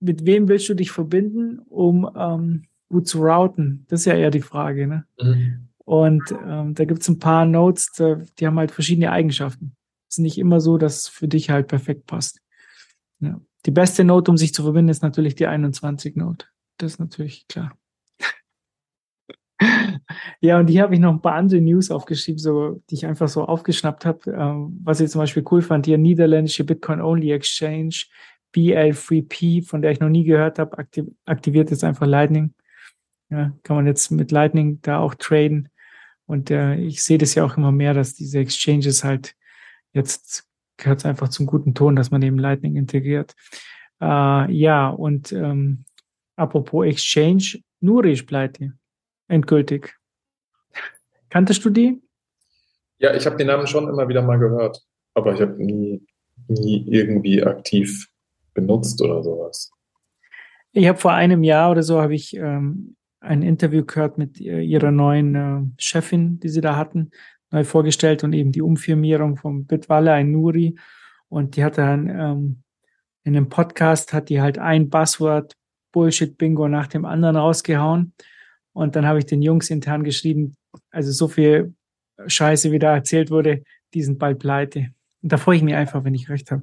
Mit 0.00 0.24
wem 0.24 0.48
willst 0.48 0.68
du 0.68 0.74
dich 0.74 0.90
verbinden, 0.90 1.58
um 1.68 2.08
ähm, 2.16 2.64
gut 2.88 3.06
zu 3.08 3.20
routen? 3.20 3.84
Das 3.88 4.00
ist 4.00 4.06
ja 4.06 4.14
eher 4.14 4.30
die 4.30 4.40
Frage. 4.40 4.86
Ne? 4.86 5.04
Mhm. 5.20 5.68
Und 5.84 6.34
ähm, 6.46 6.74
da 6.74 6.84
gibt 6.84 7.02
es 7.02 7.08
ein 7.08 7.18
paar 7.18 7.46
Nodes, 7.46 7.92
die 7.92 8.46
haben 8.46 8.58
halt 8.58 8.70
verschiedene 8.70 9.10
Eigenschaften. 9.10 9.74
Es 10.08 10.18
ist 10.18 10.22
nicht 10.22 10.38
immer 10.38 10.60
so, 10.60 10.78
dass 10.78 11.00
es 11.00 11.08
für 11.08 11.28
dich 11.28 11.50
halt 11.50 11.68
perfekt 11.68 12.06
passt. 12.06 12.40
Ja. 13.20 13.40
Die 13.66 13.70
beste 13.70 14.04
Note, 14.04 14.30
um 14.30 14.36
sich 14.36 14.54
zu 14.54 14.62
verbinden, 14.62 14.90
ist 14.90 15.02
natürlich 15.02 15.34
die 15.34 15.46
21 15.46 16.16
Note. 16.16 16.46
Das 16.78 16.92
ist 16.92 17.00
natürlich 17.00 17.46
klar. 17.48 17.76
ja, 20.40 20.58
und 20.58 20.68
hier 20.68 20.82
habe 20.82 20.94
ich 20.94 21.00
noch 21.00 21.12
ein 21.12 21.20
paar 21.20 21.34
andere 21.34 21.60
News 21.60 21.90
aufgeschrieben, 21.90 22.38
so, 22.38 22.82
die 22.88 22.94
ich 22.94 23.06
einfach 23.06 23.28
so 23.28 23.44
aufgeschnappt 23.44 24.04
habe. 24.04 24.30
Ähm, 24.30 24.80
was 24.84 25.00
ich 25.00 25.10
zum 25.10 25.20
Beispiel 25.20 25.44
cool 25.50 25.62
fand, 25.62 25.86
hier 25.86 25.98
niederländische 25.98 26.64
Bitcoin-Only 26.64 27.32
Exchange, 27.32 28.04
BL3P, 28.54 29.66
von 29.66 29.82
der 29.82 29.90
ich 29.90 30.00
noch 30.00 30.08
nie 30.08 30.24
gehört 30.24 30.58
habe, 30.58 30.78
aktiv 30.78 31.06
aktiviert 31.26 31.70
jetzt 31.70 31.84
einfach 31.84 32.06
Lightning. 32.06 32.54
Ja, 33.30 33.52
kann 33.62 33.76
man 33.76 33.86
jetzt 33.86 34.10
mit 34.10 34.30
Lightning 34.30 34.80
da 34.82 35.00
auch 35.00 35.14
traden. 35.14 35.68
Und 36.26 36.50
äh, 36.50 36.76
ich 36.76 37.02
sehe 37.02 37.18
das 37.18 37.34
ja 37.34 37.44
auch 37.44 37.56
immer 37.56 37.72
mehr, 37.72 37.94
dass 37.94 38.14
diese 38.14 38.38
Exchanges 38.38 39.04
halt 39.04 39.34
jetzt 39.92 40.47
gehört 40.78 41.00
es 41.00 41.04
einfach 41.04 41.28
zum 41.28 41.46
guten 41.46 41.74
Ton, 41.74 41.96
dass 41.96 42.10
man 42.10 42.22
eben 42.22 42.38
Lightning 42.38 42.76
integriert. 42.76 43.34
Äh, 44.00 44.50
ja, 44.52 44.88
und 44.88 45.32
ähm, 45.32 45.84
apropos 46.36 46.86
Exchange, 46.86 47.60
Nuri 47.80 48.12
ist 48.12 48.26
pleite. 48.26 48.72
Endgültig. 49.28 49.94
Kanntest 51.28 51.64
du 51.64 51.70
die? 51.70 52.00
Ja, 52.98 53.14
ich 53.14 53.26
habe 53.26 53.36
den 53.36 53.48
Namen 53.48 53.66
schon 53.66 53.88
immer 53.88 54.08
wieder 54.08 54.22
mal 54.22 54.38
gehört, 54.38 54.82
aber 55.14 55.34
ich 55.34 55.40
habe 55.40 55.62
nie, 55.62 56.02
nie 56.48 56.86
irgendwie 56.88 57.42
aktiv 57.42 58.08
benutzt 58.54 59.02
oder 59.02 59.22
sowas. 59.22 59.70
Ich 60.72 60.88
habe 60.88 60.98
vor 60.98 61.12
einem 61.12 61.44
Jahr 61.44 61.70
oder 61.70 61.82
so 61.82 62.00
habe 62.00 62.14
ich 62.14 62.34
ähm, 62.36 62.96
ein 63.20 63.42
Interview 63.42 63.84
gehört 63.84 64.16
mit 64.16 64.40
ihrer 64.40 64.90
neuen 64.90 65.34
äh, 65.34 65.60
Chefin, 65.78 66.40
die 66.40 66.48
sie 66.48 66.60
da 66.60 66.76
hatten 66.76 67.10
neu 67.50 67.64
vorgestellt 67.64 68.24
und 68.24 68.32
eben 68.32 68.52
die 68.52 68.62
Umfirmierung 68.62 69.36
vom 69.36 69.66
Bitwalle, 69.66 70.12
ein 70.12 70.30
Nuri. 70.32 70.78
Und 71.28 71.56
die 71.56 71.64
hat 71.64 71.78
dann 71.78 72.08
ähm, 72.08 72.62
in 73.24 73.36
einem 73.36 73.48
Podcast 73.48 74.12
hat 74.12 74.28
die 74.28 74.40
halt 74.40 74.58
ein 74.58 74.88
Buzzword 74.88 75.54
Bullshit-Bingo 75.92 76.68
nach 76.68 76.86
dem 76.86 77.04
anderen 77.04 77.36
rausgehauen. 77.36 78.12
Und 78.72 78.96
dann 78.96 79.06
habe 79.06 79.18
ich 79.18 79.26
den 79.26 79.42
Jungs 79.42 79.70
intern 79.70 80.04
geschrieben, 80.04 80.56
also 80.90 81.10
so 81.12 81.28
viel 81.28 81.74
Scheiße, 82.26 82.72
wie 82.72 82.78
da 82.78 82.94
erzählt 82.94 83.30
wurde, 83.30 83.64
die 83.94 84.02
sind 84.02 84.18
bald 84.18 84.38
pleite. 84.38 84.90
Und 85.22 85.32
da 85.32 85.36
freue 85.36 85.56
ich 85.56 85.62
mich 85.62 85.74
einfach, 85.74 86.04
wenn 86.04 86.14
ich 86.14 86.28
recht 86.28 86.50
habe. 86.50 86.62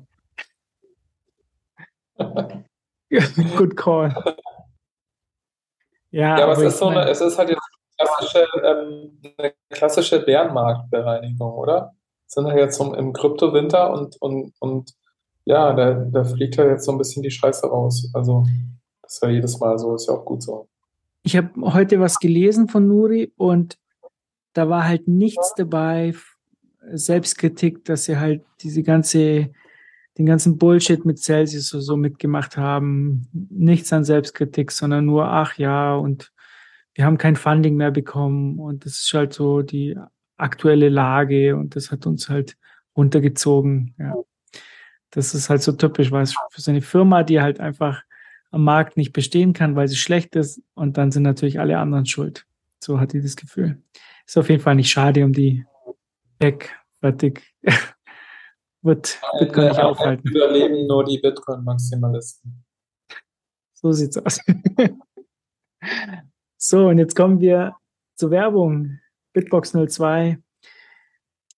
Good 3.57 3.77
call. 3.77 4.13
Ja, 6.11 6.37
ja 6.37 6.43
aber, 6.43 6.53
aber 6.53 6.65
es 6.65 6.73
ist 6.73 6.79
so 6.79 6.87
eine, 6.87 7.09
es 7.09 7.21
ist 7.21 7.37
halt 7.37 7.49
jetzt 7.49 7.64
klassische, 7.97 8.47
ähm, 8.63 9.19
eine 9.37 9.53
klassische 9.69 10.19
Bärenmarktbereinigung, 10.19 11.53
oder? 11.53 11.93
Sind 12.27 12.45
wir 12.45 12.57
jetzt 12.57 12.79
im 12.79 13.13
Kryptowinter 13.13 13.91
und, 13.93 14.15
und, 14.21 14.53
und 14.59 14.93
ja, 15.45 15.73
da, 15.73 15.93
da 15.93 16.23
fliegt 16.23 16.55
ja 16.55 16.65
jetzt 16.65 16.85
so 16.85 16.91
ein 16.91 16.97
bisschen 16.97 17.23
die 17.23 17.31
Scheiße 17.31 17.67
raus. 17.67 18.09
Also, 18.13 18.45
das 19.01 19.13
ist 19.13 19.23
ja 19.23 19.29
jedes 19.29 19.59
Mal 19.59 19.77
so, 19.77 19.95
ist 19.95 20.07
ja 20.07 20.15
auch 20.15 20.25
gut 20.25 20.41
so. 20.41 20.67
Ich 21.23 21.37
habe 21.37 21.49
heute 21.73 21.99
was 21.99 22.19
gelesen 22.19 22.67
von 22.67 22.87
Nuri 22.87 23.31
und 23.37 23.77
da 24.53 24.69
war 24.69 24.85
halt 24.85 25.07
nichts 25.07 25.53
dabei, 25.55 26.13
Selbstkritik, 26.91 27.83
dass 27.85 28.05
sie 28.05 28.17
halt 28.17 28.43
diese 28.61 28.83
ganze, 28.83 29.49
den 30.17 30.25
ganzen 30.25 30.57
Bullshit 30.57 31.03
mit 31.05 31.19
Celsius 31.19 31.69
so, 31.69 31.79
so 31.79 31.97
mitgemacht 31.97 32.57
haben. 32.57 33.27
Nichts 33.49 33.91
an 33.91 34.03
Selbstkritik, 34.03 34.71
sondern 34.71 35.05
nur, 35.05 35.27
ach 35.27 35.57
ja, 35.57 35.95
und 35.95 36.31
wir 36.95 37.05
haben 37.05 37.17
kein 37.17 37.35
Funding 37.35 37.75
mehr 37.75 37.91
bekommen 37.91 38.57
und 38.57 38.85
das 38.85 38.93
ist 39.01 39.13
halt 39.13 39.33
so 39.33 39.61
die 39.61 39.97
aktuelle 40.37 40.89
Lage 40.89 41.55
und 41.55 41.75
das 41.75 41.91
hat 41.91 42.05
uns 42.07 42.29
halt 42.29 42.57
runtergezogen. 42.95 43.93
Ja. 43.99 44.15
Das 45.11 45.33
ist 45.33 45.49
halt 45.49 45.61
so 45.61 45.73
typisch, 45.73 46.11
weil 46.11 46.23
es 46.23 46.35
für 46.49 46.61
so 46.61 46.71
eine 46.71 46.81
Firma, 46.81 47.23
die 47.23 47.41
halt 47.41 47.59
einfach 47.59 48.03
am 48.51 48.63
Markt 48.63 48.95
nicht 48.95 49.11
bestehen 49.11 49.51
kann, 49.53 49.75
weil 49.75 49.89
sie 49.89 49.97
schlecht 49.97 50.35
ist 50.35 50.61
und 50.73 50.97
dann 50.97 51.11
sind 51.11 51.23
natürlich 51.23 51.59
alle 51.59 51.77
anderen 51.77 52.05
schuld. 52.05 52.45
So 52.81 52.99
hat 52.99 53.11
die 53.11 53.21
das 53.21 53.35
Gefühl. 53.35 53.81
Ist 54.25 54.37
auf 54.37 54.49
jeden 54.49 54.61
Fall 54.61 54.75
nicht 54.75 54.89
schade 54.89 55.25
um 55.25 55.33
die 55.33 55.65
weg, 56.39 56.73
fertig. 57.01 57.43
wird 58.81 59.19
Bitcoin 59.39 59.67
nicht 59.67 59.79
aufhalten. 59.79 60.29
Überleben 60.29 60.87
nur 60.87 61.03
die 61.03 61.19
Bitcoin-Maximalisten. 61.19 62.63
So 63.73 63.91
sieht's 63.91 64.17
aus. 64.17 64.39
So, 66.67 66.87
und 66.87 66.97
jetzt 66.97 67.15
kommen 67.15 67.41
wir 67.41 67.75
zur 68.15 68.31
Werbung. 68.31 68.99
Bitbox 69.33 69.73
02. 69.87 70.39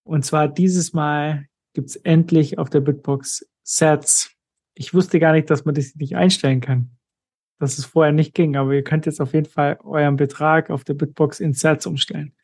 Und 0.02 0.22
zwar 0.26 0.48
dieses 0.48 0.92
Mal 0.92 1.46
gibt 1.72 1.88
es 1.88 1.96
endlich 1.96 2.58
auf 2.58 2.68
der 2.68 2.80
Bitbox 2.80 3.48
Sets. 3.62 4.30
Ich 4.74 4.92
wusste 4.92 5.18
gar 5.18 5.32
nicht, 5.32 5.48
dass 5.48 5.64
man 5.64 5.74
das 5.74 5.94
nicht 5.94 6.14
einstellen 6.14 6.60
kann. 6.60 6.90
Dass 7.58 7.78
es 7.78 7.86
vorher 7.86 8.12
nicht 8.12 8.34
ging, 8.34 8.56
aber 8.56 8.74
ihr 8.74 8.84
könnt 8.84 9.06
jetzt 9.06 9.22
auf 9.22 9.32
jeden 9.32 9.48
Fall 9.48 9.78
euren 9.82 10.16
Betrag 10.16 10.68
auf 10.68 10.84
der 10.84 10.92
Bitbox 10.92 11.40
in 11.40 11.54
Sets 11.54 11.86
umstellen. 11.86 12.34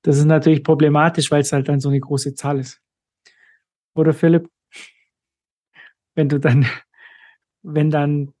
Das 0.00 0.16
ist 0.16 0.24
natürlich 0.24 0.64
problematisch, 0.64 1.30
weil 1.30 1.42
es 1.42 1.52
halt 1.52 1.68
dann 1.68 1.80
so 1.80 1.90
eine 1.90 2.00
große 2.00 2.34
Zahl 2.34 2.60
ist. 2.60 2.80
Oder 3.94 4.14
Philipp? 4.14 4.48
Wenn 6.14 6.30
du 6.30 6.40
dann, 6.40 6.66
wenn 7.62 7.90
dann 7.90 8.33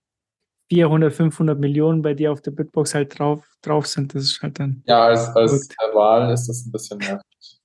400, 0.70 1.12
500 1.12 1.58
Millionen 1.58 2.02
bei 2.02 2.14
dir 2.14 2.32
auf 2.32 2.40
der 2.40 2.50
Bitbox 2.50 2.94
halt 2.94 3.18
drauf, 3.18 3.44
drauf 3.62 3.86
sind, 3.86 4.14
das 4.14 4.24
ist 4.24 4.42
halt 4.42 4.58
dann. 4.58 4.82
Ja, 4.86 5.06
als, 5.06 5.28
als 5.36 5.68
Wahl 5.92 6.32
ist 6.32 6.48
das 6.48 6.66
ein 6.66 6.72
bisschen 6.72 6.98
nervig. 6.98 7.60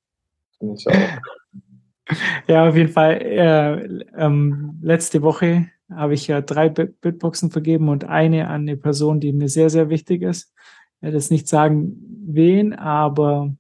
Finde 0.58 0.76
ich 0.78 0.88
auch. 0.88 2.16
ja, 2.48 2.68
auf 2.68 2.76
jeden 2.76 2.92
Fall. 2.92 3.22
Äh, 3.22 4.04
ähm, 4.18 4.80
letzte 4.82 5.22
Woche 5.22 5.70
habe 5.90 6.14
ich 6.14 6.28
ja 6.28 6.42
drei 6.42 6.70
Bitboxen 6.70 7.52
vergeben 7.52 7.90
und 7.90 8.04
eine 8.04 8.48
an 8.48 8.62
eine 8.62 8.78
Person, 8.78 9.20
die 9.20 9.34
mir 9.34 9.50
sehr, 9.50 9.70
sehr 9.70 9.90
wichtig 9.90 10.22
ist. 10.22 10.54
Ich 10.98 11.04
werde 11.04 11.18
jetzt 11.18 11.32
nicht 11.32 11.48
sagen, 11.48 11.96
wen, 12.26 12.74
aber 12.74 13.56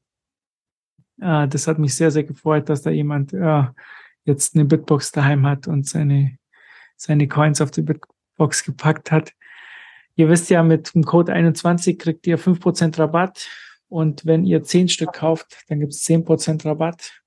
äh, 1.19 1.47
das 1.47 1.67
hat 1.67 1.79
mich 1.79 1.95
sehr, 1.95 2.11
sehr 2.11 2.23
gefreut, 2.23 2.69
dass 2.69 2.81
da 2.81 2.89
jemand 2.89 3.33
äh, 3.33 3.63
jetzt 4.25 4.55
eine 4.55 4.65
Bitbox 4.65 5.11
daheim 5.11 5.47
hat 5.47 5.67
und 5.67 5.87
seine, 5.87 6.37
seine 6.97 7.27
Coins 7.27 7.61
auf 7.61 7.71
die 7.71 7.81
Bitbox 7.81 8.08
Box 8.39 8.63
gepackt 8.63 9.11
hat. 9.11 9.33
Ihr 10.15 10.29
wisst 10.29 10.49
ja, 10.49 10.63
mit 10.63 10.95
dem 10.95 11.03
Code 11.03 11.31
21 11.31 11.99
kriegt 11.99 12.25
ihr 12.25 12.39
5% 12.39 12.97
Rabatt 12.97 13.47
und 13.87 14.25
wenn 14.25 14.43
ihr 14.45 14.63
10 14.63 14.89
Stück 14.89 15.13
kauft, 15.13 15.63
dann 15.67 15.79
gibt 15.79 15.93
es 15.93 16.03
10% 16.05 16.65
Rabatt. 16.65 17.21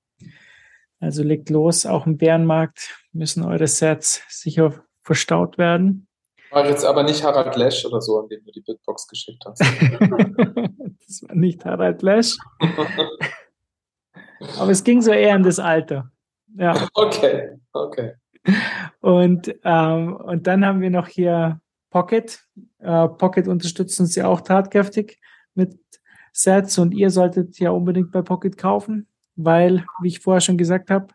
Also 0.99 1.23
legt 1.23 1.51
los, 1.51 1.87
auch 1.87 2.07
im 2.07 2.17
Bärenmarkt 2.17 2.97
müssen 3.13 3.45
eure 3.45 3.67
Sets 3.67 4.23
sicher 4.29 4.85
verstaut 5.03 5.59
werden. 5.59 6.07
War 6.51 6.69
jetzt 6.69 6.85
aber 6.85 7.03
nicht 7.03 7.25
Harald 7.25 7.57
Lesch 7.57 7.85
oder 7.87 8.01
so, 8.01 8.21
an 8.21 8.29
dem 8.29 8.45
du 8.45 8.53
die 8.53 8.61
Bitbox 8.61 9.09
geschickt 9.09 9.43
hast. 9.47 9.61
das 11.07 11.23
war 11.23 11.35
nicht 11.35 11.65
Harald 11.65 12.03
Lesch. 12.03 12.37
aber 14.59 14.71
es 14.71 14.85
ging 14.85 15.01
so 15.01 15.13
eher 15.13 15.35
in 15.35 15.43
das 15.43 15.59
Alter. 15.59 16.11
Ja. 16.57 16.89
Okay, 16.95 17.59
okay. 17.73 18.13
Und, 19.01 19.55
ähm, 19.65 20.17
und 20.17 20.47
dann 20.47 20.65
haben 20.65 20.81
wir 20.81 20.91
noch 20.91 21.09
hier 21.09 21.61
Pocket. 21.91 22.45
Äh, 22.79 23.09
Pocket 23.09 23.49
unterstützen 23.49 24.07
sie 24.07 24.23
auch 24.23 24.41
tatkräftig 24.41 25.21
mit 25.55 25.79
Sets 26.33 26.79
und 26.79 26.93
ihr 26.95 27.11
solltet 27.11 27.59
ja 27.59 27.71
unbedingt 27.71 28.11
bei 28.11 28.23
Pocket 28.23 28.57
kaufen, 28.57 29.07
weil, 29.37 29.85
wie 30.01 30.09
ich 30.09 30.21
vorher 30.21 30.41
schon 30.41 30.57
gesagt 30.57 30.91
habe, 30.91 31.09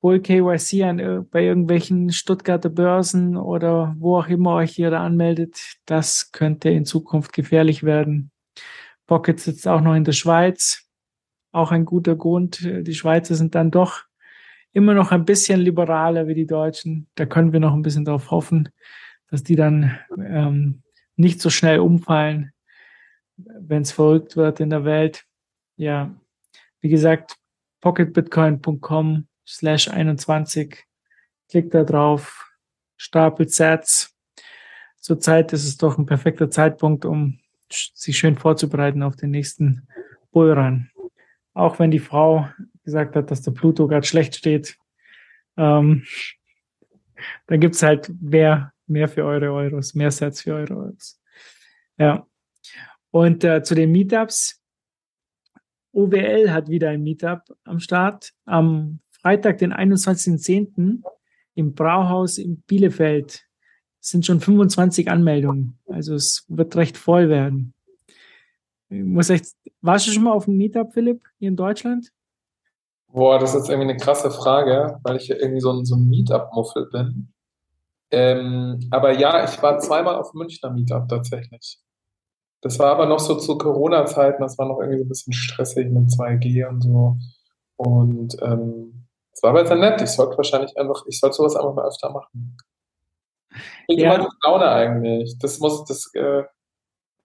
Bull 0.00 0.20
KYC 0.20 0.82
an, 0.84 1.26
bei 1.30 1.44
irgendwelchen 1.44 2.10
Stuttgarter 2.10 2.70
Börsen 2.70 3.36
oder 3.36 3.94
wo 3.98 4.16
auch 4.16 4.28
immer 4.28 4.54
euch 4.54 4.78
ihr 4.78 4.90
da 4.90 5.04
anmeldet, 5.04 5.76
das 5.84 6.32
könnte 6.32 6.70
in 6.70 6.86
Zukunft 6.86 7.34
gefährlich 7.34 7.82
werden. 7.82 8.30
Pocket 9.06 9.38
sitzt 9.38 9.68
auch 9.68 9.82
noch 9.82 9.94
in 9.94 10.04
der 10.04 10.12
Schweiz. 10.12 10.86
Auch 11.52 11.70
ein 11.70 11.84
guter 11.84 12.16
Grund. 12.16 12.60
Die 12.62 12.94
Schweizer 12.94 13.34
sind 13.34 13.54
dann 13.54 13.70
doch 13.70 14.04
immer 14.72 14.94
noch 14.94 15.12
ein 15.12 15.24
bisschen 15.24 15.60
liberaler 15.60 16.26
wie 16.26 16.34
die 16.34 16.46
Deutschen. 16.46 17.08
Da 17.14 17.26
können 17.26 17.52
wir 17.52 17.60
noch 17.60 17.74
ein 17.74 17.82
bisschen 17.82 18.04
darauf 18.04 18.30
hoffen, 18.30 18.68
dass 19.28 19.42
die 19.42 19.56
dann 19.56 19.98
ähm, 20.18 20.82
nicht 21.16 21.40
so 21.40 21.50
schnell 21.50 21.80
umfallen, 21.80 22.52
wenn 23.36 23.82
es 23.82 23.92
verrückt 23.92 24.36
wird 24.36 24.60
in 24.60 24.70
der 24.70 24.84
Welt. 24.84 25.24
Ja, 25.76 26.14
wie 26.80 26.88
gesagt, 26.88 27.36
pocketbitcoin.com 27.80 29.26
slash 29.46 29.88
21. 29.88 30.84
Klickt 31.48 31.74
da 31.74 31.84
drauf, 31.84 32.48
stapelt 32.96 33.52
Sets. 33.52 34.16
Zurzeit 35.00 35.52
ist 35.52 35.64
es 35.64 35.76
doch 35.78 35.98
ein 35.98 36.06
perfekter 36.06 36.50
Zeitpunkt, 36.50 37.04
um 37.04 37.38
sich 37.70 38.18
schön 38.18 38.36
vorzubereiten 38.36 39.02
auf 39.02 39.16
den 39.16 39.30
nächsten 39.30 39.88
Bullrun. 40.30 40.90
Auch 41.54 41.78
wenn 41.78 41.90
die 41.90 41.98
Frau 41.98 42.48
gesagt 42.90 43.16
hat, 43.16 43.30
dass 43.30 43.42
der 43.42 43.52
Pluto 43.52 43.86
gerade 43.86 44.06
schlecht 44.06 44.34
steht, 44.34 44.76
ähm, 45.56 46.04
dann 47.46 47.60
gibt's 47.60 47.82
halt 47.82 48.10
mehr, 48.20 48.72
mehr 48.86 49.08
für 49.08 49.24
eure 49.24 49.52
Euros, 49.52 49.94
mehr 49.94 50.10
Sets 50.10 50.42
für 50.42 50.54
eure 50.54 50.76
Euros. 50.76 51.20
Ja. 51.98 52.26
Und 53.10 53.44
äh, 53.44 53.62
zu 53.62 53.74
den 53.74 53.92
Meetups. 53.92 54.60
OWL 55.92 56.52
hat 56.52 56.68
wieder 56.68 56.90
ein 56.90 57.02
Meetup 57.02 57.42
am 57.64 57.80
Start. 57.80 58.32
Am 58.44 59.00
Freitag, 59.10 59.58
den 59.58 59.72
21.10. 59.72 61.02
im 61.54 61.74
Brauhaus 61.74 62.38
in 62.38 62.60
Bielefeld 62.62 63.44
sind 64.00 64.24
schon 64.24 64.40
25 64.40 65.10
Anmeldungen. 65.10 65.78
Also 65.86 66.14
es 66.14 66.44
wird 66.48 66.76
recht 66.76 66.96
voll 66.96 67.28
werden. 67.28 67.74
Ich 68.88 69.04
muss 69.04 69.30
echt, 69.30 69.54
warst 69.82 70.06
du 70.06 70.12
schon 70.12 70.24
mal 70.24 70.32
auf 70.32 70.46
dem 70.46 70.56
Meetup, 70.56 70.92
Philipp, 70.92 71.22
hier 71.38 71.48
in 71.48 71.56
Deutschland? 71.56 72.12
Boah, 73.12 73.38
das 73.38 73.50
ist 73.50 73.60
jetzt 73.60 73.70
irgendwie 73.70 73.90
eine 73.90 73.98
krasse 73.98 74.30
Frage, 74.30 74.98
weil 75.02 75.16
ich 75.16 75.28
ja 75.28 75.36
irgendwie 75.36 75.60
so 75.60 75.72
ein, 75.72 75.84
so 75.84 75.96
ein 75.96 76.08
Meetup-Muffel 76.08 76.88
bin. 76.90 77.32
Ähm, 78.12 78.88
aber 78.90 79.12
ja, 79.12 79.44
ich 79.44 79.60
war 79.62 79.78
zweimal 79.78 80.16
auf 80.16 80.34
Münchner 80.34 80.70
Meetup 80.70 81.08
tatsächlich. 81.08 81.78
Das 82.60 82.78
war 82.78 82.92
aber 82.92 83.06
noch 83.06 83.20
so 83.20 83.36
zu 83.36 83.56
Corona-Zeiten, 83.56 84.42
das 84.42 84.58
war 84.58 84.66
noch 84.66 84.80
irgendwie 84.80 84.98
so 84.98 85.04
ein 85.04 85.08
bisschen 85.08 85.32
stressig 85.32 85.90
mit 85.90 86.08
2G 86.08 86.68
und 86.68 86.82
so. 86.82 87.16
Und 87.76 88.36
ähm, 88.42 89.06
es 89.32 89.42
war 89.42 89.50
aber 89.50 89.66
sehr 89.66 89.76
nett. 89.76 90.02
Ich 90.02 90.10
sollte 90.10 90.36
wahrscheinlich 90.36 90.76
einfach, 90.76 91.04
ich 91.06 91.18
sollte 91.18 91.36
sowas 91.36 91.56
einfach 91.56 91.74
mal 91.74 91.86
öfter 91.86 92.10
machen. 92.10 92.56
Ich 93.88 93.98
ja. 93.98 94.14
immer 94.14 94.28
Laune 94.44 94.68
eigentlich. 94.68 95.38
Das 95.38 95.58
muss, 95.58 95.84
das, 95.84 96.10
äh, 96.14 96.42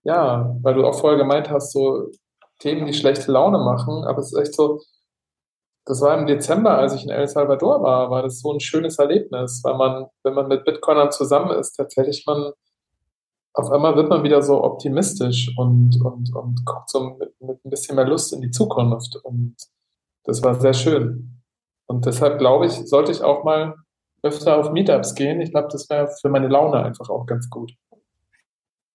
ja, 0.04 0.56
weil 0.62 0.76
du 0.76 0.86
auch 0.86 0.98
vorher 1.00 1.18
gemeint 1.18 1.50
hast, 1.50 1.74
so 1.74 2.10
Themen, 2.60 2.86
die 2.86 2.94
schlechte 2.94 3.32
Laune 3.32 3.58
machen, 3.58 4.06
aber 4.06 4.20
es 4.20 4.32
ist 4.32 4.40
echt 4.40 4.56
so, 4.56 4.80
das 5.86 6.02
war 6.02 6.18
im 6.18 6.26
Dezember, 6.26 6.78
als 6.78 6.96
ich 6.96 7.04
in 7.04 7.12
El 7.12 7.28
Salvador 7.28 7.82
war, 7.84 8.10
war 8.10 8.24
das 8.24 8.40
so 8.40 8.52
ein 8.52 8.60
schönes 8.60 8.98
Erlebnis, 8.98 9.62
weil 9.64 9.76
man, 9.76 10.08
wenn 10.24 10.34
man 10.34 10.48
mit 10.48 10.66
Bitcoinern 10.66 11.12
zusammen 11.12 11.52
ist, 11.52 11.74
tatsächlich 11.74 12.26
man, 12.26 12.52
auf 13.54 13.72
einmal 13.72 13.96
wird 13.96 14.10
man 14.10 14.24
wieder 14.24 14.42
so 14.42 14.64
optimistisch 14.64 15.52
und, 15.58 16.02
und, 16.04 16.36
und 16.36 16.66
kommt 16.66 16.90
so 16.90 17.12
mit, 17.12 17.40
mit 17.40 17.64
ein 17.64 17.70
bisschen 17.70 17.96
mehr 17.96 18.08
Lust 18.08 18.34
in 18.34 18.42
die 18.42 18.50
Zukunft. 18.50 19.16
Und 19.24 19.56
das 20.24 20.44
war 20.44 20.60
sehr 20.60 20.74
schön. 20.74 21.42
Und 21.86 22.06
deshalb 22.08 22.40
glaube 22.40 22.66
ich, 22.66 22.74
sollte 22.90 23.12
ich 23.12 23.22
auch 23.22 23.44
mal 23.44 23.76
öfter 24.24 24.58
auf 24.58 24.72
Meetups 24.72 25.14
gehen. 25.14 25.40
Ich 25.40 25.52
glaube, 25.52 25.68
das 25.72 25.88
wäre 25.90 26.10
für 26.20 26.30
meine 26.30 26.48
Laune 26.48 26.84
einfach 26.84 27.10
auch 27.10 27.28
ganz 27.28 27.48
gut. 27.48 27.74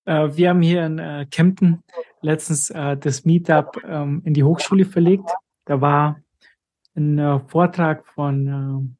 Äh, 0.07 0.30
wir 0.32 0.49
haben 0.49 0.61
hier 0.61 0.84
in 0.84 0.99
äh, 0.99 1.24
Kempten 1.30 1.84
letztens 2.20 2.70
äh, 2.70 2.97
das 2.97 3.24
Meetup 3.24 3.76
ähm, 3.86 4.22
in 4.24 4.34
die 4.34 4.43
Hochschule 4.43 4.84
verlegt. 4.84 5.30
Da 5.66 5.80
war 5.80 6.16
ein 7.01 7.18
äh, 7.18 7.40
Vortrag 7.40 8.07
von, 8.07 8.96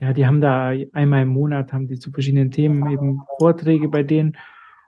äh, 0.00 0.04
ja, 0.04 0.12
die 0.12 0.26
haben 0.26 0.40
da 0.40 0.72
einmal 0.92 1.22
im 1.22 1.28
Monat, 1.28 1.72
haben 1.72 1.88
die 1.88 1.98
zu 1.98 2.10
verschiedenen 2.10 2.50
Themen 2.50 2.88
eben 2.90 3.22
Vorträge 3.38 3.88
bei 3.88 4.02
denen. 4.02 4.36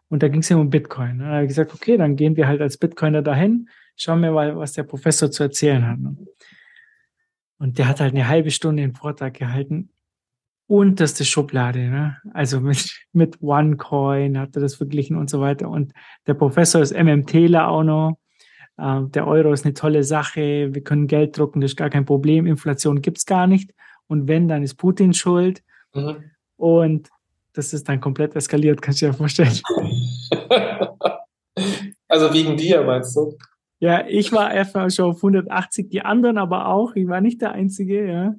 Und 0.08 0.22
da 0.22 0.28
ging 0.28 0.40
es 0.40 0.48
ja 0.48 0.56
um 0.56 0.70
Bitcoin. 0.70 1.18
Ne? 1.18 1.24
Da 1.24 1.30
habe 1.30 1.44
ich 1.44 1.48
gesagt, 1.48 1.72
okay, 1.74 1.96
dann 1.96 2.16
gehen 2.16 2.36
wir 2.36 2.46
halt 2.46 2.60
als 2.60 2.76
Bitcoiner 2.76 3.22
dahin, 3.22 3.68
schauen 3.96 4.20
wir 4.20 4.32
mal, 4.32 4.56
was 4.56 4.72
der 4.72 4.82
Professor 4.82 5.30
zu 5.30 5.44
erzählen 5.44 5.86
hat. 5.86 5.98
Ne? 5.98 6.16
Und 7.58 7.78
der 7.78 7.88
hat 7.88 8.00
halt 8.00 8.14
eine 8.14 8.26
halbe 8.26 8.50
Stunde 8.50 8.82
den 8.82 8.94
Vortrag 8.94 9.34
gehalten. 9.34 9.90
Unterste 10.66 11.24
Schublade, 11.24 11.90
ne? 11.90 12.16
Also 12.32 12.60
mit, 12.60 13.06
mit 13.12 13.42
OneCoin 13.42 14.38
hat 14.38 14.54
er 14.56 14.62
das 14.62 14.76
verglichen 14.76 15.16
und 15.16 15.28
so 15.28 15.40
weiter. 15.40 15.68
Und 15.68 15.92
der 16.26 16.34
Professor 16.34 16.80
ist 16.80 16.96
MMTler 16.96 17.68
auch 17.68 17.82
noch. 17.82 18.19
Äh, 18.80 19.02
der 19.10 19.26
Euro 19.26 19.52
ist 19.52 19.64
eine 19.64 19.74
tolle 19.74 20.02
Sache, 20.02 20.70
wir 20.72 20.82
können 20.82 21.06
Geld 21.06 21.36
drucken, 21.36 21.60
das 21.60 21.72
ist 21.72 21.76
gar 21.76 21.90
kein 21.90 22.06
Problem, 22.06 22.46
Inflation 22.46 23.02
gibt 23.02 23.18
es 23.18 23.26
gar 23.26 23.46
nicht. 23.46 23.74
Und 24.06 24.26
wenn, 24.26 24.48
dann 24.48 24.62
ist 24.62 24.74
Putin 24.74 25.12
schuld. 25.12 25.62
Mhm. 25.94 26.24
Und 26.56 27.10
das 27.52 27.72
ist 27.72 27.88
dann 27.88 28.00
komplett 28.00 28.34
eskaliert, 28.34 28.80
kannst 28.80 29.02
du 29.02 29.06
dir 29.06 29.12
vorstellen. 29.12 29.58
also 32.08 32.32
wegen 32.32 32.56
dir, 32.56 32.82
meinst 32.82 33.16
du? 33.16 33.36
Ja, 33.80 34.04
ich 34.06 34.30
war 34.32 34.52
erstmal 34.52 34.90
schon 34.90 35.10
auf 35.10 35.16
180, 35.16 35.88
die 35.88 36.02
anderen 36.02 36.36
aber 36.38 36.66
auch. 36.68 36.94
Ich 36.94 37.08
war 37.08 37.20
nicht 37.20 37.40
der 37.40 37.52
Einzige, 37.52 38.06
ja. 38.06 38.34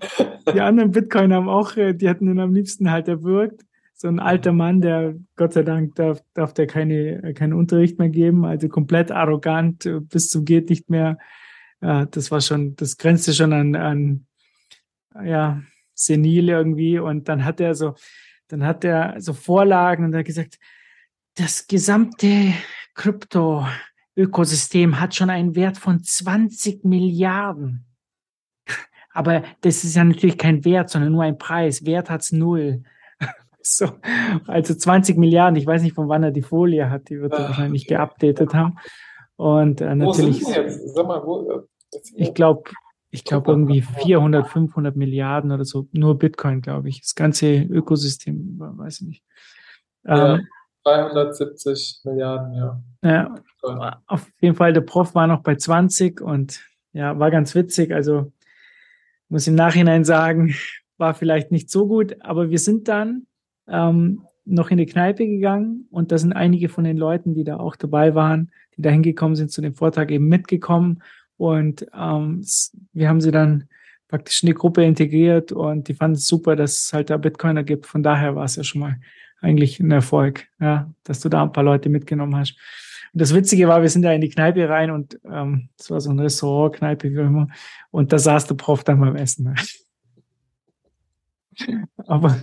Die 0.53 0.61
anderen 0.61 0.91
Bitcoin 0.91 1.33
haben 1.33 1.49
auch, 1.49 1.75
äh, 1.77 1.93
die 1.93 2.09
hatten 2.09 2.29
ihn 2.29 2.39
am 2.39 2.53
liebsten 2.53 2.91
halt 2.91 3.07
erwürgt 3.07 3.63
so 4.01 4.07
ein 4.07 4.19
alter 4.19 4.51
Mann, 4.51 4.81
der 4.81 5.13
Gott 5.35 5.53
sei 5.53 5.61
Dank 5.61 5.93
darf, 5.93 6.23
darf 6.33 6.55
der 6.55 6.65
keine, 6.65 7.35
keinen 7.35 7.53
Unterricht 7.53 7.99
mehr 7.99 8.09
geben, 8.09 8.45
also 8.45 8.67
komplett 8.67 9.11
arrogant 9.11 9.85
äh, 9.85 9.99
bis 9.99 10.31
zum 10.31 10.43
geht 10.43 10.71
nicht 10.71 10.89
mehr. 10.89 11.19
Ja, 11.81 12.07
das 12.07 12.31
war 12.31 12.41
schon, 12.41 12.75
das 12.77 12.97
grenzte 12.97 13.31
schon 13.31 13.53
an, 13.53 13.75
an 13.75 14.25
ja, 15.23 15.61
senil 15.93 16.49
irgendwie. 16.49 16.97
Und 16.97 17.29
dann 17.29 17.45
hat 17.45 17.59
er 17.59 17.75
so, 17.75 17.93
dann 18.47 18.65
hat 18.65 18.83
er 18.83 19.21
so 19.21 19.33
Vorlagen 19.33 20.03
und 20.03 20.13
er 20.13 20.21
hat 20.21 20.25
gesagt, 20.25 20.57
das 21.35 21.67
gesamte 21.67 22.55
Krypto-Ökosystem 22.95 24.99
hat 24.99 25.13
schon 25.13 25.29
einen 25.29 25.53
Wert 25.53 25.77
von 25.77 26.03
20 26.03 26.85
Milliarden. 26.85 27.85
Aber 29.13 29.43
das 29.61 29.83
ist 29.83 29.95
ja 29.95 30.03
natürlich 30.03 30.39
kein 30.39 30.65
Wert, 30.65 30.89
sondern 30.89 31.11
nur 31.11 31.21
ein 31.21 31.37
Preis. 31.37 31.85
Wert 31.85 32.09
hat's 32.09 32.31
null. 32.31 32.81
So, 33.63 33.89
also 34.47 34.73
20 34.73 35.17
Milliarden, 35.17 35.55
ich 35.55 35.67
weiß 35.67 35.83
nicht, 35.83 35.93
von 35.93 36.09
wann 36.09 36.23
er 36.23 36.31
die 36.31 36.41
Folie 36.41 36.89
hat, 36.89 37.09
die 37.09 37.21
wird 37.21 37.33
er 37.33 37.49
wahrscheinlich 37.49 37.85
geupdatet 37.85 38.55
haben. 38.55 38.77
Und 39.35 39.81
äh, 39.81 39.93
natürlich. 39.93 40.41
Mal, 40.41 41.21
wo, 41.23 41.51
äh, 41.51 41.99
ich 42.15 42.33
glaube, 42.33 42.63
ich 43.11 43.23
glaube 43.23 43.51
irgendwie 43.51 43.81
400, 43.81 44.47
500 44.47 44.95
Milliarden 44.95 45.51
oder 45.51 45.65
so, 45.65 45.87
nur 45.91 46.17
Bitcoin, 46.17 46.61
glaube 46.61 46.89
ich. 46.89 47.01
Das 47.01 47.13
ganze 47.13 47.55
Ökosystem, 47.55 48.55
weiß 48.57 49.01
ich 49.01 49.07
nicht. 49.07 49.23
Ja, 50.05 50.35
ähm, 50.35 50.47
370 50.83 52.01
Milliarden, 52.05 52.53
ja. 52.55 52.83
Ja, 53.03 53.35
auf 54.07 54.31
jeden 54.39 54.55
Fall, 54.55 54.73
der 54.73 54.81
Prof 54.81 55.13
war 55.13 55.27
noch 55.27 55.43
bei 55.43 55.55
20 55.55 56.21
und 56.21 56.63
ja, 56.93 57.19
war 57.19 57.31
ganz 57.31 57.53
witzig. 57.53 57.93
Also 57.93 58.31
muss 59.29 59.47
im 59.47 59.55
Nachhinein 59.55 60.03
sagen, 60.03 60.55
war 60.97 61.13
vielleicht 61.13 61.51
nicht 61.51 61.69
so 61.69 61.87
gut, 61.87 62.15
aber 62.21 62.49
wir 62.49 62.59
sind 62.59 62.87
dann 62.87 63.27
ähm, 63.71 64.23
noch 64.45 64.71
in 64.71 64.77
die 64.77 64.85
Kneipe 64.85 65.25
gegangen 65.25 65.87
und 65.91 66.11
da 66.11 66.17
sind 66.17 66.33
einige 66.33 66.69
von 66.69 66.83
den 66.83 66.97
Leuten, 66.97 67.33
die 67.33 67.43
da 67.43 67.57
auch 67.57 67.75
dabei 67.75 68.15
waren, 68.15 68.51
die 68.75 68.81
da 68.81 68.89
hingekommen 68.89 69.35
sind 69.35 69.51
zu 69.51 69.61
dem 69.61 69.75
Vortrag 69.75 70.11
eben 70.11 70.27
mitgekommen 70.27 71.01
und 71.37 71.87
ähm, 71.97 72.45
wir 72.93 73.09
haben 73.09 73.21
sie 73.21 73.31
dann 73.31 73.67
praktisch 74.07 74.43
in 74.43 74.47
die 74.47 74.53
Gruppe 74.53 74.83
integriert 74.83 75.51
und 75.51 75.87
die 75.87 75.93
fanden 75.93 76.17
es 76.17 76.27
super, 76.27 76.55
dass 76.55 76.83
es 76.83 76.93
halt 76.93 77.09
da 77.09 77.17
Bitcoiner 77.17 77.63
gibt. 77.63 77.87
Von 77.87 78.03
daher 78.03 78.35
war 78.35 78.43
es 78.43 78.57
ja 78.57 78.63
schon 78.63 78.81
mal 78.81 78.99
eigentlich 79.39 79.79
ein 79.79 79.89
Erfolg, 79.89 80.47
ja, 80.59 80.93
dass 81.03 81.21
du 81.21 81.29
da 81.29 81.41
ein 81.41 81.53
paar 81.53 81.63
Leute 81.63 81.89
mitgenommen 81.89 82.35
hast. 82.35 82.57
Und 83.13 83.21
das 83.21 83.33
Witzige 83.33 83.67
war, 83.67 83.81
wir 83.81 83.89
sind 83.89 84.03
da 84.03 84.11
in 84.11 84.21
die 84.21 84.29
Kneipe 84.29 84.69
rein 84.69 84.91
und 84.91 85.19
ähm, 85.25 85.69
es 85.79 85.89
war 85.89 85.99
so 85.99 86.11
ein 86.11 86.19
Restaurant, 86.19 86.75
Kneipe, 86.75 87.09
wie 87.09 87.19
immer, 87.19 87.47
und 87.89 88.13
da 88.13 88.19
saß 88.19 88.47
der 88.47 88.55
Prof 88.55 88.83
dann 88.83 88.99
beim 88.99 89.15
Essen. 89.15 89.55
Aber 92.05 92.37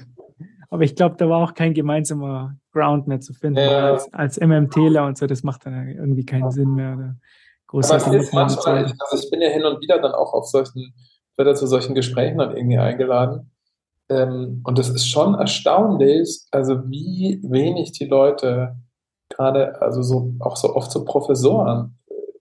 aber 0.71 0.83
ich 0.83 0.95
glaube, 0.95 1.17
da 1.17 1.29
war 1.29 1.43
auch 1.43 1.55
kein 1.55 1.73
gemeinsamer 1.73 2.57
Ground 2.73 3.07
mehr 3.09 3.21
zu 3.21 3.33
finden. 3.33 3.59
Ja. 3.59 3.93
Als, 3.93 4.13
als 4.13 4.41
MMTler 4.41 5.07
und 5.07 5.17
so, 5.17 5.27
das 5.27 5.43
macht 5.43 5.67
dann 5.67 5.89
irgendwie 5.89 6.27
keinen 6.27 6.51
Sinn 6.51 6.75
mehr. 6.75 7.17
Oder 7.73 7.95
Aber 7.95 8.23
manchmal, 8.33 8.87
ich, 8.87 8.93
also 8.99 9.23
ich 9.23 9.31
bin 9.31 9.41
ja 9.41 9.49
hin 9.49 9.65
und 9.65 9.81
wieder 9.81 9.99
dann 9.99 10.13
auch 10.13 10.35
auf 10.35 10.47
solchen, 10.47 10.95
werde 11.37 11.55
zu 11.55 11.67
solchen 11.67 11.95
Gesprächen 11.95 12.39
dann 12.39 12.57
irgendwie 12.57 12.79
eingeladen. 12.79 13.51
Ähm, 14.11 14.63
und 14.65 14.79
es 14.79 14.89
ist 14.89 15.09
schon 15.09 15.35
erstaunlich, 15.35 16.41
also 16.51 16.89
wie 16.91 17.41
wenig 17.43 17.93
die 17.93 18.07
Leute 18.07 18.77
gerade, 19.29 19.81
also 19.81 20.03
so 20.03 20.35
auch 20.41 20.57
so 20.57 20.75
oft 20.75 20.91
so 20.91 21.05
Professoren, 21.05 21.99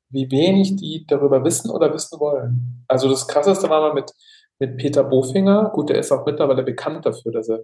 wie 0.09 0.31
wenig 0.31 0.77
die 0.77 1.05
darüber 1.05 1.43
wissen 1.43 1.69
oder 1.69 1.93
wissen 1.93 2.19
wollen. 2.19 2.85
Also 2.87 3.09
das 3.09 3.27
krasseste 3.27 3.69
war 3.69 3.81
mal 3.81 3.93
mit, 3.93 4.11
mit 4.59 4.77
Peter 4.77 5.03
Bofinger. 5.03 5.71
Gut, 5.73 5.89
der 5.89 5.99
ist 5.99 6.11
auch 6.11 6.25
mittlerweile 6.25 6.63
bekannt 6.63 7.05
dafür, 7.05 7.33
dass 7.33 7.49
er 7.49 7.59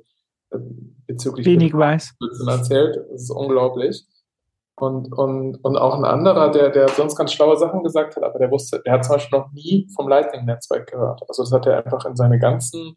bezüglich 1.08 1.46
wenig 1.46 1.74
weiß 1.74 2.16
erzählt. 2.48 2.98
Das 3.12 3.24
ist 3.24 3.32
unglaublich. 3.32 4.06
Und, 4.76 5.14
und, 5.14 5.58
und 5.58 5.78
auch 5.78 5.96
ein 5.96 6.04
anderer, 6.04 6.52
der, 6.52 6.70
der 6.72 6.88
sonst 6.90 7.16
ganz 7.16 7.32
schlaue 7.32 7.58
Sachen 7.58 7.84
gesagt 7.84 8.16
hat, 8.16 8.24
aber 8.24 8.40
der 8.40 8.50
wusste, 8.50 8.82
der 8.84 8.94
hat 8.94 9.06
zum 9.06 9.16
Beispiel 9.16 9.40
noch 9.40 9.52
nie 9.52 9.88
vom 9.96 10.08
Lightning-Netzwerk 10.08 10.92
gehört. 10.92 11.22
Also 11.28 11.44
das 11.44 11.52
hat 11.52 11.68
er 11.68 11.86
einfach 11.86 12.06
in 12.06 12.16
seine 12.16 12.40
ganzen 12.40 12.96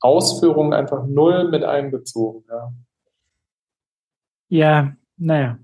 Ausführungen 0.00 0.74
einfach 0.74 1.06
null 1.06 1.50
mit 1.50 1.64
einbezogen. 1.64 2.44
Ja, 2.48 2.72
ja 4.48 4.96
naja. 5.16 5.58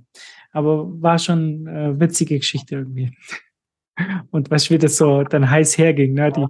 Aber 0.53 0.87
war 1.01 1.19
schon 1.19 1.69
eine 1.69 2.01
witzige 2.01 2.39
Geschichte 2.39 2.77
irgendwie. 2.77 3.15
Und 4.31 4.51
was 4.51 4.71
wie 4.71 4.79
das 4.79 4.97
so 4.97 5.25
dann 5.25 5.51
heiß 5.51 5.77
herging, 5.77 6.15
ne? 6.15 6.33
Die, 6.33 6.47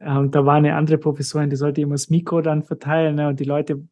ähm, 0.00 0.30
da 0.30 0.44
war 0.46 0.54
eine 0.54 0.74
andere 0.76 0.98
Professorin, 0.98 1.50
die 1.50 1.56
sollte 1.56 1.80
immer 1.80 1.94
das 1.94 2.10
Mikro 2.10 2.40
dann 2.40 2.62
verteilen 2.62 3.16
ne, 3.16 3.28
und 3.28 3.38
die 3.38 3.44
Leute 3.44 3.86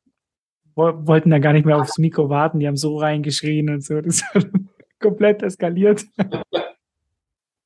wollten 0.77 1.31
dann 1.31 1.43
gar 1.43 1.53
nicht 1.53 1.67
mehr 1.67 1.81
aufs 1.81 1.99
Mikro 1.99 2.29
warten, 2.29 2.59
die 2.59 2.67
haben 2.67 2.77
so 2.77 2.97
reingeschrien 2.97 3.71
und 3.71 3.85
so. 3.85 4.01
Das 4.01 4.23
hat 4.35 4.49
komplett 5.01 5.43
eskaliert. 5.43 6.05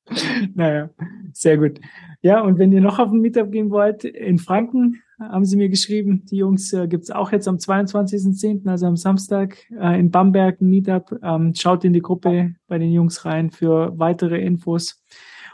naja, 0.55 0.89
sehr 1.33 1.57
gut. 1.57 1.79
Ja, 2.21 2.41
und 2.41 2.57
wenn 2.57 2.71
ihr 2.71 2.81
noch 2.81 2.99
auf 2.99 3.11
ein 3.11 3.21
Meetup 3.21 3.51
gehen 3.51 3.69
wollt, 3.69 4.03
in 4.03 4.39
Franken 4.39 5.01
haben 5.19 5.45
sie 5.45 5.57
mir 5.57 5.69
geschrieben, 5.69 6.25
die 6.29 6.37
Jungs 6.37 6.71
äh, 6.73 6.87
gibt's 6.87 7.11
auch 7.11 7.31
jetzt 7.31 7.47
am 7.47 7.57
22.10., 7.57 8.67
also 8.67 8.85
am 8.87 8.97
Samstag 8.97 9.57
äh, 9.71 9.99
in 9.99 10.11
Bamberg 10.11 10.61
ein 10.61 10.69
Meetup. 10.69 11.17
Ähm, 11.23 11.53
schaut 11.55 11.83
in 11.83 11.93
die 11.93 12.01
Gruppe 12.01 12.55
bei 12.67 12.77
den 12.77 12.91
Jungs 12.91 13.25
rein 13.25 13.51
für 13.51 13.97
weitere 13.97 14.39
Infos. 14.39 15.01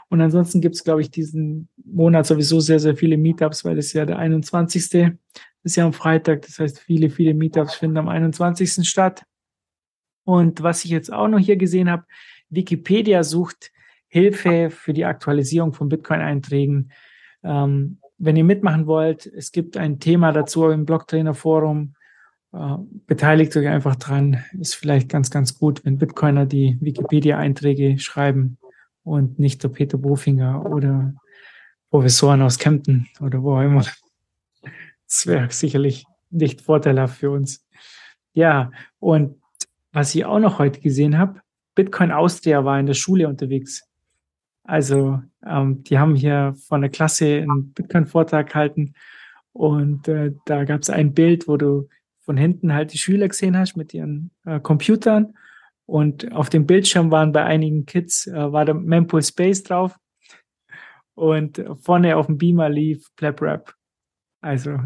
Und 0.08 0.20
ansonsten 0.20 0.60
gibt's 0.60 0.84
glaube 0.84 1.00
ich, 1.00 1.10
diesen 1.10 1.68
Monat 1.84 2.26
sowieso 2.26 2.60
sehr, 2.60 2.78
sehr 2.78 2.96
viele 2.96 3.16
Meetups, 3.16 3.64
weil 3.64 3.78
es 3.78 3.92
ja 3.92 4.06
der 4.06 4.18
21. 4.18 5.14
ist 5.66 5.76
ja 5.76 5.84
am 5.84 5.92
Freitag. 5.92 6.42
Das 6.42 6.58
heißt, 6.58 6.78
viele, 6.78 7.10
viele 7.10 7.34
Meetups 7.34 7.74
finden 7.74 7.98
am 7.98 8.08
21. 8.08 8.88
statt. 8.88 9.24
Und 10.24 10.62
was 10.62 10.84
ich 10.84 10.90
jetzt 10.90 11.12
auch 11.12 11.28
noch 11.28 11.38
hier 11.38 11.56
gesehen 11.56 11.90
habe, 11.90 12.04
Wikipedia 12.48 13.22
sucht 13.24 13.72
Hilfe 14.08 14.70
für 14.70 14.92
die 14.92 15.04
Aktualisierung 15.04 15.72
von 15.72 15.88
Bitcoin-Einträgen. 15.88 16.92
Ähm, 17.42 17.98
wenn 18.18 18.36
ihr 18.36 18.44
mitmachen 18.44 18.86
wollt, 18.86 19.26
es 19.26 19.52
gibt 19.52 19.76
ein 19.76 19.98
Thema 19.98 20.32
dazu 20.32 20.68
im 20.68 20.86
Blocktrainer-Forum. 20.86 21.94
Äh, 22.52 22.76
beteiligt 23.06 23.56
euch 23.56 23.68
einfach 23.68 23.96
dran. 23.96 24.42
Ist 24.58 24.74
vielleicht 24.74 25.08
ganz, 25.08 25.30
ganz 25.30 25.58
gut, 25.58 25.84
wenn 25.84 25.98
Bitcoiner 25.98 26.46
die 26.46 26.78
Wikipedia-Einträge 26.80 27.98
schreiben 27.98 28.58
und 29.02 29.38
nicht 29.38 29.62
der 29.62 29.68
Peter 29.68 29.98
Bofinger 29.98 30.64
oder 30.64 31.14
Professoren 31.90 32.42
aus 32.42 32.58
Kempten 32.58 33.08
oder 33.20 33.42
wo 33.42 33.56
auch 33.56 33.62
immer. 33.62 33.84
Das 35.06 35.26
wäre 35.26 35.50
sicherlich 35.50 36.04
nicht 36.30 36.60
vorteilhaft 36.60 37.18
für 37.18 37.30
uns. 37.30 37.66
Ja, 38.32 38.70
und 38.98 39.40
was 39.92 40.14
ich 40.14 40.24
auch 40.24 40.38
noch 40.38 40.58
heute 40.58 40.80
gesehen 40.80 41.18
habe, 41.18 41.40
Bitcoin 41.74 42.10
Austria 42.10 42.64
war 42.64 42.78
in 42.80 42.86
der 42.86 42.94
Schule 42.94 43.28
unterwegs. 43.28 43.88
Also 44.64 45.22
ähm, 45.46 45.84
die 45.84 45.98
haben 45.98 46.16
hier 46.16 46.54
von 46.66 46.80
der 46.80 46.90
Klasse 46.90 47.38
einen 47.38 47.72
Bitcoin-Vortrag 47.72 48.48
gehalten 48.48 48.94
und 49.52 50.08
äh, 50.08 50.32
da 50.44 50.64
gab 50.64 50.82
es 50.82 50.90
ein 50.90 51.14
Bild, 51.14 51.46
wo 51.46 51.56
du 51.56 51.88
von 52.20 52.36
hinten 52.36 52.74
halt 52.74 52.92
die 52.92 52.98
Schüler 52.98 53.28
gesehen 53.28 53.56
hast 53.56 53.76
mit 53.76 53.94
ihren 53.94 54.32
äh, 54.44 54.58
Computern 54.58 55.34
und 55.86 56.32
auf 56.32 56.50
dem 56.50 56.66
Bildschirm 56.66 57.12
waren 57.12 57.30
bei 57.30 57.44
einigen 57.44 57.86
Kids, 57.86 58.26
äh, 58.26 58.52
war 58.52 58.64
der 58.64 58.74
Mempool 58.74 59.22
Space 59.22 59.62
drauf 59.62 59.96
und 61.14 61.64
vorne 61.80 62.16
auf 62.16 62.26
dem 62.26 62.36
Beamer 62.36 62.68
lief 62.68 63.06
Pleb 63.14 63.40
Rap. 63.40 63.75
Also 64.40 64.78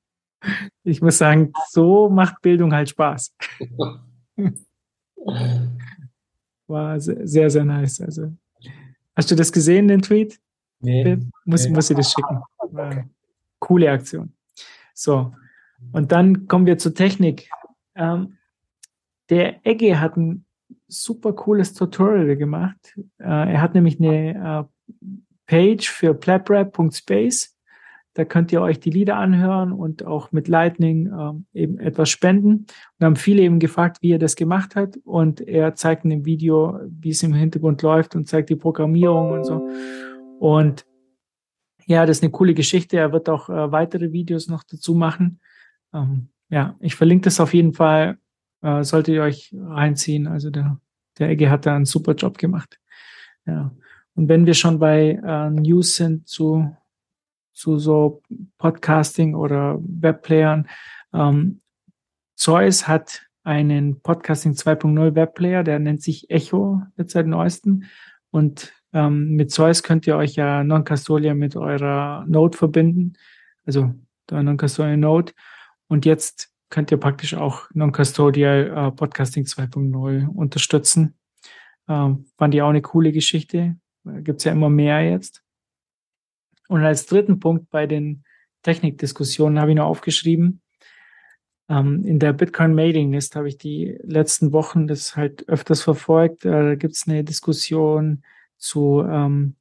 ich 0.84 1.02
muss 1.02 1.18
sagen, 1.18 1.52
so 1.70 2.08
macht 2.08 2.40
Bildung 2.42 2.72
halt 2.72 2.88
Spaß. 2.90 3.34
War 6.66 7.00
sehr, 7.00 7.50
sehr 7.50 7.64
nice. 7.64 8.00
Also 8.00 8.32
Hast 9.16 9.30
du 9.30 9.36
das 9.36 9.52
gesehen, 9.52 9.88
den 9.88 10.02
Tweet? 10.02 10.40
Nee. 10.80 11.18
Muss, 11.44 11.66
nee. 11.66 11.72
muss 11.72 11.90
ich 11.90 11.96
das 11.96 12.12
schicken. 12.12 12.40
War 12.58 13.08
coole 13.60 13.90
Aktion. 13.90 14.32
So. 14.92 15.32
Und 15.92 16.12
dann 16.12 16.48
kommen 16.48 16.66
wir 16.66 16.78
zur 16.78 16.94
Technik. 16.94 17.48
Ähm, 17.94 18.38
der 19.30 19.64
Egge 19.66 20.00
hat 20.00 20.16
ein 20.16 20.44
super 20.88 21.32
cooles 21.32 21.74
Tutorial 21.74 22.36
gemacht. 22.36 22.98
Äh, 23.18 23.52
er 23.52 23.62
hat 23.62 23.74
nämlich 23.74 24.00
eine 24.00 24.68
äh, 24.68 25.24
Page 25.46 25.88
für 25.88 26.14
plabrap.space 26.14 27.53
da 28.14 28.24
könnt 28.24 28.52
ihr 28.52 28.62
euch 28.62 28.78
die 28.78 28.90
Lieder 28.90 29.16
anhören 29.16 29.72
und 29.72 30.04
auch 30.04 30.30
mit 30.30 30.46
Lightning 30.46 31.08
äh, 31.52 31.60
eben 31.62 31.78
etwas 31.78 32.10
spenden. 32.10 32.66
Und 32.98 33.04
haben 33.04 33.16
viele 33.16 33.42
eben 33.42 33.58
gefragt, 33.58 33.98
wie 34.00 34.12
er 34.12 34.20
das 34.20 34.36
gemacht 34.36 34.76
hat. 34.76 34.96
Und 35.04 35.40
er 35.40 35.74
zeigt 35.74 36.04
in 36.04 36.10
dem 36.10 36.24
Video, 36.24 36.78
wie 36.88 37.10
es 37.10 37.22
im 37.24 37.34
Hintergrund 37.34 37.82
läuft 37.82 38.14
und 38.14 38.28
zeigt 38.28 38.50
die 38.50 38.56
Programmierung 38.56 39.32
und 39.32 39.44
so. 39.44 39.68
Und 40.38 40.86
ja, 41.86 42.06
das 42.06 42.18
ist 42.18 42.22
eine 42.22 42.32
coole 42.32 42.54
Geschichte. 42.54 42.96
Er 42.96 43.12
wird 43.12 43.28
auch 43.28 43.48
äh, 43.48 43.72
weitere 43.72 44.12
Videos 44.12 44.48
noch 44.48 44.62
dazu 44.62 44.94
machen. 44.94 45.40
Ähm, 45.92 46.28
ja, 46.48 46.76
ich 46.78 46.94
verlinke 46.94 47.24
das 47.24 47.40
auf 47.40 47.52
jeden 47.52 47.74
Fall. 47.74 48.18
Äh, 48.62 48.84
solltet 48.84 49.14
ihr 49.16 49.22
euch 49.22 49.52
reinziehen. 49.58 50.28
Also 50.28 50.50
der, 50.50 50.80
der 51.18 51.30
Egge 51.30 51.50
hat 51.50 51.66
da 51.66 51.74
einen 51.74 51.84
super 51.84 52.14
Job 52.14 52.38
gemacht. 52.38 52.78
Ja. 53.44 53.74
Und 54.14 54.28
wenn 54.28 54.46
wir 54.46 54.54
schon 54.54 54.78
bei 54.78 55.20
äh, 55.22 55.50
News 55.50 55.96
sind 55.96 56.28
zu 56.28 56.74
zu 57.54 57.78
so 57.78 58.22
Podcasting 58.58 59.34
oder 59.34 59.78
Webplayern. 59.80 60.68
Ähm, 61.12 61.60
Zeus 62.34 62.88
hat 62.88 63.22
einen 63.44 64.00
Podcasting 64.00 64.52
2.0 64.52 65.14
Webplayer, 65.14 65.62
der 65.62 65.78
nennt 65.78 66.02
sich 66.02 66.30
Echo 66.30 66.82
jetzt 66.96 67.12
seit 67.12 67.26
neuestem. 67.26 67.84
Und 68.30 68.72
ähm, 68.92 69.36
mit 69.36 69.50
Zeus 69.52 69.82
könnt 69.82 70.06
ihr 70.06 70.16
euch 70.16 70.34
ja 70.34 70.64
Non-Custodial 70.64 71.34
mit 71.34 71.54
eurer 71.54 72.24
Node 72.26 72.56
verbinden, 72.56 73.14
also 73.64 73.94
der 74.28 74.42
Non-Custodial 74.42 74.96
Node. 74.96 75.32
Und 75.86 76.04
jetzt 76.06 76.50
könnt 76.70 76.90
ihr 76.90 76.98
praktisch 76.98 77.34
auch 77.34 77.68
Non-Custodial 77.74 78.66
äh, 78.66 78.90
Podcasting 78.90 79.44
2.0 79.44 80.26
unterstützen. 80.26 81.16
Ähm, 81.86 82.26
fand 82.36 82.54
ich 82.54 82.62
auch 82.62 82.70
eine 82.70 82.82
coole 82.82 83.12
Geschichte. 83.12 83.76
Gibt's 84.04 84.44
ja 84.44 84.52
immer 84.52 84.70
mehr 84.70 85.08
jetzt. 85.08 85.43
Und 86.68 86.84
als 86.84 87.06
dritten 87.06 87.40
Punkt 87.40 87.70
bei 87.70 87.86
den 87.86 88.24
Technikdiskussionen 88.62 89.60
habe 89.60 89.70
ich 89.70 89.76
noch 89.76 89.86
aufgeschrieben, 89.86 90.62
ähm, 91.68 92.04
in 92.04 92.18
der 92.18 92.32
Bitcoin 92.32 92.74
Mailing 92.74 93.12
List 93.12 93.36
habe 93.36 93.48
ich 93.48 93.58
die 93.58 93.98
letzten 94.02 94.52
Wochen 94.52 94.86
das 94.86 95.16
halt 95.16 95.48
öfters 95.48 95.82
verfolgt. 95.82 96.44
Äh, 96.44 96.50
da 96.50 96.74
gibt 96.74 96.94
es 96.94 97.08
eine 97.08 97.24
Diskussion 97.24 98.22
zu 98.58 99.02
ähm, 99.08 99.56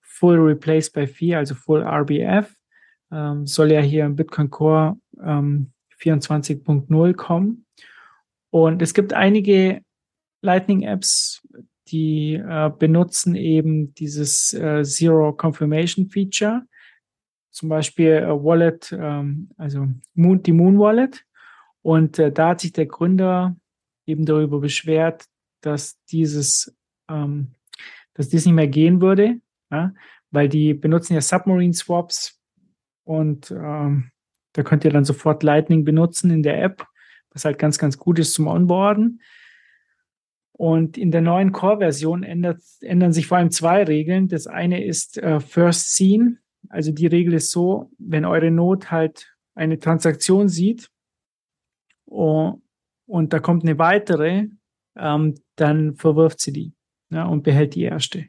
Full 0.00 0.38
Replace 0.38 0.90
by 0.90 1.06
Fee, 1.06 1.34
also 1.34 1.54
Full 1.54 1.82
RBF. 1.82 2.54
Ähm, 3.10 3.46
soll 3.46 3.72
ja 3.72 3.80
hier 3.80 4.06
im 4.06 4.16
Bitcoin 4.16 4.50
Core 4.50 4.96
ähm, 5.22 5.72
24.0 6.00 7.14
kommen. 7.14 7.66
Und 8.50 8.80
es 8.82 8.94
gibt 8.94 9.12
einige 9.12 9.82
Lightning 10.40 10.82
Apps, 10.82 11.46
die 11.92 12.34
äh, 12.34 12.70
benutzen 12.76 13.34
eben 13.34 13.94
dieses 13.94 14.54
äh, 14.54 14.82
Zero 14.82 15.32
Confirmation 15.34 16.08
Feature, 16.08 16.62
zum 17.50 17.68
Beispiel 17.68 18.12
äh, 18.12 18.28
Wallet, 18.28 18.96
ähm, 18.98 19.50
also 19.58 19.86
Moon, 20.14 20.42
die 20.42 20.52
Moon 20.52 20.78
Wallet. 20.78 21.24
Und 21.82 22.18
äh, 22.18 22.32
da 22.32 22.50
hat 22.50 22.60
sich 22.60 22.72
der 22.72 22.86
Gründer 22.86 23.56
eben 24.06 24.24
darüber 24.24 24.60
beschwert, 24.60 25.26
dass 25.60 26.02
dieses, 26.06 26.74
ähm, 27.08 27.52
dass 28.14 28.30
dies 28.30 28.46
nicht 28.46 28.54
mehr 28.54 28.68
gehen 28.68 29.00
würde, 29.00 29.40
ja? 29.70 29.92
weil 30.30 30.48
die 30.48 30.74
benutzen 30.74 31.14
ja 31.14 31.20
Submarine 31.20 31.74
Swaps 31.74 32.40
und 33.04 33.50
ähm, 33.50 34.10
da 34.54 34.62
könnt 34.62 34.84
ihr 34.84 34.90
dann 34.90 35.04
sofort 35.04 35.42
Lightning 35.42 35.84
benutzen 35.84 36.30
in 36.30 36.42
der 36.42 36.62
App, 36.62 36.86
was 37.30 37.44
halt 37.44 37.58
ganz, 37.58 37.78
ganz 37.78 37.98
gut 37.98 38.18
ist 38.18 38.34
zum 38.34 38.46
Onboarden. 38.46 39.20
Und 40.52 40.98
in 40.98 41.10
der 41.10 41.22
neuen 41.22 41.52
Core-Version 41.52 42.22
ändern 42.22 43.12
sich 43.12 43.26
vor 43.26 43.38
allem 43.38 43.50
zwei 43.50 43.84
Regeln. 43.84 44.28
Das 44.28 44.46
eine 44.46 44.84
ist 44.84 45.18
äh, 45.18 45.40
First 45.40 45.96
Seen. 45.96 46.38
Also 46.68 46.92
die 46.92 47.06
Regel 47.06 47.34
ist 47.34 47.50
so, 47.50 47.90
wenn 47.98 48.24
eure 48.24 48.50
Node 48.50 48.90
halt 48.90 49.34
eine 49.54 49.78
Transaktion 49.78 50.48
sieht 50.48 50.90
oh, 52.06 52.60
und 53.06 53.32
da 53.32 53.40
kommt 53.40 53.64
eine 53.64 53.78
weitere, 53.78 54.48
ähm, 54.96 55.34
dann 55.56 55.94
verwirft 55.96 56.40
sie 56.40 56.52
die 56.52 56.72
ja, 57.10 57.26
und 57.26 57.42
behält 57.42 57.74
die 57.74 57.82
erste. 57.82 58.26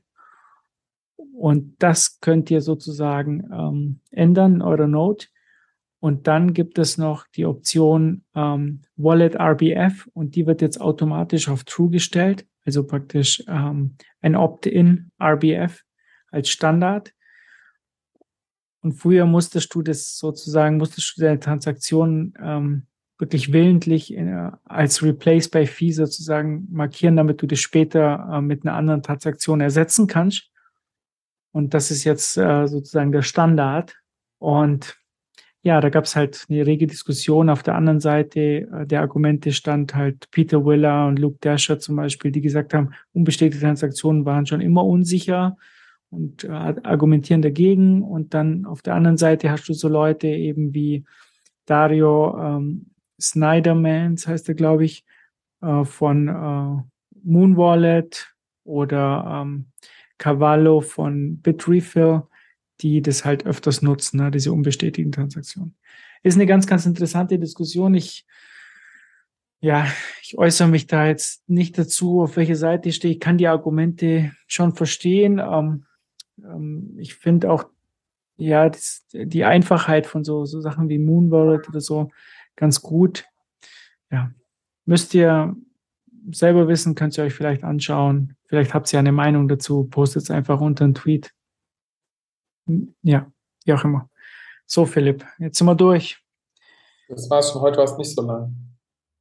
Und 1.35 1.75
das 1.79 2.19
könnt 2.19 2.49
ihr 2.51 2.61
sozusagen 2.61 3.49
ähm, 3.51 3.99
ändern 4.11 4.55
in 4.55 4.61
eurer 4.61 4.87
Node. 4.87 5.25
Und 6.03 6.27
dann 6.27 6.53
gibt 6.53 6.79
es 6.79 6.97
noch 6.97 7.27
die 7.27 7.45
Option 7.45 8.25
ähm, 8.35 8.81
Wallet 8.97 9.39
RBF 9.39 10.09
und 10.11 10.35
die 10.35 10.45
wird 10.45 10.61
jetzt 10.61 10.81
automatisch 10.81 11.47
auf 11.47 11.63
True 11.63 11.89
gestellt, 11.89 12.45
also 12.65 12.85
praktisch 12.85 13.41
ähm, 13.47 13.95
ein 14.19 14.35
Opt-in 14.35 15.11
RBF 15.17 15.81
als 16.29 16.49
Standard. 16.49 17.13
Und 18.81 18.95
früher 18.95 19.25
musstest 19.25 19.73
du 19.73 19.81
das 19.81 20.17
sozusagen, 20.17 20.75
musstest 20.75 21.15
du 21.15 21.21
deine 21.21 21.39
Transaktion 21.39 22.33
ähm, 22.37 22.87
wirklich 23.17 23.53
willentlich 23.53 24.13
in, 24.13 24.27
äh, 24.27 24.51
als 24.65 25.01
Replace 25.03 25.47
by 25.47 25.65
Fee 25.65 25.91
sozusagen 25.91 26.67
markieren, 26.69 27.15
damit 27.15 27.41
du 27.41 27.47
das 27.47 27.59
später 27.59 28.27
äh, 28.29 28.41
mit 28.41 28.65
einer 28.65 28.75
anderen 28.75 29.03
Transaktion 29.03 29.61
ersetzen 29.61 30.07
kannst. 30.07 30.51
Und 31.53 31.73
das 31.73 31.91
ist 31.91 32.03
jetzt 32.03 32.35
äh, 32.35 32.67
sozusagen 32.67 33.13
der 33.13 33.21
Standard. 33.21 33.95
Und 34.37 35.01
ja, 35.63 35.79
da 35.79 35.89
gab 35.89 36.03
es 36.03 36.15
halt 36.15 36.45
eine 36.49 36.65
rege 36.65 36.87
Diskussion. 36.87 37.49
Auf 37.49 37.63
der 37.63 37.75
anderen 37.75 38.01
Seite 38.01 38.67
äh, 38.69 38.85
der 38.85 38.99
Argumente 39.01 39.53
stand 39.53 39.95
halt 39.95 40.29
Peter 40.29 40.65
Willer 40.65 41.07
und 41.07 41.19
Luke 41.19 41.37
Dasher 41.39 41.79
zum 41.79 41.95
Beispiel, 41.95 42.31
die 42.31 42.41
gesagt 42.41 42.73
haben, 42.73 42.91
unbestätigte 43.13 43.65
Transaktionen 43.65 44.25
waren 44.25 44.45
schon 44.45 44.59
immer 44.59 44.85
unsicher 44.85 45.55
und 46.09 46.43
äh, 46.43 46.49
argumentieren 46.49 47.41
dagegen. 47.41 48.03
Und 48.03 48.33
dann 48.33 48.65
auf 48.65 48.81
der 48.81 48.95
anderen 48.95 49.17
Seite 49.17 49.51
hast 49.51 49.69
du 49.69 49.73
so 49.73 49.87
Leute 49.87 50.27
eben 50.27 50.73
wie 50.73 51.05
Dario 51.65 52.37
ähm, 52.37 52.87
Snydermans, 53.21 54.27
heißt 54.27 54.49
er, 54.49 54.55
glaube 54.55 54.83
ich, 54.83 55.05
äh, 55.61 55.85
von 55.85 56.27
äh, 56.27 56.83
Moon 57.23 57.55
Wallet 57.55 58.35
oder 58.65 59.43
ähm, 59.43 59.67
Cavallo 60.17 60.81
von 60.81 61.37
Bitrefill, 61.37 62.23
die 62.81 63.01
das 63.01 63.25
halt 63.25 63.45
öfters 63.45 63.81
nutzen, 63.81 64.17
ne, 64.17 64.31
diese 64.31 64.51
unbestätigten 64.51 65.11
Transaktionen. 65.11 65.75
Ist 66.23 66.35
eine 66.35 66.45
ganz, 66.45 66.67
ganz 66.67 66.85
interessante 66.85 67.37
Diskussion. 67.37 67.93
Ich, 67.93 68.25
ja, 69.59 69.87
ich 70.21 70.37
äußere 70.37 70.67
mich 70.67 70.87
da 70.87 71.07
jetzt 71.07 71.47
nicht 71.49 71.77
dazu, 71.77 72.21
auf 72.21 72.37
welche 72.37 72.55
Seite 72.55 72.89
ich 72.89 72.95
stehe. 72.95 73.13
Ich 73.13 73.19
kann 73.19 73.37
die 73.37 73.47
Argumente 73.47 74.31
schon 74.47 74.73
verstehen. 74.73 75.39
Ähm, 75.39 75.85
ähm, 76.43 76.95
ich 76.97 77.15
finde 77.15 77.51
auch, 77.51 77.65
ja, 78.37 78.69
das, 78.69 79.05
die 79.11 79.43
Einfachheit 79.43 80.07
von 80.07 80.23
so, 80.23 80.45
so 80.45 80.59
Sachen 80.59 80.89
wie 80.89 80.97
Moon 80.97 81.29
Wallet 81.29 81.69
oder 81.69 81.81
so 81.81 82.09
ganz 82.55 82.81
gut. 82.81 83.25
Ja, 84.11 84.31
müsst 84.85 85.13
ihr 85.13 85.55
selber 86.31 86.67
wissen, 86.67 86.95
könnt 86.95 87.17
ihr 87.17 87.25
euch 87.25 87.33
vielleicht 87.33 87.63
anschauen. 87.63 88.35
Vielleicht 88.47 88.73
habt 88.73 88.91
ihr 88.93 88.99
eine 88.99 89.11
Meinung 89.11 89.47
dazu, 89.47 89.85
postet 89.85 90.23
es 90.23 90.31
einfach 90.31 90.61
unter 90.61 90.85
einen 90.85 90.95
Tweet. 90.95 91.33
Ja, 93.01 93.31
wie 93.65 93.73
auch 93.73 93.83
immer. 93.83 94.09
So, 94.65 94.85
Philipp, 94.85 95.25
jetzt 95.39 95.57
sind 95.57 95.67
wir 95.67 95.75
durch. 95.75 96.19
Das 97.09 97.29
war 97.29 97.43
schon, 97.43 97.61
heute 97.61 97.77
war 97.77 97.85
es 97.85 97.97
nicht 97.97 98.15
so 98.15 98.21
lang. 98.21 98.55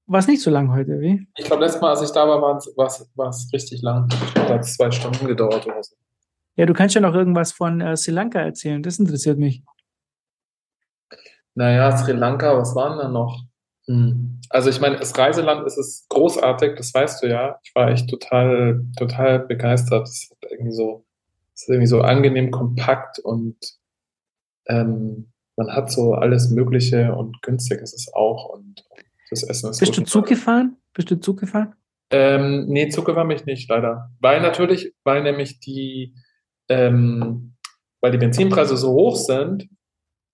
War 0.06 0.20
es 0.20 0.26
nicht 0.26 0.42
so 0.42 0.50
lang 0.50 0.72
heute, 0.72 1.00
wie? 1.00 1.26
Ich 1.36 1.44
glaube, 1.44 1.62
letztes 1.62 1.80
Mal, 1.80 1.90
als 1.90 2.02
ich 2.02 2.10
da 2.10 2.26
war, 2.28 2.40
war 2.40 3.28
es 3.28 3.52
richtig 3.52 3.82
lang. 3.82 4.08
Da 4.34 4.48
hat 4.48 4.60
es 4.60 4.74
zwei 4.74 4.90
Stunden 4.90 5.26
gedauert 5.26 5.66
oder 5.66 5.82
so. 5.82 5.94
Ja, 6.56 6.66
du 6.66 6.74
kannst 6.74 6.94
ja 6.94 7.00
noch 7.00 7.14
irgendwas 7.14 7.52
von 7.52 7.80
äh, 7.80 7.96
Sri 7.96 8.12
Lanka 8.12 8.40
erzählen. 8.40 8.82
Das 8.82 8.98
interessiert 8.98 9.38
mich. 9.38 9.62
Naja, 11.54 11.96
Sri 11.96 12.12
Lanka, 12.12 12.56
was 12.56 12.74
waren 12.74 12.98
da 12.98 13.08
noch? 13.08 13.42
Hm. 13.86 14.40
Also 14.50 14.70
ich 14.70 14.80
meine, 14.80 14.96
das 14.96 15.16
Reiseland 15.16 15.66
ist 15.66 15.78
es 15.78 16.06
großartig, 16.08 16.76
das 16.76 16.92
weißt 16.92 17.22
du 17.22 17.28
ja. 17.28 17.58
Ich 17.62 17.74
war 17.74 17.88
echt 17.88 18.08
total, 18.08 18.84
total 18.98 19.40
begeistert. 19.40 20.06
Es 20.08 20.24
ist 20.24 20.36
irgendwie 20.50 20.72
so, 20.72 21.04
ist 21.62 21.68
irgendwie 21.68 21.86
so 21.86 22.00
angenehm 22.02 22.50
kompakt 22.50 23.18
und 23.18 23.56
ähm, 24.66 25.32
man 25.56 25.70
hat 25.74 25.90
so 25.90 26.14
alles 26.14 26.50
Mögliche 26.50 27.14
und 27.14 27.42
günstig 27.42 27.80
ist 27.80 27.94
es 27.94 28.12
auch 28.12 28.48
und 28.48 28.84
das 29.30 29.42
Essen 29.42 29.70
ist 29.70 29.80
Bist 29.80 29.96
du 29.96 30.02
Zug 30.02 30.26
gefahren? 30.26 30.76
Bist 30.92 31.10
du 31.10 31.20
Zug 31.20 31.40
gefahren? 31.40 31.74
Ähm, 32.10 32.66
nee, 32.66 32.88
Zug 32.90 33.06
gefahren 33.06 33.26
mich 33.26 33.46
nicht, 33.46 33.68
leider. 33.70 34.10
Weil 34.20 34.42
natürlich, 34.42 34.94
weil 35.04 35.22
nämlich 35.22 35.60
die, 35.60 36.14
ähm, 36.68 37.54
weil 38.00 38.12
die 38.12 38.18
Benzinpreise 38.18 38.76
so 38.76 38.92
hoch 38.92 39.16
sind, 39.16 39.68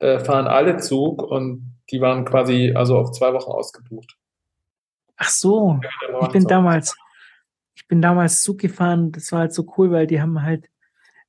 äh, 0.00 0.18
fahren 0.18 0.46
alle 0.46 0.78
Zug 0.78 1.22
und 1.22 1.78
die 1.90 2.00
waren 2.00 2.24
quasi 2.24 2.72
also 2.74 2.98
auf 2.98 3.12
zwei 3.12 3.32
Wochen 3.32 3.50
ausgebucht. 3.50 4.16
Ach 5.16 5.28
so, 5.28 5.80
ich 6.22 6.28
bin 6.28 6.44
damals, 6.44 6.96
ich 7.74 7.86
bin 7.88 8.00
damals 8.00 8.42
Zug 8.42 8.58
gefahren, 8.58 9.10
das 9.12 9.32
war 9.32 9.40
halt 9.40 9.52
so 9.52 9.66
cool, 9.76 9.90
weil 9.90 10.06
die 10.06 10.20
haben 10.20 10.42
halt, 10.42 10.68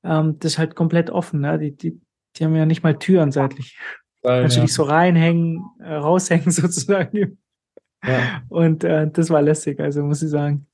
ähm, 0.04 0.38
das 0.40 0.54
ist 0.54 0.58
halt 0.58 0.76
komplett 0.76 1.10
offen, 1.10 1.42
ne? 1.42 1.60
die, 1.60 1.76
die, 1.76 2.00
die 2.36 2.46
haben 2.46 2.56
ja 2.56 2.66
nicht 2.66 2.84
mal 2.84 2.98
Türen 2.98 3.32
seitlich. 3.32 3.78
Geil, 4.22 4.42
Kannst 4.42 4.58
ja. 4.58 4.62
du 4.62 4.68
dich 4.68 4.76
so 4.76 4.84
reinhängen, 4.84 5.64
äh, 5.80 5.94
raushängen 5.94 6.52
sozusagen. 6.52 7.38
Ja. 8.04 8.42
Und 8.50 8.84
äh, 8.84 9.10
das 9.10 9.30
war 9.30 9.42
lässig, 9.42 9.80
also 9.80 10.04
muss 10.04 10.22
ich 10.22 10.30
sagen. 10.30 10.68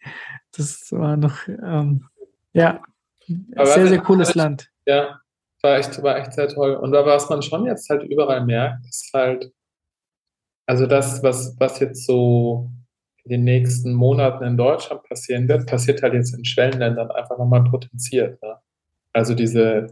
Das 0.56 0.92
war 0.92 1.18
noch, 1.18 1.48
ähm, 1.48 2.08
ja, 2.54 2.82
Aber 3.56 3.66
sehr, 3.66 3.88
sehr 3.88 4.02
cooles 4.02 4.36
Land. 4.36 4.70
Ja, 4.86 5.20
war 5.62 5.78
echt, 5.78 6.02
war 6.04 6.18
echt 6.18 6.34
sehr 6.34 6.48
toll. 6.48 6.76
Und 6.76 6.92
da 6.92 7.06
was 7.06 7.30
man 7.30 7.42
schon 7.42 7.66
jetzt 7.66 7.90
halt 7.90 8.04
überall 8.04 8.46
merkt, 8.46 8.86
ist 8.86 9.12
halt, 9.14 9.52
also 10.68 10.86
das, 10.86 11.22
was, 11.24 11.56
was 11.60 11.80
jetzt 11.80 12.06
so 12.06 12.70
in 13.24 13.32
den 13.32 13.44
nächsten 13.44 13.94
Monaten 13.94 14.44
in 14.44 14.58
Deutschland 14.58 15.04
passieren 15.04 15.48
wird, 15.48 15.68
passiert 15.68 16.04
halt 16.04 16.14
jetzt 16.14 16.34
in 16.36 16.46
Schwellenländern 16.46 17.12
einfach 17.12 17.38
nochmal 17.38 17.64
potenziert. 17.64 18.42
Ne? 18.42 18.56
Also 19.16 19.34
diese 19.34 19.88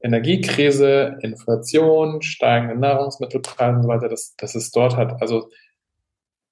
Energiekrise, 0.00 1.18
Inflation, 1.20 2.22
steigende 2.22 2.76
Nahrungsmittelpreise 2.76 3.76
und 3.76 3.82
so 3.82 3.88
weiter, 3.88 4.08
das, 4.08 4.34
das 4.38 4.54
ist 4.54 4.74
dort 4.74 4.96
halt, 4.96 5.12
also 5.20 5.50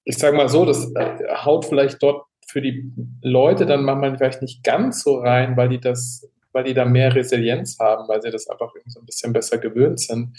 ich 0.05 0.19
sage 0.19 0.37
mal 0.37 0.51
so, 0.51 0.67
das 0.67 0.93
äh, 0.95 1.35
haut 1.35 1.65
vielleicht 1.65 2.03
dort 2.03 2.27
für 2.47 2.61
die 2.61 2.93
Leute 3.23 3.65
dann 3.65 3.85
manchmal 3.85 4.19
vielleicht 4.19 4.43
nicht 4.43 4.63
ganz 4.63 5.03
so 5.03 5.21
rein, 5.21 5.57
weil 5.57 5.71
die 5.71 5.81
das, 5.81 6.29
weil 6.53 6.65
die 6.65 6.75
da 6.75 6.85
mehr 6.85 7.15
Resilienz 7.15 7.79
haben, 7.79 8.07
weil 8.09 8.21
sie 8.21 8.31
das 8.31 8.47
einfach 8.49 8.75
so 8.89 9.01
ein 9.01 9.07
bisschen 9.07 9.33
besser 9.33 9.57
gewöhnt 9.57 10.01
sind. 10.01 10.39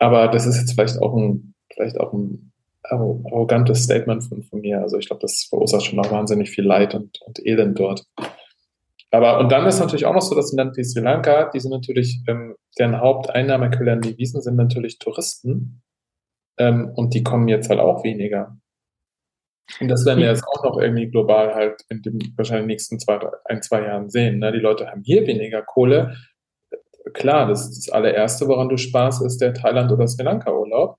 Aber 0.00 0.26
das 0.26 0.44
ist 0.44 0.58
jetzt 0.58 0.72
vielleicht 0.72 1.00
auch 1.00 1.16
ein, 1.16 1.54
vielleicht 1.72 2.00
auch 2.00 2.12
ein 2.12 2.50
arrogantes 2.82 3.84
Statement 3.84 4.24
von, 4.24 4.42
von 4.42 4.60
mir. 4.60 4.80
Also 4.80 4.98
ich 4.98 5.06
glaube, 5.06 5.22
das 5.22 5.44
verursacht 5.48 5.84
schon 5.84 6.00
auch 6.00 6.10
wahnsinnig 6.10 6.50
viel 6.50 6.64
Leid 6.64 6.96
und, 6.96 7.20
und 7.22 7.46
Elend 7.46 7.78
dort. 7.78 8.04
Aber 9.16 9.40
und 9.40 9.50
dann 9.50 9.66
ist 9.66 9.80
natürlich 9.80 10.04
auch 10.04 10.12
noch 10.12 10.20
so, 10.20 10.34
dass 10.34 10.52
in 10.52 10.58
Land 10.58 10.76
wie 10.76 10.84
Sri 10.84 11.00
Lanka, 11.00 11.48
die 11.48 11.60
sind 11.60 11.70
natürlich, 11.70 12.22
ähm, 12.26 12.54
deren 12.78 13.00
Haupteinnahmequelle 13.00 13.92
an 13.92 14.02
die 14.02 14.18
Wiesen 14.18 14.42
sind 14.42 14.56
natürlich 14.56 14.98
Touristen. 14.98 15.82
Ähm, 16.58 16.92
und 16.94 17.14
die 17.14 17.22
kommen 17.22 17.48
jetzt 17.48 17.70
halt 17.70 17.80
auch 17.80 18.04
weniger. 18.04 18.58
Und 19.80 19.88
das 19.88 20.04
werden 20.04 20.20
wir 20.20 20.26
jetzt 20.26 20.46
auch 20.46 20.62
noch 20.62 20.78
irgendwie 20.78 21.08
global 21.08 21.54
halt 21.54 21.82
in 21.88 22.02
den 22.02 22.18
wahrscheinlich 22.36 22.66
nächsten 22.66 22.98
zwei, 22.98 23.18
ein, 23.46 23.62
zwei 23.62 23.82
Jahren 23.82 24.10
sehen. 24.10 24.38
Ne? 24.38 24.52
Die 24.52 24.58
Leute 24.58 24.86
haben 24.86 25.02
hier 25.02 25.26
weniger 25.26 25.62
Kohle. 25.62 26.14
Klar, 27.14 27.48
das, 27.48 27.70
das 27.70 27.88
allererste, 27.88 28.46
woran 28.48 28.68
du 28.68 28.76
sparst, 28.76 29.24
ist 29.24 29.40
der 29.40 29.54
Thailand- 29.54 29.92
oder 29.92 30.06
Sri 30.06 30.24
Lanka-Urlaub. 30.24 30.98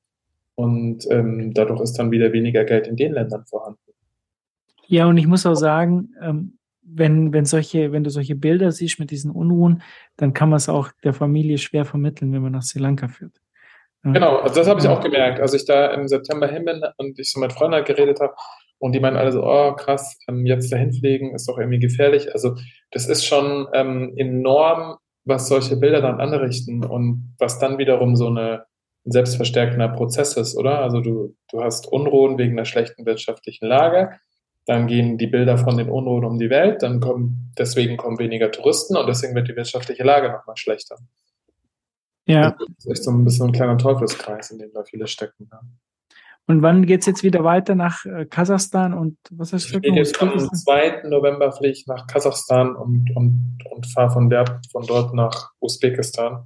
Und 0.55 1.05
ähm, 1.11 1.53
dadurch 1.53 1.81
ist 1.81 1.99
dann 1.99 2.09
wieder 2.09 2.33
weniger 2.33 2.65
Geld 2.65 2.87
in 2.87 2.95
den 2.95 3.13
Ländern 3.13 3.45
vorhanden. 3.45 3.79
Ja, 4.87 5.05
und 5.05 5.17
ich 5.17 5.27
muss 5.27 5.45
auch 5.45 5.53
sagen, 5.53 6.15
ähm, 6.19 6.56
wenn, 6.89 7.33
wenn 7.33 7.45
solche, 7.45 7.91
wenn 7.91 8.03
du 8.03 8.09
solche 8.09 8.35
Bilder 8.35 8.71
siehst 8.71 8.99
mit 8.99 9.11
diesen 9.11 9.31
Unruhen, 9.31 9.81
dann 10.15 10.33
kann 10.33 10.49
man 10.49 10.57
es 10.57 10.69
auch 10.69 10.89
der 11.03 11.13
Familie 11.13 11.57
schwer 11.57 11.85
vermitteln, 11.85 12.31
wenn 12.33 12.41
man 12.41 12.53
nach 12.53 12.63
Sri 12.63 12.79
Lanka 12.79 13.07
führt. 13.07 13.33
Genau, 14.03 14.37
also 14.37 14.55
das 14.55 14.67
habe 14.67 14.79
ich 14.79 14.87
auch 14.87 15.01
gemerkt, 15.01 15.41
als 15.41 15.53
ich 15.53 15.65
da 15.65 15.87
im 15.87 16.07
September 16.07 16.47
hin 16.47 16.63
bin 16.63 16.81
und 16.97 17.19
ich 17.19 17.29
so 17.29 17.39
mit 17.39 17.51
Freunden 17.51 17.83
geredet 17.83 18.21
habe 18.21 18.33
und 18.79 18.93
die 18.93 18.99
meinen 18.99 19.17
alle 19.17 19.31
so, 19.31 19.43
oh 19.43 19.73
krass, 19.73 20.17
ähm, 20.29 20.45
jetzt 20.45 20.71
dahin 20.71 20.93
fliegen 20.93 21.35
ist 21.35 21.49
doch 21.49 21.57
irgendwie 21.57 21.79
gefährlich. 21.79 22.31
Also 22.33 22.55
das 22.91 23.07
ist 23.07 23.25
schon 23.25 23.67
ähm, 23.73 24.13
enorm, 24.15 24.97
was 25.25 25.49
solche 25.49 25.75
Bilder 25.75 26.01
dann 26.01 26.21
anrichten 26.21 26.85
und 26.85 27.35
was 27.37 27.59
dann 27.59 27.79
wiederum 27.79 28.15
so 28.15 28.27
eine 28.27 28.65
ein 29.07 29.11
selbstverstärkender 29.11 29.87
Prozess 29.87 30.35
ist, 30.35 30.55
oder? 30.57 30.79
Also 30.79 30.99
du, 30.99 31.35
du 31.49 31.63
hast 31.63 31.87
Unruhen 31.87 32.37
wegen 32.37 32.57
der 32.57 32.65
schlechten 32.65 33.05
wirtschaftlichen 33.05 33.65
Lage, 33.65 34.11
dann 34.67 34.87
gehen 34.87 35.17
die 35.17 35.27
Bilder 35.27 35.57
von 35.57 35.77
den 35.77 35.89
Unruhen 35.89 36.25
um 36.25 36.37
die 36.37 36.49
Welt, 36.49 36.83
dann 36.83 36.99
kommen, 36.99 37.53
deswegen 37.57 37.95
kommen 37.95 38.19
weniger 38.19 38.51
Touristen 38.51 38.97
und 38.97 39.07
deswegen 39.07 39.33
wird 39.33 39.47
die 39.47 39.55
wirtschaftliche 39.55 40.03
Lage 40.03 40.29
nochmal 40.29 40.57
schlechter. 40.57 40.97
Ja. 42.27 42.51
Das 42.51 42.67
ist 42.85 42.91
echt 42.91 43.03
so 43.05 43.11
ein 43.11 43.23
bisschen 43.23 43.47
ein 43.47 43.51
kleiner 43.53 43.77
Teufelskreis, 43.77 44.51
in 44.51 44.59
dem 44.59 44.73
da 44.73 44.83
viele 44.83 45.07
stecken. 45.07 45.47
Ja. 45.49 45.61
Und 46.47 46.61
wann 46.61 46.85
geht 46.85 47.01
es 47.01 47.05
jetzt 47.05 47.23
wieder 47.23 47.45
weiter 47.45 47.75
nach 47.75 48.05
äh, 48.05 48.25
Kasachstan 48.25 48.93
und 48.93 49.17
was 49.31 49.53
hast 49.53 49.73
du 49.73 49.79
gesagt? 49.79 49.97
Jetzt 49.97 50.21
am 50.21 50.37
2. 50.37 51.03
November 51.07 51.51
fliege 51.53 51.73
ich 51.73 51.87
nach 51.87 52.05
Kasachstan 52.07 52.75
und, 52.75 53.15
und, 53.15 53.57
und 53.69 53.87
fahre 53.87 54.11
von, 54.11 54.29
von 54.71 54.85
dort 54.85 55.13
nach 55.13 55.51
Usbekistan. 55.61 56.45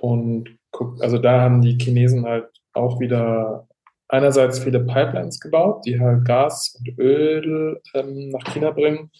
Und 0.00 0.56
guck, 0.70 1.02
also 1.02 1.18
da 1.18 1.42
haben 1.42 1.60
die 1.60 1.78
Chinesen 1.78 2.24
halt 2.24 2.48
auch 2.72 2.98
wieder 2.98 3.68
einerseits 4.12 4.58
viele 4.58 4.80
Pipelines 4.80 5.40
gebaut, 5.40 5.84
die 5.86 5.98
halt 5.98 6.24
Gas 6.24 6.78
und 6.78 6.98
Öl 6.98 7.80
ähm, 7.94 8.28
nach 8.28 8.44
China 8.44 8.70
bringen 8.70 9.10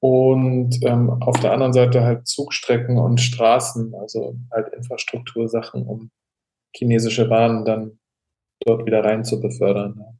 und 0.00 0.84
ähm, 0.84 1.10
auf 1.22 1.38
der 1.40 1.52
anderen 1.52 1.72
Seite 1.72 2.02
halt 2.02 2.26
Zugstrecken 2.26 2.98
und 2.98 3.20
Straßen, 3.20 3.94
also 3.94 4.36
halt 4.52 4.72
Infrastruktursachen, 4.74 5.86
um 5.86 6.10
chinesische 6.74 7.30
Waren 7.30 7.64
dann 7.64 7.98
dort 8.60 8.86
wieder 8.86 9.04
rein 9.04 9.24
zu 9.24 9.40
befördern. 9.40 10.18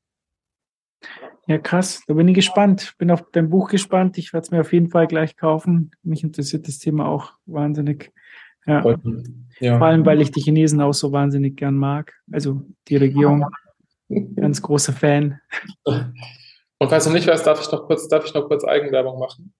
Ja, 1.49 1.59
krass. 1.59 2.03
Da 2.07 2.15
bin 2.15 2.29
ich 2.29 2.35
gespannt. 2.35 2.95
Bin 2.99 3.11
auf 3.11 3.25
dein 3.33 3.49
Buch 3.49 3.71
gespannt. 3.71 4.19
Ich 4.19 4.33
werde 4.33 4.45
es 4.45 4.51
mir 4.51 4.61
auf 4.61 4.73
jeden 4.73 4.91
Fall 4.91 5.07
gleich 5.07 5.37
kaufen. 5.37 5.91
Mich 6.03 6.23
interessiert 6.23 6.69
das 6.69 6.79
Thema 6.79 7.09
auch 7.09 7.33
wahnsinnig. 7.47 8.13
Ja. 8.67 8.85
ja. 9.61 9.79
Vor 9.79 9.87
allem, 9.87 10.05
weil 10.05 10.21
ich 10.21 10.31
die 10.31 10.43
Chinesen 10.43 10.83
auch 10.83 10.93
so 10.93 11.11
wahnsinnig 11.11 11.57
gern 11.57 11.75
mag. 11.75 12.13
Also 12.31 12.63
die 12.89 12.97
Regierung. 12.97 13.47
Ganz 14.37 14.63
großer 14.63 14.93
Fan. 14.93 15.41
Und 15.85 16.89
falls 16.89 17.05
du 17.05 17.11
nicht 17.11 17.27
weißt, 17.27 17.47
darf 17.47 17.61
ich 17.61 17.71
noch 17.71 17.87
kurz, 17.87 18.09
darf 18.09 18.25
ich 18.25 18.35
noch 18.35 18.49
kurz 18.49 18.65
Eigenwerbung 18.65 19.19
machen? 19.19 19.53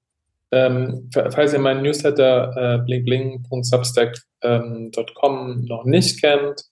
Ähm, 0.51 1.11
falls 1.13 1.53
ihr 1.53 1.59
meinen 1.59 1.83
Newsletter 1.83 2.57
äh, 2.57 2.79
blingbling.substack.com 2.85 4.41
ähm, 4.43 5.65
noch 5.67 5.85
nicht 5.85 6.23
kennt, 6.23 6.65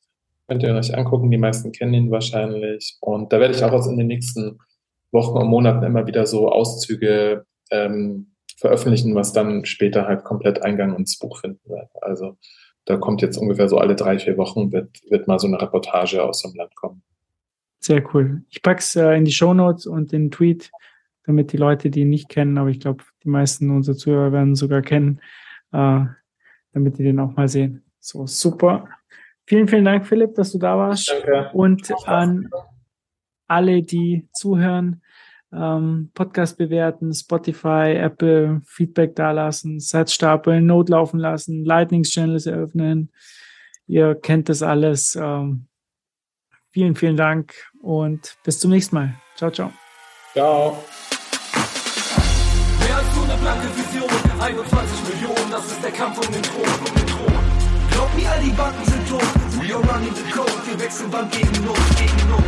könnt 0.49 0.63
ihr 0.63 0.75
euch 0.75 0.97
angucken. 0.97 1.31
Die 1.31 1.37
meisten 1.37 1.73
kennen 1.73 1.93
ihn 1.93 2.11
wahrscheinlich. 2.11 2.97
Und 3.01 3.33
da 3.33 3.41
werde 3.41 3.55
ich 3.55 3.63
auch 3.63 3.87
in 3.87 3.99
den 3.99 4.07
nächsten 4.07 4.59
Wochen 5.13 5.37
und 5.37 5.49
Monaten 5.49 5.85
immer 5.85 6.07
wieder 6.07 6.27
so 6.27 6.51
Auszüge 6.51 7.45
ähm, 7.71 8.33
veröffentlichen, 8.57 9.15
was 9.15 9.33
dann 9.33 9.67
später 9.67 10.07
halt 10.07 10.25
komplett 10.25 10.63
Eingang 10.63 10.97
ins 10.97 11.19
Buch 11.19 11.41
finden 11.41 11.69
wird. 11.69 11.91
Also 12.01 12.39
da 12.87 12.97
kommt 12.97 13.21
jetzt 13.21 13.37
ungefähr 13.37 13.69
so 13.69 13.79
alle 13.79 13.97
drei, 13.97 14.19
vier 14.19 14.39
Wochen 14.39 14.73
wird, 14.73 14.89
wird 15.11 15.29
mal 15.29 15.39
so 15.39 15.47
eine 15.47 15.61
Reportage 15.61 16.23
aus 16.23 16.43
dem 16.43 16.55
Land 16.55 16.75
kommen. 16.77 17.03
Sehr 17.87 18.03
cool. 18.13 18.43
Ich 18.49 18.63
pack's 18.63 18.97
äh, 18.97 19.13
in 19.13 19.25
die 19.25 19.33
Show 19.33 19.55
Notes 19.55 19.87
und 19.87 20.11
den 20.11 20.33
Tweet, 20.33 20.73
damit 21.25 21.53
die 21.53 21.57
Leute, 21.57 21.89
die 21.89 22.01
ihn 22.01 22.11
nicht 22.11 22.29
kennen, 22.29 22.59
aber 22.59 22.69
ich 22.69 22.81
glaube, 22.81 23.05
die 23.23 23.29
meisten 23.29 23.71
unserer 23.71 23.95
Zuhörer 23.95 24.33
werden 24.33 24.57
sogar 24.57 24.83
kennen, 24.83 25.21
äh, 25.71 26.01
damit 26.73 26.99
die 26.99 27.05
den 27.05 27.21
auch 27.21 27.37
mal 27.37 27.47
sehen. 27.47 27.85
So, 28.01 28.27
super. 28.27 28.89
Vielen, 29.45 29.69
vielen 29.69 29.85
Dank, 29.85 30.05
Philipp, 30.05 30.35
dass 30.35 30.51
du 30.51 30.59
da 30.59 30.77
warst. 30.77 31.09
Danke. 31.11 31.51
Und 31.53 31.93
an 32.09 32.51
alle, 33.47 33.83
die 33.83 34.27
zuhören, 34.33 35.01
ähm, 35.53 36.11
Podcast 36.13 36.59
bewerten, 36.59 37.15
Spotify, 37.15 37.95
Apple, 37.95 38.63
Feedback 38.65 39.15
dalassen, 39.15 39.79
Sets 39.79 40.13
stapeln, 40.13 40.67
Note 40.67 40.91
laufen 40.91 41.21
lassen, 41.21 41.65
Lightning-Channels 41.65 42.47
eröffnen. 42.47 43.13
Ihr 43.87 44.17
kennt 44.17 44.49
das 44.49 44.65
alles. 44.65 45.15
Ähm, 45.15 45.69
vielen, 46.77 46.95
vielen 46.95 47.17
Dank 47.17 47.55
und 47.81 48.37
bis 48.45 48.61
zum 48.61 48.71
nächsten 48.71 48.97
Mal. 48.97 49.15
Ciao, 49.35 49.51
ciao. 49.51 49.73
Ciao. 50.35 50.85
Mehr 52.81 52.97
als 52.99 53.17
nur 53.17 53.25
eine 53.25 53.37
blanke 53.41 53.69
Vision, 53.79 54.11
21 54.39 55.09
Millionen, 55.09 55.51
das 55.51 55.65
ist 55.73 55.83
der 55.83 55.93
Kampf 55.93 56.19
um 56.19 56.31
den 56.31 56.43
Thron, 56.43 56.69
um 56.87 56.95
den 56.95 57.07
Thron. 57.07 57.33
Glaub 57.93 58.15
mir, 58.15 58.31
all 58.31 58.43
die 58.43 58.51
Banken 58.51 58.85
sind 58.85 59.09
tot, 59.09 59.25
we 59.57 59.73
are 59.73 59.81
running 59.89 60.15
the 60.21 60.31
code, 60.31 60.53
wir 60.69 60.79
wechseln 60.79 61.11
Bank 61.11 61.33
gegen 61.33 61.65
Not, 61.65 61.81
gegen 61.97 62.29
Not. 62.29 62.45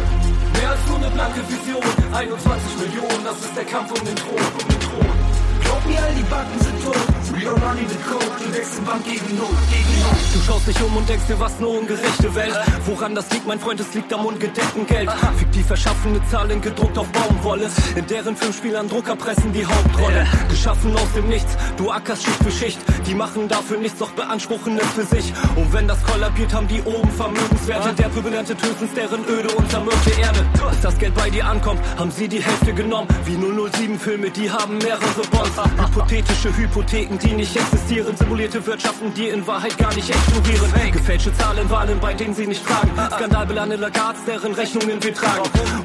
Mehr 0.60 0.70
als 0.72 0.86
nur 0.88 0.98
eine 0.98 1.08
blanke 1.08 1.40
Vision, 1.48 1.82
21 2.12 2.76
Millionen, 2.84 3.24
das 3.24 3.38
ist 3.40 3.56
der 3.56 3.64
Kampf 3.64 3.92
um 3.98 4.04
den 4.04 4.14
Thron, 4.14 4.44
um 4.60 4.68
den 4.68 4.80
Thron. 4.84 5.16
Glaub 5.64 5.86
mir, 5.88 6.02
all 6.04 6.12
die 6.12 6.28
Banken 6.28 6.60
sind 6.60 6.84
tot, 6.84 7.27
are 7.46 7.54
running 7.54 7.88
the 7.88 7.96
code, 8.08 8.24
wir 8.40 8.54
wechseln 8.54 8.84
Bank 8.84 9.04
gegen 9.04 9.36
Not, 9.36 9.54
gegen 9.70 10.00
Not. 10.00 10.16
Du 10.34 10.40
schaust 10.40 10.66
dich 10.66 10.82
um 10.82 10.96
und 10.96 11.08
denkst 11.08 11.26
dir, 11.28 11.38
was 11.38 11.58
eine 11.58 11.68
ungerechte 11.68 12.34
Welt. 12.34 12.54
Woran 12.86 13.14
das 13.14 13.30
liegt, 13.30 13.46
mein 13.46 13.60
Freund, 13.60 13.80
es 13.80 13.92
liegt 13.94 14.12
am 14.12 14.26
ungedeckten 14.26 14.86
Geld. 14.86 15.10
Fiktiv 15.38 15.70
erschaffene 15.70 16.20
Zahlen 16.30 16.60
gedruckt 16.60 16.98
auf 16.98 17.08
Baumwolle, 17.08 17.70
in 17.94 18.06
deren 18.06 18.36
Filmspielern 18.36 18.88
Drucker 18.88 19.16
pressen 19.16 19.52
die 19.52 19.64
Hauptrolle. 19.64 20.26
Geschaffen 20.48 20.94
aus 20.96 21.12
dem 21.14 21.28
Nichts, 21.28 21.56
du 21.76 21.90
ackerst 21.90 22.24
Schicht 22.24 22.42
für 22.42 22.50
Schicht. 22.50 22.78
Die 23.06 23.14
machen 23.14 23.48
dafür 23.48 23.78
nichts, 23.78 23.98
doch 23.98 24.10
beanspruchen 24.10 24.78
es 24.78 24.86
für 24.88 25.04
sich. 25.16 25.32
Und 25.56 25.72
wenn 25.72 25.88
das 25.88 26.02
kollabiert, 26.04 26.52
haben 26.52 26.68
die 26.68 26.82
oben 26.82 27.10
Vermögenswerte. 27.10 27.94
Der 27.94 28.08
Pöbel 28.08 28.34
erntet 28.34 28.62
höchstens 28.62 28.92
deren 28.94 29.24
öde 29.24 29.48
und 29.54 29.70
zermürbte 29.70 30.10
Erde. 30.20 30.44
Bis 30.70 30.80
das 30.82 30.98
Geld 30.98 31.14
bei 31.14 31.30
dir 31.30 31.46
ankommt, 31.46 31.80
haben 31.96 32.10
sie 32.10 32.28
die 32.28 32.42
Hälfte 32.42 32.72
genommen. 32.72 33.08
Wie 33.24 33.36
007-Filme, 33.36 34.30
die 34.30 34.50
haben 34.50 34.78
mehrere 34.78 35.22
Bonds. 35.30 35.56
Hypothetische 35.78 36.56
Hypotheken, 36.56 37.18
die 37.18 37.27
nicht 37.32 37.56
existieren. 37.56 38.16
Simulierte 38.16 38.64
Wirtschaften, 38.66 39.12
die 39.14 39.28
in 39.28 39.46
Wahrheit 39.46 39.76
gar 39.78 39.94
nicht 39.94 40.08
explodieren. 40.10 40.72
Gefälschte 40.92 41.32
Zahlen, 41.34 41.68
Wahlen, 41.70 41.98
bei 42.00 42.14
denen 42.14 42.34
sie 42.34 42.46
nicht 42.46 42.62
fragen. 42.62 42.90
Skandalbelange 43.14 43.76
Lagards, 43.76 44.24
deren 44.26 44.54
Rechnungen 44.54 45.02
wir 45.02 45.14
tragen. 45.14 45.42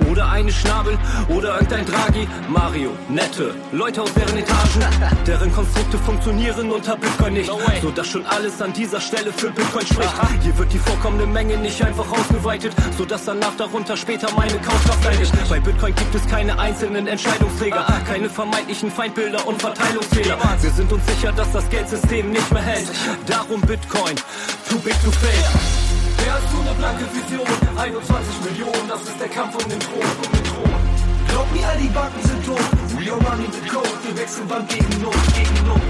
Oder 0.10 0.30
eine 0.30 0.52
Schnabel, 0.52 0.98
oder 1.30 1.56
irgendein 1.56 1.86
Draghi. 1.86 2.28
Mario, 2.48 2.92
nette 3.10 3.56
Leute 3.72 4.02
aus 4.02 4.14
deren 4.14 4.38
Etagen, 4.38 4.82
deren 5.28 5.54
Konstrukte 5.54 5.98
funktionieren 5.98 6.72
unter 6.72 6.96
Bitcoin 6.96 7.34
nicht. 7.34 7.52
So 7.82 7.92
dass 7.92 8.08
schon 8.08 8.26
alles 8.26 8.62
an 8.62 8.74
dieser 8.74 9.02
Stelle 9.02 9.32
für 9.34 9.50
Bitcoin 9.50 9.86
spricht. 9.86 10.14
Hier 10.42 10.58
wird 10.58 10.74
die 10.74 10.80
vorkommende 10.80 11.26
Menge 11.26 11.58
nicht 11.58 11.82
einfach 11.84 12.10
ausgeweitet, 12.12 12.74
so 12.98 13.06
dass 13.06 13.26
danach 13.26 13.56
darunter 13.58 13.98
später 13.98 14.28
meine 14.36 14.58
Kaufkraft 14.60 15.04
leidet. 15.04 15.32
Bei 15.50 15.60
Bitcoin 15.60 15.94
gibt 15.96 16.16
es 16.16 16.26
keine 16.28 16.58
einzelnen 16.58 17.08
Entscheidungsträger, 17.08 17.86
keine 18.08 18.30
vermeintlichen 18.30 18.92
Feindbilder 18.92 19.46
und 19.48 19.62
Verteilungsfehler. 19.62 20.38
Wir 20.62 20.72
sind 20.72 20.92
uns 20.92 21.06
sicher, 21.08 21.33
dass 21.36 21.52
das 21.52 21.70
Geldsystem 21.70 22.32
nicht 22.32 22.52
mehr 22.52 22.62
hält. 22.62 22.90
Darum 23.28 23.62
Bitcoin, 23.62 24.16
too 24.70 24.78
big 24.80 24.94
to 25.04 25.12
fail. 25.12 25.44
Mehr 26.24 26.36
als 26.36 26.44
nur 26.54 26.62
eine 26.62 26.76
blanke 26.76 27.06
Vision, 27.14 27.48
21 27.78 28.42
Millionen, 28.46 28.88
das 28.88 29.02
ist 29.02 29.20
der 29.20 29.30
Kampf 29.30 29.56
um 29.56 29.70
den 29.70 29.80
Thron, 29.80 30.02
um 30.02 30.32
den 30.32 30.44
Thron. 30.44 30.74
Glaub 31.28 31.52
mir, 31.52 31.68
all 31.68 31.78
die 31.78 31.88
Banken 31.88 32.22
sind 32.28 32.46
tot, 32.46 32.66
we 32.98 33.12
are 33.12 33.20
running 33.28 33.52
the 33.52 33.68
code, 33.68 33.98
wir 34.04 34.16
wechseln 34.18 34.48
Bank 34.48 34.70
gegen 34.70 35.02
Not, 35.02 35.18
gegen 35.34 35.68
Not. 35.68 35.82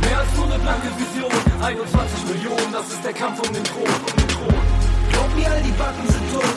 Mehr 0.00 0.18
als 0.18 0.32
nur 0.36 0.46
eine 0.46 0.58
blanke 0.58 0.88
Vision, 0.96 1.32
21 1.62 2.24
Millionen, 2.32 2.72
das 2.72 2.88
ist 2.88 3.04
der 3.04 3.12
Kampf 3.12 3.40
um 3.40 3.52
den 3.52 3.64
Thron, 3.64 3.84
um 3.84 4.16
den 4.16 4.28
Thron. 4.28 4.62
Glaub 5.12 5.30
mir, 5.36 5.50
all 5.50 5.62
die 5.62 5.76
Banken 5.76 6.08
sind 6.08 6.26
tot, 6.32 6.54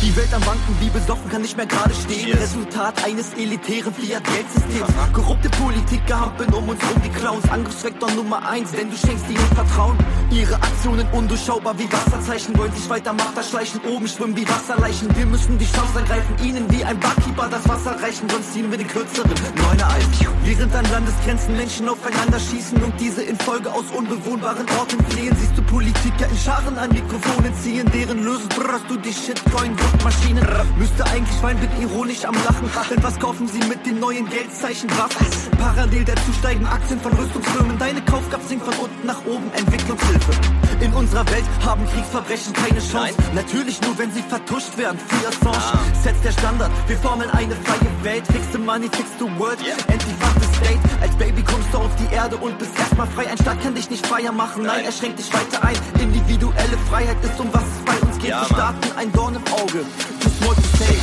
Die 0.00 0.16
Welt 0.16 0.32
am 0.32 0.40
Banken 0.42 0.76
wie 0.80 0.88
besoffen 0.88 1.30
kann 1.30 1.42
nicht 1.42 1.56
mehr 1.56 1.66
gerade 1.66 1.92
stehen. 1.92 2.32
Resultat 2.38 3.04
eines 3.04 3.34
elitären 3.34 3.92
Fiat-Geldsystems. 3.92 5.12
Korrupte 5.12 5.50
Politiker 5.50 6.20
hampeln 6.20 6.52
um 6.54 6.68
uns 6.68 6.80
rum, 6.82 7.02
die 7.04 7.10
Clowns. 7.10 7.50
Angriffsvektor 7.50 8.10
Nummer 8.12 8.48
eins, 8.48 8.72
denn 8.72 8.90
du 8.90 8.96
schenkst 8.96 9.28
ihnen 9.28 9.46
Vertrauen. 9.54 9.98
Ihre 10.30 10.54
Aktionen 10.54 11.06
undurchschaubar 11.12 11.78
wie 11.78 11.92
Wasserzeichen, 11.92 12.56
wollen 12.56 12.72
sich 12.72 12.88
weiter 12.88 13.12
Macht 13.12 13.36
erschleichen, 13.36 13.80
oben 13.84 14.08
schwimmen 14.08 14.36
wie 14.36 14.48
Wasserleichen. 14.48 15.14
Wir 15.14 15.26
müssen 15.26 15.58
die 15.58 15.66
Chance 15.66 15.98
ergreifen, 15.98 16.36
ihnen 16.42 16.70
wie 16.70 16.84
ein 16.84 16.98
Barkeeper 16.98 17.48
das 17.50 17.68
Wasser 17.68 18.00
reichen, 18.02 18.28
sonst 18.30 18.52
ziehen 18.52 18.70
wir 18.70 18.78
den 18.78 18.88
kürzeren. 18.88 19.30
Neuner 19.56 19.88
Eis. 19.90 20.04
Während 20.44 20.74
an 20.74 20.84
Landesgrenzen 20.90 21.56
Menschen 21.56 21.88
aufeinander 21.88 22.38
schießen 22.38 22.82
und 22.82 22.98
diese 22.98 23.22
in 23.22 23.36
Folge 23.38 23.72
aus 23.72 23.84
unbewohnbaren 23.96 24.66
Orten 24.78 25.04
fliehen, 25.10 25.34
siehst 25.38 25.56
du 25.56 25.62
Politiker 25.62 26.28
in 26.30 26.36
Scharen 26.36 26.78
an 26.78 26.93
Mikrofonen 26.94 27.52
ziehen, 27.54 27.90
deren 27.92 28.22
Lösen 28.22 28.48
brrrst 28.48 28.84
du 28.88 28.96
die 28.96 29.12
Shitcoin-Druckmaschinen. 29.12 30.46
Müsste 30.78 31.04
eigentlich 31.06 31.42
weinen, 31.42 31.60
bin 31.60 31.70
ironisch 31.82 32.24
am 32.24 32.34
Lachen, 32.44 32.70
denn 32.90 33.02
was 33.02 33.18
kaufen 33.18 33.48
sie 33.48 33.58
mit 33.68 33.84
den 33.84 33.98
neuen 33.98 34.28
Geldzeichen 34.28 34.88
Waffen? 34.96 35.26
Parallel 35.58 36.04
dazu 36.04 36.32
steigen 36.38 36.66
Aktien 36.66 37.00
von 37.00 37.12
Rüstungsfirmen, 37.12 37.78
deine 37.78 38.00
Kaufkraft 38.02 38.48
sinkt 38.48 38.64
von 38.64 38.74
unten 38.74 39.06
nach 39.06 39.24
oben, 39.26 39.50
Entwicklungshilfe. 39.56 40.32
In 40.80 40.92
unserer 40.92 41.26
Welt 41.30 41.44
haben 41.64 41.84
Kriegsverbrechen 41.86 42.52
keine 42.52 42.80
Chance. 42.80 43.14
Natürlich 43.34 43.80
nur, 43.80 43.98
wenn 43.98 44.12
sie 44.12 44.22
vertuscht 44.22 44.76
werden. 44.76 44.98
Free 45.08 45.26
Assange 45.26 45.78
setzt 46.02 46.24
der 46.24 46.32
Standard. 46.32 46.70
Wir 46.86 46.96
formen 46.98 47.30
eine 47.30 47.54
freie 47.56 48.04
Welt. 48.04 48.26
Fix 48.26 48.44
the 48.52 48.58
money, 48.58 48.88
fix 48.90 49.08
the 49.18 49.26
world. 49.38 49.58
Anti-Fuck 49.88 50.42
the 50.42 50.53
state. 50.64 50.80
Als 51.00 51.14
Baby 51.16 51.42
kommst 51.42 51.72
du 51.72 51.78
auf 51.78 51.94
die 51.96 52.14
Erde 52.14 52.36
und 52.36 52.58
bist 52.58 52.76
erstmal 52.78 53.06
frei. 53.06 53.28
Ein 53.28 53.38
Staat 53.38 53.60
kann 53.62 53.74
dich 53.74 53.90
nicht 53.90 54.06
freier 54.06 54.32
machen. 54.32 54.64
Nein, 54.64 54.84
er 54.84 54.92
schränkt 54.92 55.18
dich 55.18 55.32
weiter 55.32 55.62
ein. 55.62 55.76
Individuelle 56.00 56.78
Freiheit 56.88 57.16
ist 57.22 57.38
um 57.38 57.48
was 57.52 57.62
es 57.62 57.84
bei 57.84 57.98
uns 58.06 58.18
geht. 58.18 58.30
Wir 58.30 58.44
starten 58.44 58.88
ein 58.96 59.12
Dorn 59.12 59.34
im 59.36 59.46
Auge. 59.52 59.84
Too 60.20 60.30
small 60.40 60.54
to 60.54 60.68
say. 60.78 60.96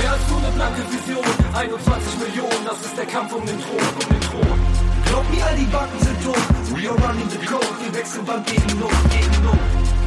Mehr 0.00 0.12
als 0.12 0.28
nur 0.28 0.38
eine 0.38 0.52
blanke 0.52 0.82
Vision, 0.90 1.24
21 1.54 2.18
Millionen, 2.24 2.64
das 2.64 2.80
ist 2.80 2.96
der 2.96 3.06
Kampf 3.06 3.32
um 3.34 3.44
den 3.44 3.58
Thron, 3.60 3.84
um 4.00 4.06
den 4.08 4.20
Thron. 4.28 4.58
Glaub 5.04 5.24
mir, 5.30 5.44
all 5.44 5.56
die 5.56 5.70
Banken 5.76 5.98
sind 6.00 6.18
tot, 6.24 6.44
we 6.72 6.88
are 6.88 6.96
running 7.04 7.28
the 7.28 7.40
code, 7.44 7.74
wir 7.82 7.92
wechseln 7.92 8.24
Bank 8.24 8.46
gegen 8.46 8.78
Not, 8.78 8.96
gegen 9.10 9.44
Not. 9.44 9.60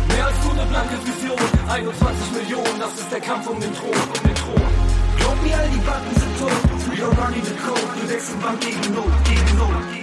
Mehr 0.10 0.26
als 0.26 0.40
nur 0.44 0.54
eine 0.54 0.66
blanke 0.66 0.98
Vision, 1.06 1.38
21 1.70 2.32
Millionen, 2.32 2.80
das 2.80 2.94
ist 2.98 3.12
der 3.12 3.22
Kampf 3.22 3.46
um 3.48 3.60
den 3.60 3.74
Thron, 3.76 3.94
um 3.94 4.22
den 4.26 4.36
Thron. 4.42 4.72
Glaub 5.20 5.38
mir, 5.44 5.56
all 5.60 5.70
die 5.70 5.84
Banken 5.86 6.16
sind 6.18 6.34
tot, 6.40 6.83
we 6.94 7.02
are 7.02 7.12
running 7.12 7.44
the 7.44 7.56
code, 7.56 8.02
wir 8.02 8.10
wechseln 8.10 8.40
Bank 8.40 8.62
gegen 8.62 8.94
Not, 8.94 9.26
gegen 9.26 9.58
Not. 9.58 10.03